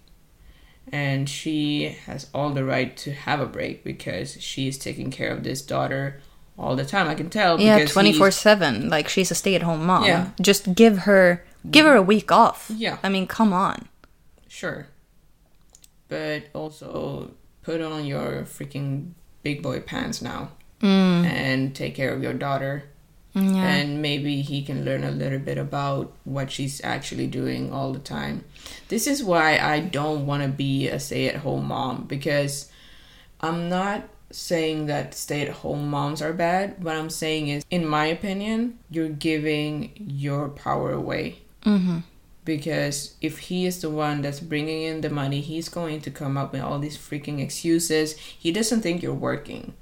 And 0.91 1.30
she 1.30 1.95
has 2.06 2.28
all 2.34 2.51
the 2.51 2.64
right 2.64 2.95
to 2.97 3.12
have 3.12 3.39
a 3.39 3.45
break 3.45 3.84
because 3.84 4.41
she's 4.41 4.78
taking 4.78 5.10
care 5.12 5.30
of 5.30 5.43
this 5.43 5.62
daughter 5.62 6.22
all 6.58 6.76
the 6.76 6.86
time. 6.86 7.08
I 7.08 7.16
can 7.16 7.30
tell. 7.30 7.60
Yeah, 7.60 7.86
twenty 7.86 8.14
four 8.14 8.30
seven. 8.30 8.89
Like 8.89 9.08
she's 9.08 9.32
a 9.32 9.36
stay 9.36 9.56
at 9.56 9.64
home 9.64 9.86
mom. 9.86 10.06
Yeah. 10.06 10.30
Just 10.39 10.76
give 10.76 10.99
her 10.99 11.43
give 11.70 11.86
her 11.86 11.95
a 11.95 12.03
week 12.03 12.32
off. 12.32 12.72
Yeah. 12.74 12.99
I 13.01 13.10
mean, 13.10 13.26
come 13.26 13.51
on. 13.51 13.88
Sure. 14.56 14.88
But 16.08 16.43
also 16.53 17.32
put 17.62 17.82
on 17.82 18.06
your 18.06 18.43
freaking 18.43 19.12
big 19.43 19.62
boy 19.62 19.82
pants 19.82 20.22
now 20.22 20.51
mm. 20.80 21.26
and 21.26 21.76
take 21.76 21.93
care 21.93 22.14
of 22.14 22.24
your 22.24 22.32
daughter. 22.34 22.86
Mm, 23.36 23.53
yeah. 23.53 23.68
And 23.74 24.01
maybe 24.01 24.41
he 24.41 24.64
can 24.64 24.86
learn 24.86 25.03
a 25.03 25.12
little 25.12 25.39
bit 25.39 25.58
about 25.58 26.14
what 26.24 26.51
she's 26.51 26.82
actually 26.86 27.28
doing 27.28 27.74
all 27.74 27.91
the 27.91 27.99
time. 27.99 28.45
This 28.88 29.08
is 29.08 29.22
why 29.22 29.58
I 29.58 29.82
don't 29.82 30.26
want 30.26 30.43
to 30.43 30.47
be 30.47 30.88
a 30.88 31.01
stay 31.01 31.28
at 31.28 31.36
home 31.36 31.66
mom 31.66 32.06
because 32.06 32.72
I'm 33.41 33.68
not 33.68 34.08
saying 34.32 34.86
that 34.86 35.14
stay 35.16 35.41
at 35.41 35.49
home 35.49 35.89
moms 35.89 36.22
are 36.22 36.32
bad. 36.32 36.82
What 36.82 36.95
I'm 36.95 37.10
saying 37.10 37.49
is, 37.49 37.66
in 37.70 37.86
my 37.86 38.06
opinion, 38.06 38.80
you're 38.89 39.10
giving 39.10 39.91
your 39.97 40.47
power 40.47 40.93
away. 40.93 41.39
Mm-hmm. 41.66 41.99
Because 42.45 43.15
if 43.21 43.39
he 43.39 43.65
is 43.65 43.81
the 43.81 43.89
one 43.89 44.21
that's 44.21 44.39
bringing 44.39 44.83
in 44.83 45.01
the 45.01 45.09
money, 45.09 45.41
he's 45.41 45.67
going 45.69 45.99
to 46.01 46.11
come 46.11 46.37
up 46.37 46.53
with 46.53 46.61
all 46.61 46.79
these 46.79 46.97
freaking 46.97 47.39
excuses. 47.41 48.15
He 48.17 48.51
doesn't 48.51 48.81
think 48.81 49.01
you're 49.03 49.13
working. 49.13 49.73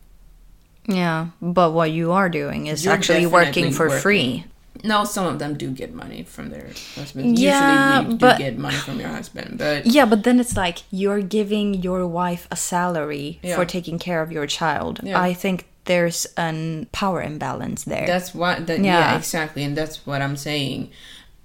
Yeah, 0.87 1.27
but 1.41 1.71
what 1.71 1.91
you 1.91 2.11
are 2.11 2.29
doing 2.29 2.67
is 2.67 2.83
You're 2.83 2.93
actually 2.93 3.25
working 3.25 3.71
for 3.71 3.87
working. 3.87 4.01
free. 4.01 4.45
No, 4.83 5.05
some 5.05 5.25
of 5.27 5.39
them 5.39 5.55
do 5.55 5.69
get 5.71 5.93
money 5.93 6.23
from 6.23 6.49
their 6.49 6.67
husbands. 6.95 7.39
Yeah, 7.39 7.99
Usually, 7.99 8.11
you 8.13 8.17
but- 8.17 8.37
do 8.37 8.43
get 8.43 8.57
money 8.57 8.75
from 8.75 8.99
your 8.99 9.09
husband, 9.09 9.57
but 9.59 9.85
Yeah, 9.85 10.05
but 10.05 10.23
then 10.23 10.39
it's 10.39 10.57
like 10.57 10.79
you're 10.91 11.21
giving 11.21 11.75
your 11.75 12.05
wife 12.07 12.47
a 12.51 12.55
salary 12.57 13.39
Yeah. 13.43 13.55
for 13.55 13.65
taking 13.65 13.97
care 13.99 14.21
of 14.21 14.31
your 14.31 14.45
child. 14.47 14.99
Yeah. 15.03 15.21
I 15.21 15.33
think 15.33 15.67
there's 15.85 16.25
an 16.37 16.87
power 16.91 17.21
imbalance 17.21 17.83
there. 17.85 18.07
That's 18.07 18.33
what 18.33 18.67
that 18.67 18.79
yeah. 18.79 19.11
Yeah. 19.11 19.17
exactly 19.17 19.63
and 19.63 19.77
that's 19.77 20.05
what 20.05 20.21
I'm 20.21 20.35
saying. 20.35 20.89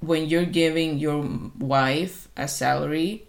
When 0.00 0.28
you're 0.28 0.44
giving 0.44 0.98
your 0.98 1.28
wife 1.58 2.28
a 2.36 2.46
salary, 2.46 3.24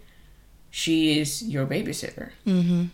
she 0.70 1.18
is 1.18 1.42
your 1.42 1.66
babysitter. 1.66 2.30
Mm-hmm. 2.46 2.84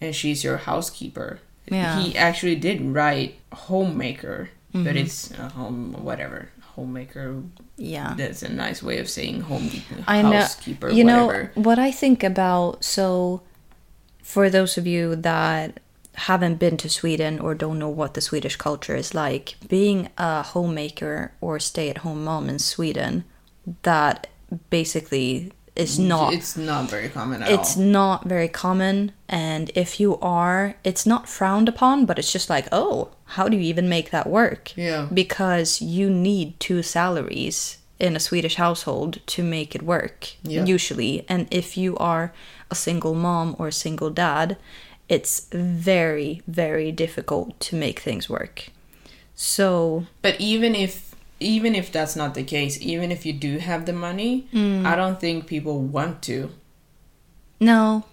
And 0.00 0.14
she's 0.14 0.42
your 0.42 0.58
housekeeper. 0.58 1.40
Yeah. 1.70 2.00
He 2.00 2.16
actually 2.16 2.56
did 2.56 2.80
write 2.80 3.36
homemaker, 3.52 4.50
but 4.72 4.96
it's 4.96 5.30
a 5.32 5.48
home 5.50 5.92
whatever. 5.92 6.50
Homemaker 6.74 7.42
yeah. 7.76 8.14
that's 8.16 8.42
a 8.42 8.52
nice 8.52 8.82
way 8.82 8.98
of 8.98 9.08
saying 9.08 9.42
home 9.42 9.70
I 10.08 10.22
know. 10.22 10.32
housekeeper, 10.32 10.90
You 10.90 11.04
know 11.04 11.48
what 11.54 11.78
I 11.78 11.90
think 11.90 12.24
about. 12.24 12.84
So, 12.84 13.42
for 14.22 14.50
those 14.50 14.76
of 14.76 14.86
you 14.86 15.14
that 15.16 15.80
haven't 16.14 16.56
been 16.58 16.76
to 16.78 16.88
Sweden 16.88 17.38
or 17.40 17.54
don't 17.54 17.78
know 17.78 17.88
what 17.88 18.14
the 18.14 18.20
Swedish 18.20 18.56
culture 18.56 18.96
is 18.96 19.14
like, 19.14 19.54
being 19.68 20.08
a 20.18 20.42
homemaker 20.42 21.32
or 21.40 21.58
stay-at-home 21.58 22.24
mom 22.24 22.48
in 22.48 22.58
Sweden, 22.58 23.24
that 23.82 24.26
basically 24.70 25.52
is 25.74 25.98
not 25.98 26.32
it's 26.32 26.56
not 26.56 26.88
very 26.88 27.08
common 27.08 27.42
at 27.42 27.50
it's 27.50 27.76
all. 27.76 27.82
not 27.82 28.24
very 28.26 28.46
common 28.46 29.10
and 29.28 29.72
if 29.74 29.98
you 29.98 30.16
are 30.20 30.76
it's 30.84 31.04
not 31.04 31.28
frowned 31.28 31.68
upon 31.68 32.06
but 32.06 32.16
it's 32.16 32.30
just 32.30 32.48
like 32.48 32.68
oh 32.70 33.08
how 33.24 33.48
do 33.48 33.56
you 33.56 33.62
even 33.64 33.88
make 33.88 34.10
that 34.12 34.28
work 34.28 34.72
Yeah. 34.76 35.08
because 35.12 35.82
you 35.82 36.08
need 36.08 36.60
two 36.60 36.80
salaries 36.84 37.78
in 37.98 38.14
a 38.14 38.20
swedish 38.20 38.54
household 38.54 39.18
to 39.26 39.42
make 39.42 39.74
it 39.74 39.82
work 39.82 40.28
Yeah. 40.44 40.64
usually 40.64 41.24
and 41.28 41.48
if 41.50 41.76
you 41.76 41.96
are 41.96 42.32
a 42.70 42.76
single 42.76 43.14
mom 43.14 43.56
or 43.58 43.66
a 43.68 43.72
single 43.72 44.10
dad 44.10 44.56
it's 45.08 45.46
very 45.52 46.42
very 46.46 46.90
difficult 46.92 47.58
to 47.60 47.76
make 47.76 48.00
things 48.00 48.28
work 48.28 48.68
so 49.34 50.06
But 50.22 50.40
even 50.40 50.74
if 50.74 51.14
even 51.40 51.74
if 51.74 51.90
that's 51.92 52.14
not 52.16 52.34
the 52.34 52.44
case, 52.44 52.78
even 52.80 53.10
if 53.10 53.26
you 53.26 53.32
do 53.32 53.58
have 53.58 53.84
the 53.84 53.92
money, 53.92 54.46
Mm. 54.52 54.86
I 54.86 54.94
don't 54.96 55.20
think 55.20 55.46
people 55.46 55.80
want 55.82 56.22
to. 56.22 56.50
no 57.60 58.04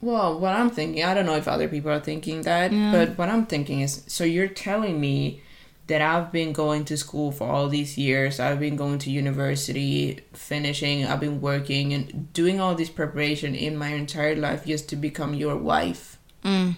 Well, 0.00 0.38
what 0.38 0.52
I'm 0.54 0.68
thinking, 0.70 1.02
I 1.02 1.14
don't 1.14 1.24
know 1.24 1.36
if 1.36 1.48
other 1.48 1.66
people 1.68 1.90
are 1.90 2.00
thinking 2.00 2.42
that, 2.42 2.70
but 2.92 3.16
what 3.18 3.30
I'm 3.30 3.46
thinking 3.46 3.80
is 3.80 4.02
so 4.06 4.22
you're 4.24 4.48
telling 4.68 5.00
me 5.00 5.40
that 5.86 6.00
I've 6.00 6.32
been 6.32 6.52
going 6.52 6.84
to 6.86 6.96
school 6.96 7.30
for 7.30 7.48
all 7.48 7.68
these 7.68 7.98
years, 7.98 8.40
I've 8.40 8.60
been 8.60 8.76
going 8.76 8.98
to 9.00 9.10
university, 9.10 10.20
finishing, 10.32 11.04
I've 11.04 11.20
been 11.20 11.40
working 11.40 11.92
and 11.92 12.32
doing 12.32 12.60
all 12.60 12.74
this 12.74 12.88
preparation 12.88 13.54
in 13.54 13.76
my 13.76 13.88
entire 13.88 14.34
life 14.34 14.64
just 14.64 14.88
to 14.90 14.96
become 14.96 15.34
your 15.34 15.56
wife. 15.56 16.18
Mm. 16.42 16.76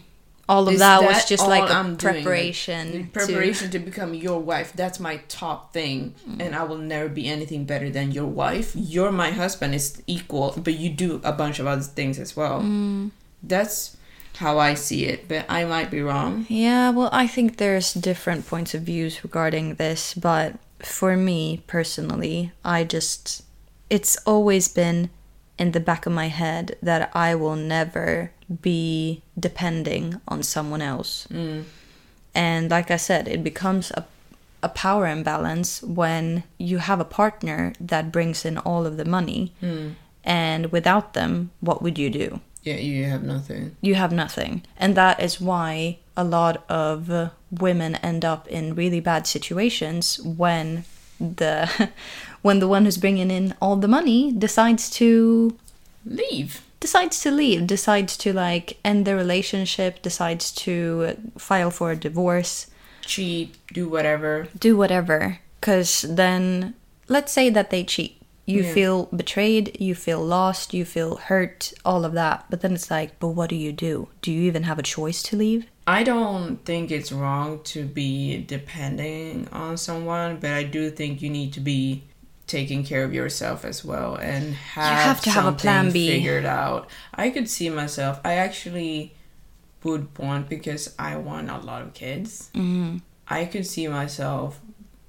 all 0.48 0.68
of 0.68 0.74
Is 0.74 0.80
that, 0.80 1.02
was 1.02 1.24
just 1.24 1.46
like 1.46 1.70
I'm 1.70 1.96
doing? 1.96 2.14
Like, 2.14 2.24
preparation 2.24 2.92
to- 2.92 3.08
preparation 3.10 3.70
to... 3.70 3.78
become 3.78 4.14
your 4.14 4.40
wife. 4.40 4.72
That's 4.74 5.00
my 5.00 5.18
top 5.28 5.72
thing, 5.72 6.14
mm. 6.28 6.40
and 6.40 6.54
I 6.54 6.62
will 6.62 6.78
never 6.78 7.08
be 7.08 7.26
anything 7.28 7.64
better 7.64 7.90
than 7.90 8.12
your 8.12 8.26
wife. 8.26 8.72
You're 8.74 9.12
my 9.12 9.30
husband 9.30 9.74
is 9.74 10.02
equal, 10.06 10.54
but 10.56 10.74
you 10.74 10.90
do 10.90 11.20
a 11.24 11.32
bunch 11.32 11.58
of 11.58 11.66
other 11.66 11.82
things 11.82 12.18
as 12.18 12.36
well. 12.36 12.62
Mm. 12.62 13.10
That's 13.42 13.95
how 14.36 14.58
I 14.58 14.74
see 14.74 15.04
it, 15.04 15.28
but 15.28 15.46
I 15.48 15.64
might 15.64 15.90
be 15.90 16.02
wrong. 16.02 16.46
Yeah, 16.48 16.90
well, 16.90 17.10
I 17.12 17.26
think 17.26 17.56
there's 17.56 17.94
different 17.94 18.46
points 18.46 18.74
of 18.74 18.82
views 18.82 19.22
regarding 19.24 19.74
this, 19.74 20.14
but 20.14 20.56
for 20.78 21.16
me 21.16 21.62
personally, 21.66 22.52
I 22.64 22.84
just 22.84 23.42
it's 23.88 24.16
always 24.26 24.68
been 24.68 25.10
in 25.58 25.72
the 25.72 25.80
back 25.80 26.06
of 26.06 26.12
my 26.12 26.28
head 26.28 26.76
that 26.82 27.10
I 27.14 27.34
will 27.34 27.56
never 27.56 28.32
be 28.60 29.22
depending 29.38 30.20
on 30.28 30.42
someone 30.42 30.82
else. 30.82 31.26
Mm. 31.30 31.64
And 32.34 32.70
like 32.70 32.90
I 32.90 32.96
said, 32.96 33.28
it 33.28 33.42
becomes 33.42 33.90
a 33.92 34.04
a 34.62 34.68
power 34.68 35.06
imbalance 35.06 35.82
when 35.82 36.42
you 36.58 36.78
have 36.78 36.98
a 36.98 37.04
partner 37.04 37.72
that 37.78 38.10
brings 38.10 38.44
in 38.44 38.58
all 38.58 38.84
of 38.84 38.96
the 38.96 39.04
money. 39.04 39.52
Mm. 39.62 39.94
And 40.24 40.72
without 40.72 41.14
them, 41.14 41.50
what 41.60 41.82
would 41.82 41.98
you 41.98 42.10
do? 42.10 42.40
Yeah, 42.66 42.76
you 42.76 43.04
have 43.04 43.22
nothing. 43.22 43.76
you 43.80 43.94
have 43.94 44.12
nothing. 44.12 44.62
And 44.76 44.96
that 44.96 45.20
is 45.22 45.40
why 45.40 45.98
a 46.16 46.24
lot 46.24 46.64
of 46.68 47.30
women 47.50 47.94
end 48.02 48.24
up 48.24 48.48
in 48.48 48.74
really 48.74 48.98
bad 49.00 49.26
situations 49.26 50.18
when 50.20 50.84
the 51.20 51.90
when 52.42 52.58
the 52.58 52.66
one 52.68 52.84
who's 52.84 52.98
bringing 52.98 53.30
in 53.30 53.54
all 53.62 53.76
the 53.76 53.88
money 53.88 54.32
decides 54.32 54.90
to 54.98 55.56
Leave. 56.04 56.62
decides 56.80 57.20
to 57.22 57.30
leave, 57.30 57.66
decides 57.66 58.16
to 58.18 58.32
like 58.32 58.78
end 58.84 59.06
the 59.06 59.14
relationship, 59.16 60.02
decides 60.02 60.50
to 60.52 61.16
file 61.38 61.70
for 61.70 61.90
a 61.92 61.96
divorce, 61.96 62.66
Cheat, 63.02 63.54
do 63.72 63.88
whatever. 63.88 64.48
do 64.58 64.76
whatever. 64.76 65.38
Cuz 65.60 66.02
then 66.08 66.74
let's 67.08 67.32
say 67.32 67.48
that 67.50 67.70
they 67.70 67.84
cheat. 67.84 68.15
You 68.46 68.62
Yeah. 68.62 68.72
feel 68.74 69.06
betrayed, 69.06 69.76
you 69.80 69.94
feel 69.96 70.24
lost, 70.24 70.72
you 70.72 70.84
feel 70.84 71.16
hurt, 71.16 71.72
all 71.84 72.04
of 72.04 72.12
that. 72.12 72.44
But 72.48 72.60
then 72.60 72.72
it's 72.74 72.90
like, 72.90 73.18
but 73.18 73.28
what 73.28 73.50
do 73.50 73.56
you 73.56 73.72
do? 73.72 74.08
Do 74.22 74.30
you 74.32 74.42
even 74.42 74.62
have 74.62 74.78
a 74.78 74.82
choice 74.84 75.20
to 75.24 75.36
leave? 75.36 75.66
I 75.86 76.04
don't 76.04 76.64
think 76.64 76.90
it's 76.92 77.10
wrong 77.12 77.60
to 77.64 77.84
be 77.84 78.38
depending 78.46 79.48
on 79.52 79.76
someone, 79.76 80.36
but 80.40 80.50
I 80.52 80.62
do 80.62 80.90
think 80.90 81.22
you 81.22 81.30
need 81.30 81.52
to 81.54 81.60
be 81.60 82.04
taking 82.46 82.84
care 82.84 83.02
of 83.02 83.12
yourself 83.12 83.64
as 83.64 83.84
well 83.84 84.14
and 84.14 84.54
have, 84.54 84.98
have 84.98 85.20
to 85.22 85.30
have 85.30 85.46
a 85.46 85.52
plan 85.52 85.90
B. 85.90 86.08
figured 86.08 86.44
out. 86.44 86.88
I 87.12 87.30
could 87.30 87.48
see 87.50 87.68
myself. 87.70 88.20
I 88.24 88.34
actually 88.34 89.14
would 89.82 90.16
want 90.18 90.48
because 90.48 90.94
I 90.98 91.16
want 91.16 91.50
a 91.50 91.58
lot 91.58 91.82
of 91.82 91.94
kids. 91.94 92.50
Mm-hmm. 92.54 92.98
I 93.28 93.44
could 93.46 93.66
see 93.66 93.88
myself 93.88 94.60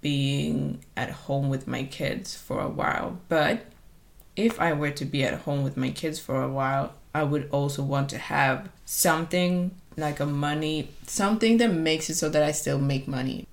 being 0.07 0.79
at 0.95 1.09
home 1.09 1.49
with 1.49 1.67
my 1.67 1.83
kids 1.83 2.33
for 2.33 2.61
a 2.61 2.69
while, 2.69 3.19
but 3.27 3.65
if 4.37 4.57
I 4.57 4.71
were 4.71 4.91
to 4.91 5.03
be 5.03 5.25
at 5.25 5.41
home 5.41 5.65
with 5.65 5.75
my 5.75 5.89
kids 5.89 6.17
for 6.17 6.41
a 6.41 6.47
while, 6.47 6.93
I 7.13 7.23
would 7.23 7.49
also 7.51 7.83
want 7.83 8.07
to 8.11 8.17
have 8.17 8.69
something 8.85 9.71
like 9.97 10.21
a 10.21 10.25
money, 10.25 10.87
something 11.05 11.57
that 11.57 11.73
makes 11.73 12.09
it 12.09 12.15
so 12.15 12.29
that 12.29 12.41
I 12.41 12.53
still 12.53 12.79
make 12.79 13.05
money. 13.05 13.45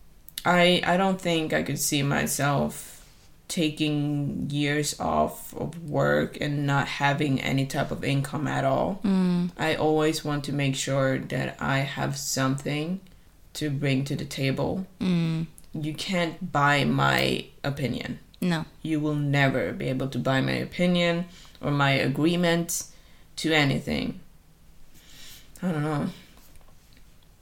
I 0.45 0.81
I 0.87 0.97
don't 0.97 1.21
think 1.21 1.53
I 1.53 1.65
could 1.65 1.81
see 1.81 2.05
myself 2.05 3.05
taking 3.49 4.49
years 4.49 5.01
off 5.01 5.53
of 5.57 5.91
work 5.91 6.39
and 6.41 6.65
not 6.65 6.87
having 6.87 7.41
any 7.41 7.67
type 7.67 7.91
of 7.91 8.05
income 8.05 8.47
at 8.47 8.65
all. 8.65 9.01
Mm. 9.03 9.51
I 9.59 9.75
always 9.75 10.25
want 10.25 10.45
to 10.45 10.53
make 10.53 10.77
sure 10.77 11.19
that 11.19 11.57
I 11.59 11.79
have 11.79 12.17
something 12.17 13.01
to 13.55 13.71
bring 13.71 14.05
to 14.05 14.15
the 14.15 14.25
table. 14.25 14.87
Mm. 15.01 15.47
You 15.75 15.93
can't 15.95 16.53
buy 16.53 16.85
my 16.85 17.47
opinion 17.64 18.20
No. 18.41 18.64
you 18.83 19.01
will 19.01 19.14
never 19.16 19.72
be 19.72 19.89
able 19.89 20.09
to 20.09 20.18
buy 20.18 20.41
my 20.41 20.53
opinion 20.53 21.27
or 21.61 21.70
my 21.70 21.91
agreement 21.93 22.85
to 23.37 23.53
anything. 23.53 24.20
I 25.62 25.72
don't 25.72 25.83
know. 25.83 26.07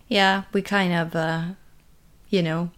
Yeah, 0.08 0.44
we 0.52 0.62
kind 0.62 0.92
of, 0.92 1.14
uh, 1.16 1.42
you 2.30 2.42
know, 2.42 2.70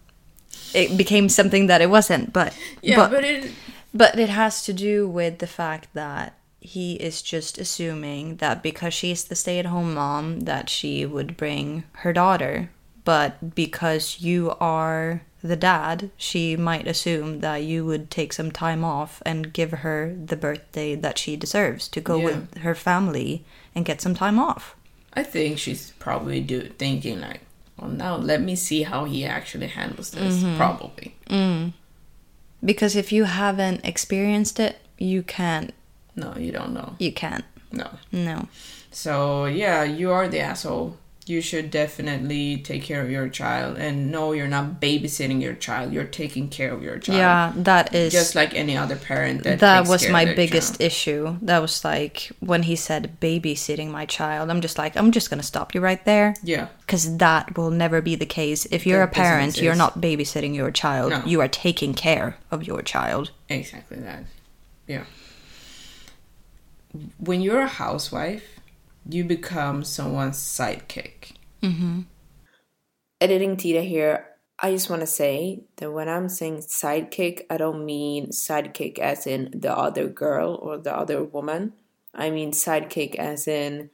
it 0.74 0.96
became 0.96 1.28
something 1.28 1.66
that 1.66 1.80
it 1.80 1.90
wasn't. 1.90 2.32
But 2.32 2.56
Yeah, 2.82 2.96
but, 2.96 3.10
but, 3.10 3.24
it 3.24 3.52
but 3.92 4.18
it 4.18 4.28
has 4.30 4.64
to 4.64 4.72
do 4.72 5.06
with 5.08 5.38
the 5.38 5.46
fact 5.46 5.88
that 5.94 6.34
he 6.60 6.94
is 6.94 7.20
just 7.22 7.58
assuming 7.58 8.36
that 8.36 8.62
because 8.62 8.94
she's 8.94 9.24
the 9.24 9.34
stay-at-home 9.36 9.94
mom 9.94 10.40
that 10.40 10.70
she 10.70 11.04
would 11.04 11.36
bring 11.36 11.84
her 12.02 12.12
daughter, 12.12 12.70
but 13.04 13.54
because 13.54 14.20
you 14.20 14.54
are 14.60 15.22
the 15.42 15.56
dad, 15.56 16.10
she 16.16 16.56
might 16.56 16.86
assume 16.86 17.40
that 17.40 17.56
you 17.62 17.84
would 17.84 18.10
take 18.10 18.32
some 18.32 18.50
time 18.50 18.82
off 18.82 19.22
and 19.26 19.52
give 19.52 19.70
her 19.70 20.16
the 20.24 20.36
birthday 20.36 20.94
that 20.94 21.18
she 21.18 21.36
deserves 21.36 21.86
to 21.88 22.00
go 22.00 22.16
Yeah. 22.16 22.24
with 22.24 22.58
her 22.58 22.74
family 22.74 23.44
and 23.74 23.84
get 23.84 24.00
some 24.00 24.14
time 24.14 24.38
off. 24.38 24.74
I 25.12 25.22
think 25.22 25.58
she's 25.58 25.92
probably 25.98 26.40
do 26.40 26.68
thinking 26.78 27.20
like, 27.20 27.40
well, 27.78 27.90
now 27.90 28.16
let 28.16 28.40
me 28.40 28.56
see 28.56 28.84
how 28.84 29.04
he 29.04 29.24
actually 29.24 29.66
handles 29.66 30.10
this. 30.12 30.42
Probably. 30.56 31.14
Mm. 31.28 31.72
Because 32.64 32.96
if 32.96 33.12
you 33.12 33.24
haven't 33.24 33.84
experienced 33.84 34.58
it, 34.58 34.78
you 34.98 35.22
can't. 35.22 35.72
No, 36.16 36.34
you 36.38 36.52
don't 36.52 36.72
know. 36.72 36.94
You 36.98 37.12
can't. 37.12 37.44
No. 37.70 37.90
No. 38.12 38.48
So 38.90 39.44
yeah, 39.46 39.82
you 39.84 40.10
are 40.10 40.28
the 40.28 40.40
asshole. 40.40 40.96
You 41.26 41.40
should 41.40 41.70
definitely 41.70 42.58
take 42.58 42.82
care 42.82 43.00
of 43.00 43.10
your 43.10 43.28
child 43.30 43.78
and 43.78 44.10
no 44.10 44.32
you're 44.32 44.46
not 44.46 44.78
babysitting 44.80 45.40
your 45.40 45.54
child 45.54 45.90
you're 45.92 46.04
taking 46.04 46.48
care 46.48 46.70
of 46.72 46.82
your 46.82 46.98
child 46.98 47.16
Yeah, 47.18 47.52
that 47.64 47.94
is 47.94 48.12
just 48.12 48.34
like 48.34 48.52
any 48.54 48.76
other 48.76 48.96
parent 48.96 49.42
that, 49.44 49.58
that 49.60 49.78
takes 49.80 49.88
was 49.88 50.08
my 50.10 50.26
biggest 50.26 50.72
child. 50.74 50.82
issue. 50.82 51.36
That 51.40 51.60
was 51.60 51.82
like 51.84 52.30
when 52.40 52.64
he 52.64 52.76
said 52.76 53.16
babysitting 53.20 53.90
my 53.90 54.04
child. 54.04 54.50
I'm 54.50 54.60
just 54.60 54.76
like, 54.76 54.96
I'm 54.96 55.12
just 55.12 55.30
gonna 55.30 55.42
stop 55.42 55.74
you 55.74 55.80
right 55.80 56.04
there. 56.04 56.34
yeah 56.42 56.68
Because 56.80 57.16
that 57.16 57.56
will 57.56 57.70
never 57.70 58.02
be 58.02 58.16
the 58.16 58.26
case. 58.26 58.66
If 58.70 58.86
you're 58.86 59.00
That 59.06 59.16
a 59.16 59.20
parent, 59.22 59.56
you're 59.56 59.74
not 59.74 60.00
babysitting 60.00 60.54
your 60.54 60.70
child. 60.70 61.10
No. 61.10 61.22
You 61.24 61.40
are 61.40 61.48
taking 61.48 61.94
care 61.94 62.36
of 62.50 62.64
your 62.66 62.82
child. 62.82 63.30
exactly 63.48 63.98
that 64.00 64.24
yeah 64.86 65.04
when 67.18 67.40
you're 67.40 67.62
a 67.62 67.66
housewife 67.66 68.53
you 69.08 69.24
become 69.24 69.84
someone's 69.84 70.38
sidekick 70.38 71.32
mm-hmm. 71.62 72.02
editing 73.20 73.56
Tita 73.56 73.82
here. 73.82 74.28
I 74.58 74.72
just 74.72 74.88
want 74.88 75.00
to 75.00 75.06
say 75.06 75.64
that 75.76 75.92
when 75.92 76.08
I'm 76.08 76.28
saying 76.28 76.58
sidekick, 76.58 77.42
I 77.50 77.56
don't 77.56 77.84
mean 77.84 78.28
sidekick 78.28 78.98
as 78.98 79.26
in 79.26 79.50
the 79.52 79.76
other 79.76 80.08
girl 80.08 80.54
or 80.62 80.78
the 80.78 80.94
other 80.94 81.22
woman. 81.24 81.72
I 82.14 82.30
mean 82.30 82.52
sidekick 82.52 83.16
as 83.16 83.48
in 83.48 83.90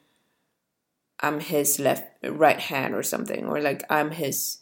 I'm 1.21 1.41
his 1.41 1.79
left 1.79 2.05
right 2.23 2.61
hand 2.61 2.95
or 2.95 3.03
something 3.03 3.47
or 3.47 3.61
like 3.61 3.85
I'm 3.91 4.11
his 4.11 4.59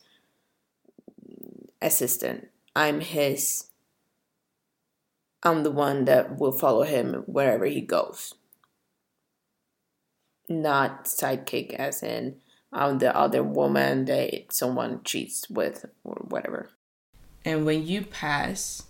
assistant. 1.83 2.49
I'm 2.75 3.01
his 3.01 3.65
I'm 5.43 5.63
the 5.63 5.71
one 5.71 6.05
that 6.07 6.39
will 6.39 6.53
follow 6.53 6.83
him 6.83 7.25
wherever 7.27 7.67
he 7.67 7.81
goes. 7.81 8.35
Not 10.49 11.05
sidekick 11.05 11.75
as 11.75 12.03
in 12.03 12.37
I'm 12.73 12.99
the 12.99 13.15
other 13.17 13.43
woman 13.43 14.05
that 14.07 14.53
someone 14.53 15.01
cheats 15.05 15.49
with 15.51 15.87
or 16.05 16.17
whatever. 16.29 16.71
and 17.45 17.65
when 17.65 17.87
you 17.87 18.03
pass 18.03 18.83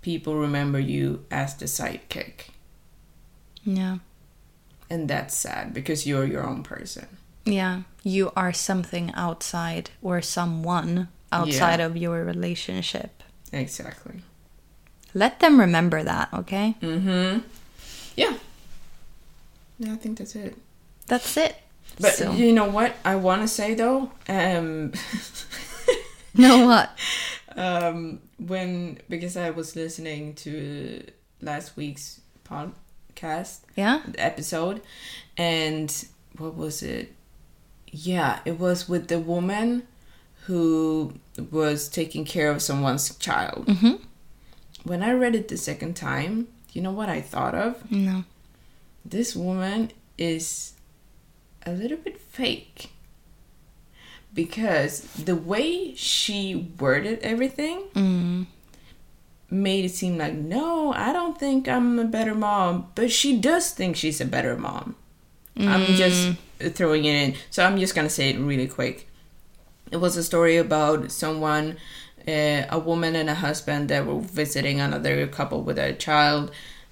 people 0.00 0.36
remember 0.36 0.78
you 0.78 1.24
as 1.30 1.54
the 1.56 1.64
sidekick 1.66 2.48
Yeah. 3.64 3.98
and 4.90 5.08
that's 5.08 5.34
sad 5.36 5.72
because 5.74 6.06
you're 6.06 6.24
your 6.26 6.46
own 6.46 6.62
person 6.62 7.06
Yeah. 7.44 7.82
You 8.02 8.32
are 8.36 8.52
something 8.52 9.12
outside 9.14 9.90
or 10.02 10.20
someone 10.22 11.08
outside 11.32 11.80
of 11.80 11.96
your 11.96 12.24
relationship. 12.24 13.22
exactly 13.52 14.22
Let 15.14 15.40
them 15.40 15.58
remember 15.60 16.02
that, 16.02 16.28
okay? 16.34 16.76
Mm 16.82 17.00
hmm. 17.02 17.38
Yeah 18.16 18.36
yeah 19.78 19.92
i 19.92 19.96
think 19.96 20.18
that's 20.18 20.34
it 20.36 20.56
That's 21.06 21.36
it. 21.36 21.56
but 22.00 22.14
So- 22.14 22.32
you 22.32 22.52
know 22.52 22.68
what 22.68 22.94
i 23.04 23.16
want 23.16 23.42
to 23.42 23.48
say 23.48 23.74
though 23.74 24.10
um 24.28 24.92
know 26.34 26.66
what? 26.66 26.90
um 27.56 28.20
when 28.38 28.98
because 29.08 29.36
i 29.36 29.50
was 29.50 29.76
listening 29.76 30.34
to 30.34 31.04
last 31.40 31.76
week's 31.76 32.20
podcast 32.44 33.60
Yeah? 33.76 34.02
episode 34.18 34.80
and 35.36 35.90
what 36.36 36.56
was 36.56 36.82
it 36.82 37.14
yeah 37.90 38.40
it 38.44 38.58
was 38.58 38.88
with 38.88 39.06
the 39.08 39.20
woman 39.20 39.84
who 40.46 41.14
was 41.50 41.88
taking 41.88 42.24
care 42.24 42.50
of 42.50 42.60
someone's 42.60 43.14
child 43.18 43.66
mm-hmm. 43.66 43.94
when 44.82 45.02
i 45.02 45.12
read 45.12 45.34
it 45.34 45.48
the 45.48 45.56
second 45.56 45.94
time 45.94 46.48
you 46.72 46.82
know 46.82 46.90
what 46.90 47.08
i 47.08 47.20
thought 47.20 47.54
of 47.54 47.88
No. 47.90 48.24
This 49.04 49.34
woman 49.36 49.90
is 50.18 50.72
a 51.66 51.72
little 51.72 51.98
bit 51.98 52.20
fake. 52.20 52.90
Because 54.32 55.02
the 55.14 55.36
way 55.36 55.94
she 55.94 56.70
worded 56.80 57.20
everything 57.22 57.84
made 59.50 59.84
it 59.84 59.90
seem 59.94 60.18
like 60.18 60.34
no 60.34 60.92
i 60.94 61.12
don't 61.12 61.38
think 61.38 61.68
i'm 61.68 61.98
a 62.00 62.04
better 62.04 62.34
mom. 62.34 62.88
But 62.96 63.12
she 63.12 63.38
does 63.38 63.70
think 63.70 63.94
she's 63.96 64.20
a 64.20 64.24
better 64.24 64.56
mom. 64.56 64.96
I'm 65.56 65.84
just 65.94 66.36
throwing 66.74 67.04
it 67.04 67.14
in. 67.14 67.34
So 67.50 67.64
i'm 67.64 67.78
just 67.78 67.94
gonna 67.94 68.10
say 68.10 68.30
it 68.30 68.38
really 68.40 68.66
quick. 68.66 69.08
It 69.92 69.98
was 69.98 70.16
a 70.16 70.24
story 70.24 70.56
about 70.56 71.12
someone 71.12 71.76
uh, 72.26 72.64
a 72.70 72.78
woman 72.78 73.14
and 73.14 73.30
a 73.30 73.34
husband 73.34 73.88
that 73.90 74.04
were 74.06 74.18
visiting 74.18 74.80
another 74.80 75.26
couple 75.28 75.62
with 75.62 75.78
a 75.78 75.92
child. 75.92 76.50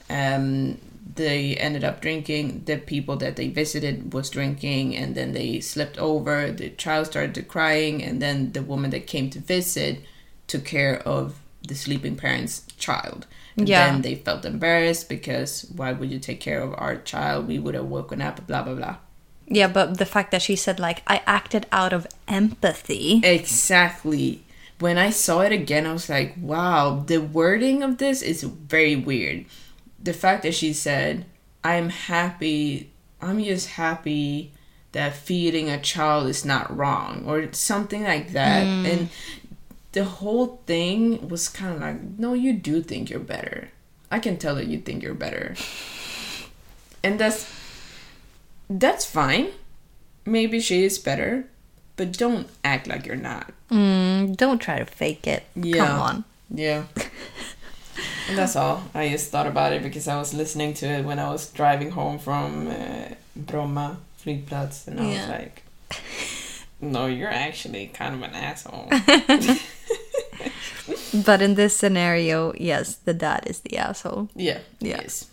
Um 0.09 0.79
they 1.15 1.57
ended 1.57 1.85
up 1.85 2.01
drinking 2.01 2.63
the 2.65 2.77
people 2.79 3.17
that 3.17 3.37
they 3.37 3.49
visited 3.49 4.13
was 4.13 4.31
drinking 4.31 4.97
and 4.97 5.15
then 5.15 5.33
they 5.33 5.61
slipped 5.61 5.99
over 5.99 6.51
the 6.53 6.71
child 6.71 7.07
started 7.07 7.35
to 7.35 7.43
crying 7.43 8.03
and 8.03 8.23
then 8.23 8.53
the 8.53 8.63
woman 8.63 8.91
that 8.91 9.07
came 9.07 9.29
to 9.31 9.39
visit 9.41 10.01
took 10.47 10.65
care 10.65 10.99
of 11.07 11.41
the 11.67 11.75
sleeping 11.75 12.17
parent's 12.17 12.63
child 12.79 13.27
and 13.57 13.69
Yeah. 13.69 13.91
then 13.91 14.03
they 14.03 14.15
felt 14.15 14.45
embarrassed 14.45 15.09
because 15.09 15.67
why 15.75 15.93
would 15.93 16.11
you 16.11 16.19
take 16.19 16.41
care 16.41 16.61
of 16.63 16.73
our 16.79 16.97
child 16.97 17.49
we 17.49 17.59
would 17.59 17.75
have 17.75 17.87
woken 17.87 18.23
up 18.23 18.47
blah 18.47 18.63
blah 18.63 18.75
blah 18.75 18.97
Yeah, 19.49 19.69
but 19.69 19.99
the 19.99 20.07
fact 20.07 20.31
that 20.31 20.41
she 20.41 20.57
said, 20.57 20.79
like, 20.81 21.03
I 21.07 21.21
acted 21.27 21.67
out 21.73 21.93
of 21.93 22.07
empathy. 22.29 23.21
Exactly. 23.23 24.45
When 24.79 24.97
I 24.97 25.11
saw 25.11 25.41
it 25.41 25.53
again, 25.53 25.85
I 25.87 25.93
was 25.93 26.09
like, 26.09 26.35
wow, 26.41 27.05
the 27.07 27.19
wording 27.21 27.83
of 27.83 27.99
this 27.99 28.23
is 28.23 28.43
very 28.45 28.97
weird. 28.97 29.45
The 30.03 30.13
fact 30.13 30.43
that 30.43 30.55
she 30.55 30.73
said, 30.73 31.27
I'm 31.63 31.91
happy, 31.91 32.91
I'm 33.21 33.43
just 33.43 33.69
happy 33.69 34.53
that 34.93 35.15
feeding 35.15 35.71
a 35.71 35.81
child 35.81 36.29
is 36.29 36.45
not 36.45 36.75
wrong, 36.77 37.25
or 37.27 37.53
something 37.53 38.05
like 38.05 38.33
that. 38.33 38.67
Mm. 38.67 38.93
And 38.93 39.09
the 39.93 40.05
whole 40.05 40.61
thing 40.67 41.29
was 41.29 41.49
kind 41.49 41.75
of 41.75 41.81
like, 41.81 42.03
no, 42.19 42.35
you 42.35 42.53
do 42.53 42.83
think 42.83 43.11
you're 43.11 43.21
better. 43.21 43.71
I 44.11 44.19
can 44.19 44.37
tell 44.37 44.55
that 44.57 44.67
you 44.67 44.79
think 44.79 45.03
you're 45.03 45.15
better. 45.15 45.55
And 47.05 47.19
that's 47.19 47.53
that's 48.71 49.05
fine. 49.05 49.49
Maybe 50.25 50.61
she 50.61 50.85
is 50.85 51.01
better, 51.01 51.47
but 51.97 52.13
don't 52.13 52.49
act 52.63 52.87
like 52.87 53.07
you're 53.07 53.17
not. 53.17 53.51
Mm, 53.73 54.37
don't 54.37 54.61
try 54.61 54.79
to 54.79 54.85
fake 54.85 55.27
it. 55.27 55.43
Yeah. 55.57 55.85
Come 55.85 56.01
on. 56.01 56.25
Yeah. 56.49 56.85
and 58.29 58.39
that's 58.39 58.57
all. 58.57 58.83
I 58.95 59.09
just 59.09 59.31
thought 59.31 59.47
about 59.47 59.73
it 59.73 59.83
because 59.83 60.09
I 60.09 60.17
was 60.19 60.33
listening 60.35 60.75
to 60.75 60.87
it 60.87 61.05
when 61.05 61.19
I 61.19 61.29
was 61.31 61.51
driving 61.51 61.91
home 61.91 62.19
from 62.19 62.69
uh, 62.69 63.09
Bromma 63.39 63.97
flygplats 64.23 64.87
and 64.89 65.01
I 65.01 65.07
was 65.07 65.29
like, 65.29 65.63
no, 66.81 67.07
you're 67.07 67.29
actually 67.31 67.89
kind 67.89 68.15
of 68.15 68.23
an 68.23 68.35
asshole. 68.35 68.89
But 71.27 71.43
in 71.43 71.55
this 71.55 71.77
scenario, 71.77 72.53
yes, 72.59 72.97
the 72.97 73.15
dad 73.15 73.45
is 73.47 73.61
the 73.61 73.77
asshole. 73.79 74.29
yeah. 74.35 74.59
Yeah. 74.81 75.01
Yes. 75.03 75.27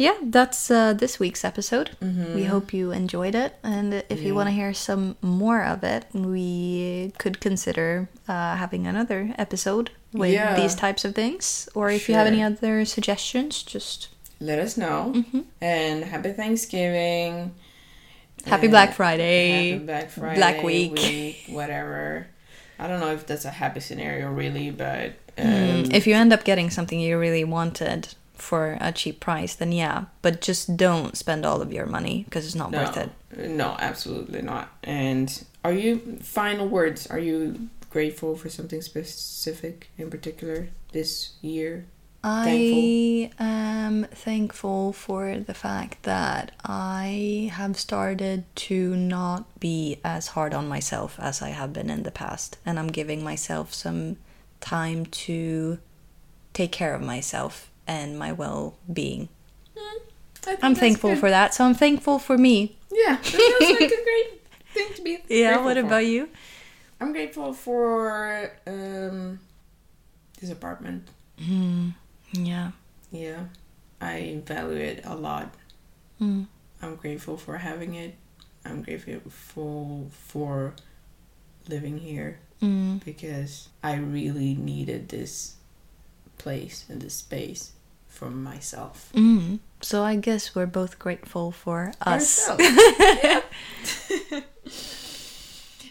Yeah, 0.00 0.16
that's 0.22 0.70
uh, 0.70 0.94
this 0.94 1.20
week's 1.20 1.44
episode. 1.44 1.90
We 2.00 2.44
hope 2.44 2.72
you 2.72 2.90
enjoyed 2.90 3.34
it. 3.34 3.56
And 3.62 4.02
if 4.08 4.22
you 4.22 4.34
want 4.34 4.46
to 4.48 4.54
hear 4.60 4.72
some 4.72 5.16
more 5.20 5.62
of 5.62 5.84
it, 5.84 6.06
we 6.14 7.12
could 7.18 7.38
consider 7.38 8.08
uh, 8.26 8.56
having 8.56 8.86
another 8.86 9.34
episode 9.36 9.90
with 10.14 10.32
Yeah. 10.32 10.56
these 10.56 10.74
types 10.74 11.04
of 11.04 11.14
things. 11.14 11.68
Or 11.74 11.90
if 11.90 12.08
you 12.08 12.14
have 12.14 12.26
any 12.26 12.42
other 12.42 12.86
suggestions, 12.86 13.62
just 13.62 14.08
Let 14.40 14.58
us 14.58 14.78
know. 14.78 15.12
Mm-hmm. 15.14 15.40
And 15.60 16.04
happy 16.04 16.32
Thanksgiving. 16.32 17.52
Happy 18.46 18.68
Uh, 18.68 18.70
Black 18.70 18.94
Friday, 18.94 19.72
Happy 19.72 19.84
Black 19.84 20.08
Friday. 20.08 20.36
Black 20.40 20.62
Week. 20.62 21.44
whatever. 21.50 22.26
I 22.78 22.86
don't 22.88 23.00
know 23.00 23.12
if 23.12 23.26
that's 23.26 23.44
a 23.44 23.50
happy 23.50 23.80
scenario, 23.80 24.32
really, 24.32 24.70
but. 24.70 25.12
Um, 25.36 25.44
Mm, 25.84 25.92
if 25.94 26.06
you 26.06 26.14
end 26.14 26.32
up 26.32 26.44
getting 26.44 26.70
something 26.70 26.98
you 26.98 27.18
really 27.18 27.44
wanted 27.44 28.08
for 28.40 28.78
a 28.80 28.92
cheap 28.92 29.20
price, 29.20 29.54
then 29.54 29.72
yeah. 29.72 30.06
But 30.22 30.40
just 30.40 30.76
don't 30.76 31.16
spend 31.16 31.44
all 31.44 31.62
of 31.62 31.72
your 31.72 31.86
money 31.86 32.24
because 32.24 32.46
it's 32.46 32.54
not 32.54 32.70
no, 32.70 32.78
worth 32.78 32.96
it. 32.96 33.10
No, 33.36 33.76
absolutely 33.78 34.42
not. 34.42 34.70
And 34.82 35.44
are 35.64 35.72
you 35.72 36.18
final 36.22 36.68
words? 36.68 37.06
Are 37.06 37.18
you 37.18 37.68
grateful 37.90 38.36
for 38.36 38.48
something 38.48 38.82
specific 38.82 39.90
in 39.98 40.10
particular 40.10 40.68
this 40.92 41.32
year? 41.42 41.86
I 42.22 43.30
am 43.38 44.04
thankful 44.04 44.92
for 44.92 45.38
the 45.38 45.54
fact 45.54 46.02
that 46.02 46.52
I 46.62 47.50
have 47.54 47.78
started 47.78 48.44
to 48.56 48.94
not 48.94 49.58
be 49.58 50.00
as 50.04 50.28
hard 50.28 50.52
on 50.52 50.68
myself 50.68 51.18
as 51.18 51.40
I 51.40 51.48
have 51.50 51.72
been 51.72 51.88
in 51.88 52.02
the 52.02 52.10
past. 52.10 52.58
And 52.66 52.78
I'm 52.78 52.88
giving 52.88 53.24
myself 53.24 53.72
some 53.72 54.18
time 54.60 55.06
to 55.06 55.78
take 56.52 56.72
care 56.72 56.94
of 56.94 57.00
myself 57.00 57.69
and 57.90 58.16
my 58.16 58.30
well 58.32 58.78
being. 58.90 59.28
I'm 60.62 60.74
thankful 60.74 61.16
for 61.16 61.28
that. 61.28 61.52
So 61.54 61.64
I'm 61.64 61.74
thankful 61.74 62.18
for 62.18 62.38
me. 62.38 62.78
Yeah, 62.90 63.16
that 63.16 63.24
sounds 63.26 63.80
like 63.80 63.90
a 63.92 64.02
great 64.10 64.40
thing 64.72 64.88
to 64.94 65.02
be. 65.02 65.18
Yeah, 65.28 65.62
what 65.62 65.76
for. 65.76 65.84
about 65.84 66.06
you? 66.06 66.28
I'm 67.00 67.12
grateful 67.12 67.52
for 67.52 68.50
um, 68.66 69.40
this 70.40 70.50
apartment. 70.50 71.08
Yeah. 72.32 72.70
Yeah, 73.10 73.44
I 74.00 74.40
value 74.46 74.76
it 74.78 75.00
a 75.04 75.14
lot. 75.16 75.52
Mm. 76.20 76.46
I'm 76.80 76.94
grateful 76.96 77.36
for 77.36 77.58
having 77.58 77.94
it. 77.94 78.14
I'm 78.64 78.82
grateful 78.82 80.08
for 80.10 80.74
living 81.68 81.98
here 81.98 82.38
Mm. 82.62 83.02
because 83.02 83.68
I 83.82 83.94
really 83.96 84.54
needed 84.54 85.08
this 85.08 85.54
place 86.36 86.84
and 86.90 87.00
this 87.00 87.14
space 87.14 87.72
for 88.10 88.28
myself. 88.30 89.10
Mm. 89.14 89.60
So 89.80 90.02
I 90.02 90.16
guess 90.16 90.54
we're 90.54 90.66
both 90.66 90.98
grateful 90.98 91.50
for 91.52 91.92
us. 92.02 92.50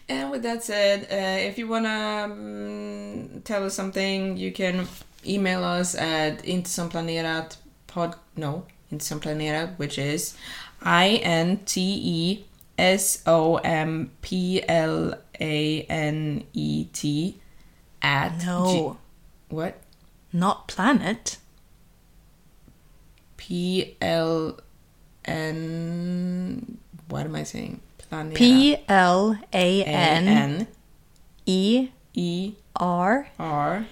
And 0.10 0.32
with 0.32 0.42
that 0.42 0.64
said, 0.64 1.04
uh, 1.12 1.48
if 1.48 1.58
you 1.60 1.68
wanna 1.68 2.24
um, 2.26 3.42
tell 3.44 3.64
us 3.64 3.76
something, 3.76 4.38
you 4.38 4.52
can 4.52 4.88
email 5.26 5.64
us 5.64 5.94
at 5.94 6.42
intesomplanerat 6.44 7.58
pod 7.86 8.16
no 8.36 8.66
intesomplanerat, 8.92 9.78
which 9.78 10.00
is 10.00 10.36
i 10.82 11.20
n 11.22 11.58
t 11.66 11.82
e 11.82 12.46
s 12.78 13.22
o 13.28 13.58
m 13.58 14.10
p 14.22 14.64
l 14.68 15.14
a 15.40 15.86
n 15.88 16.44
e 16.54 16.86
t 16.92 17.40
at 18.02 18.44
No. 18.46 18.98
what 19.50 19.76
Not 20.34 20.68
planet. 20.68 21.38
P 23.40 23.96
l 24.00 24.56
n 25.24 26.78
what 27.08 27.26
am 27.26 27.36
I 27.36 27.44
saying? 27.44 27.80
Planera. 27.98 28.36
P 28.36 28.78
L 28.88 29.38
A 29.54 29.84
N 29.84 30.28
N 30.28 30.68
E 31.46 31.90
E 32.14 32.54
R 32.76 33.28
R 33.40 33.86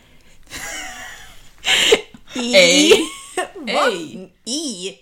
E 2.35 2.55
A 2.55 2.91
A 3.67 4.31
E. 4.45 4.93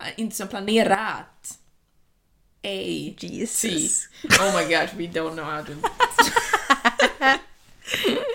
Uh, 0.00 0.06
Inte 0.16 0.36
som 0.36 0.48
planerat. 0.48 1.58
A 2.62 3.14
Jesus. 3.18 3.60
C. 3.60 3.88
Oh 4.40 4.52
my 4.52 4.64
gosh, 4.64 4.94
we 4.94 5.06
don't 5.06 5.34
know 5.34 5.44
how 5.44 5.62
to. 5.62 5.72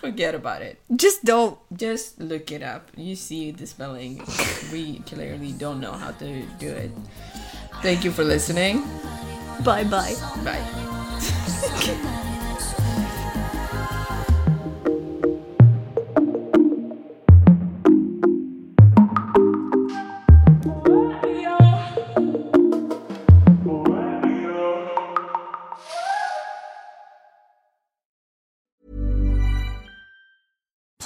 Forget 0.00 0.34
about 0.34 0.62
it. 0.62 0.80
Just 0.96 1.24
don't. 1.24 1.58
Just 1.76 2.18
look 2.18 2.50
it 2.50 2.62
up. 2.62 2.88
You 2.96 3.14
see 3.14 3.50
the 3.52 3.66
spelling. 3.66 4.24
We 4.72 5.00
clearly 5.04 5.52
don't 5.52 5.80
know 5.80 5.92
how 5.92 6.12
to 6.12 6.42
do 6.58 6.68
it. 6.72 6.90
Thank 7.82 8.04
you 8.04 8.10
for 8.10 8.24
listening. 8.24 8.82
Bye 9.62 9.84
bye. 9.84 10.16
Bye. 10.44 12.26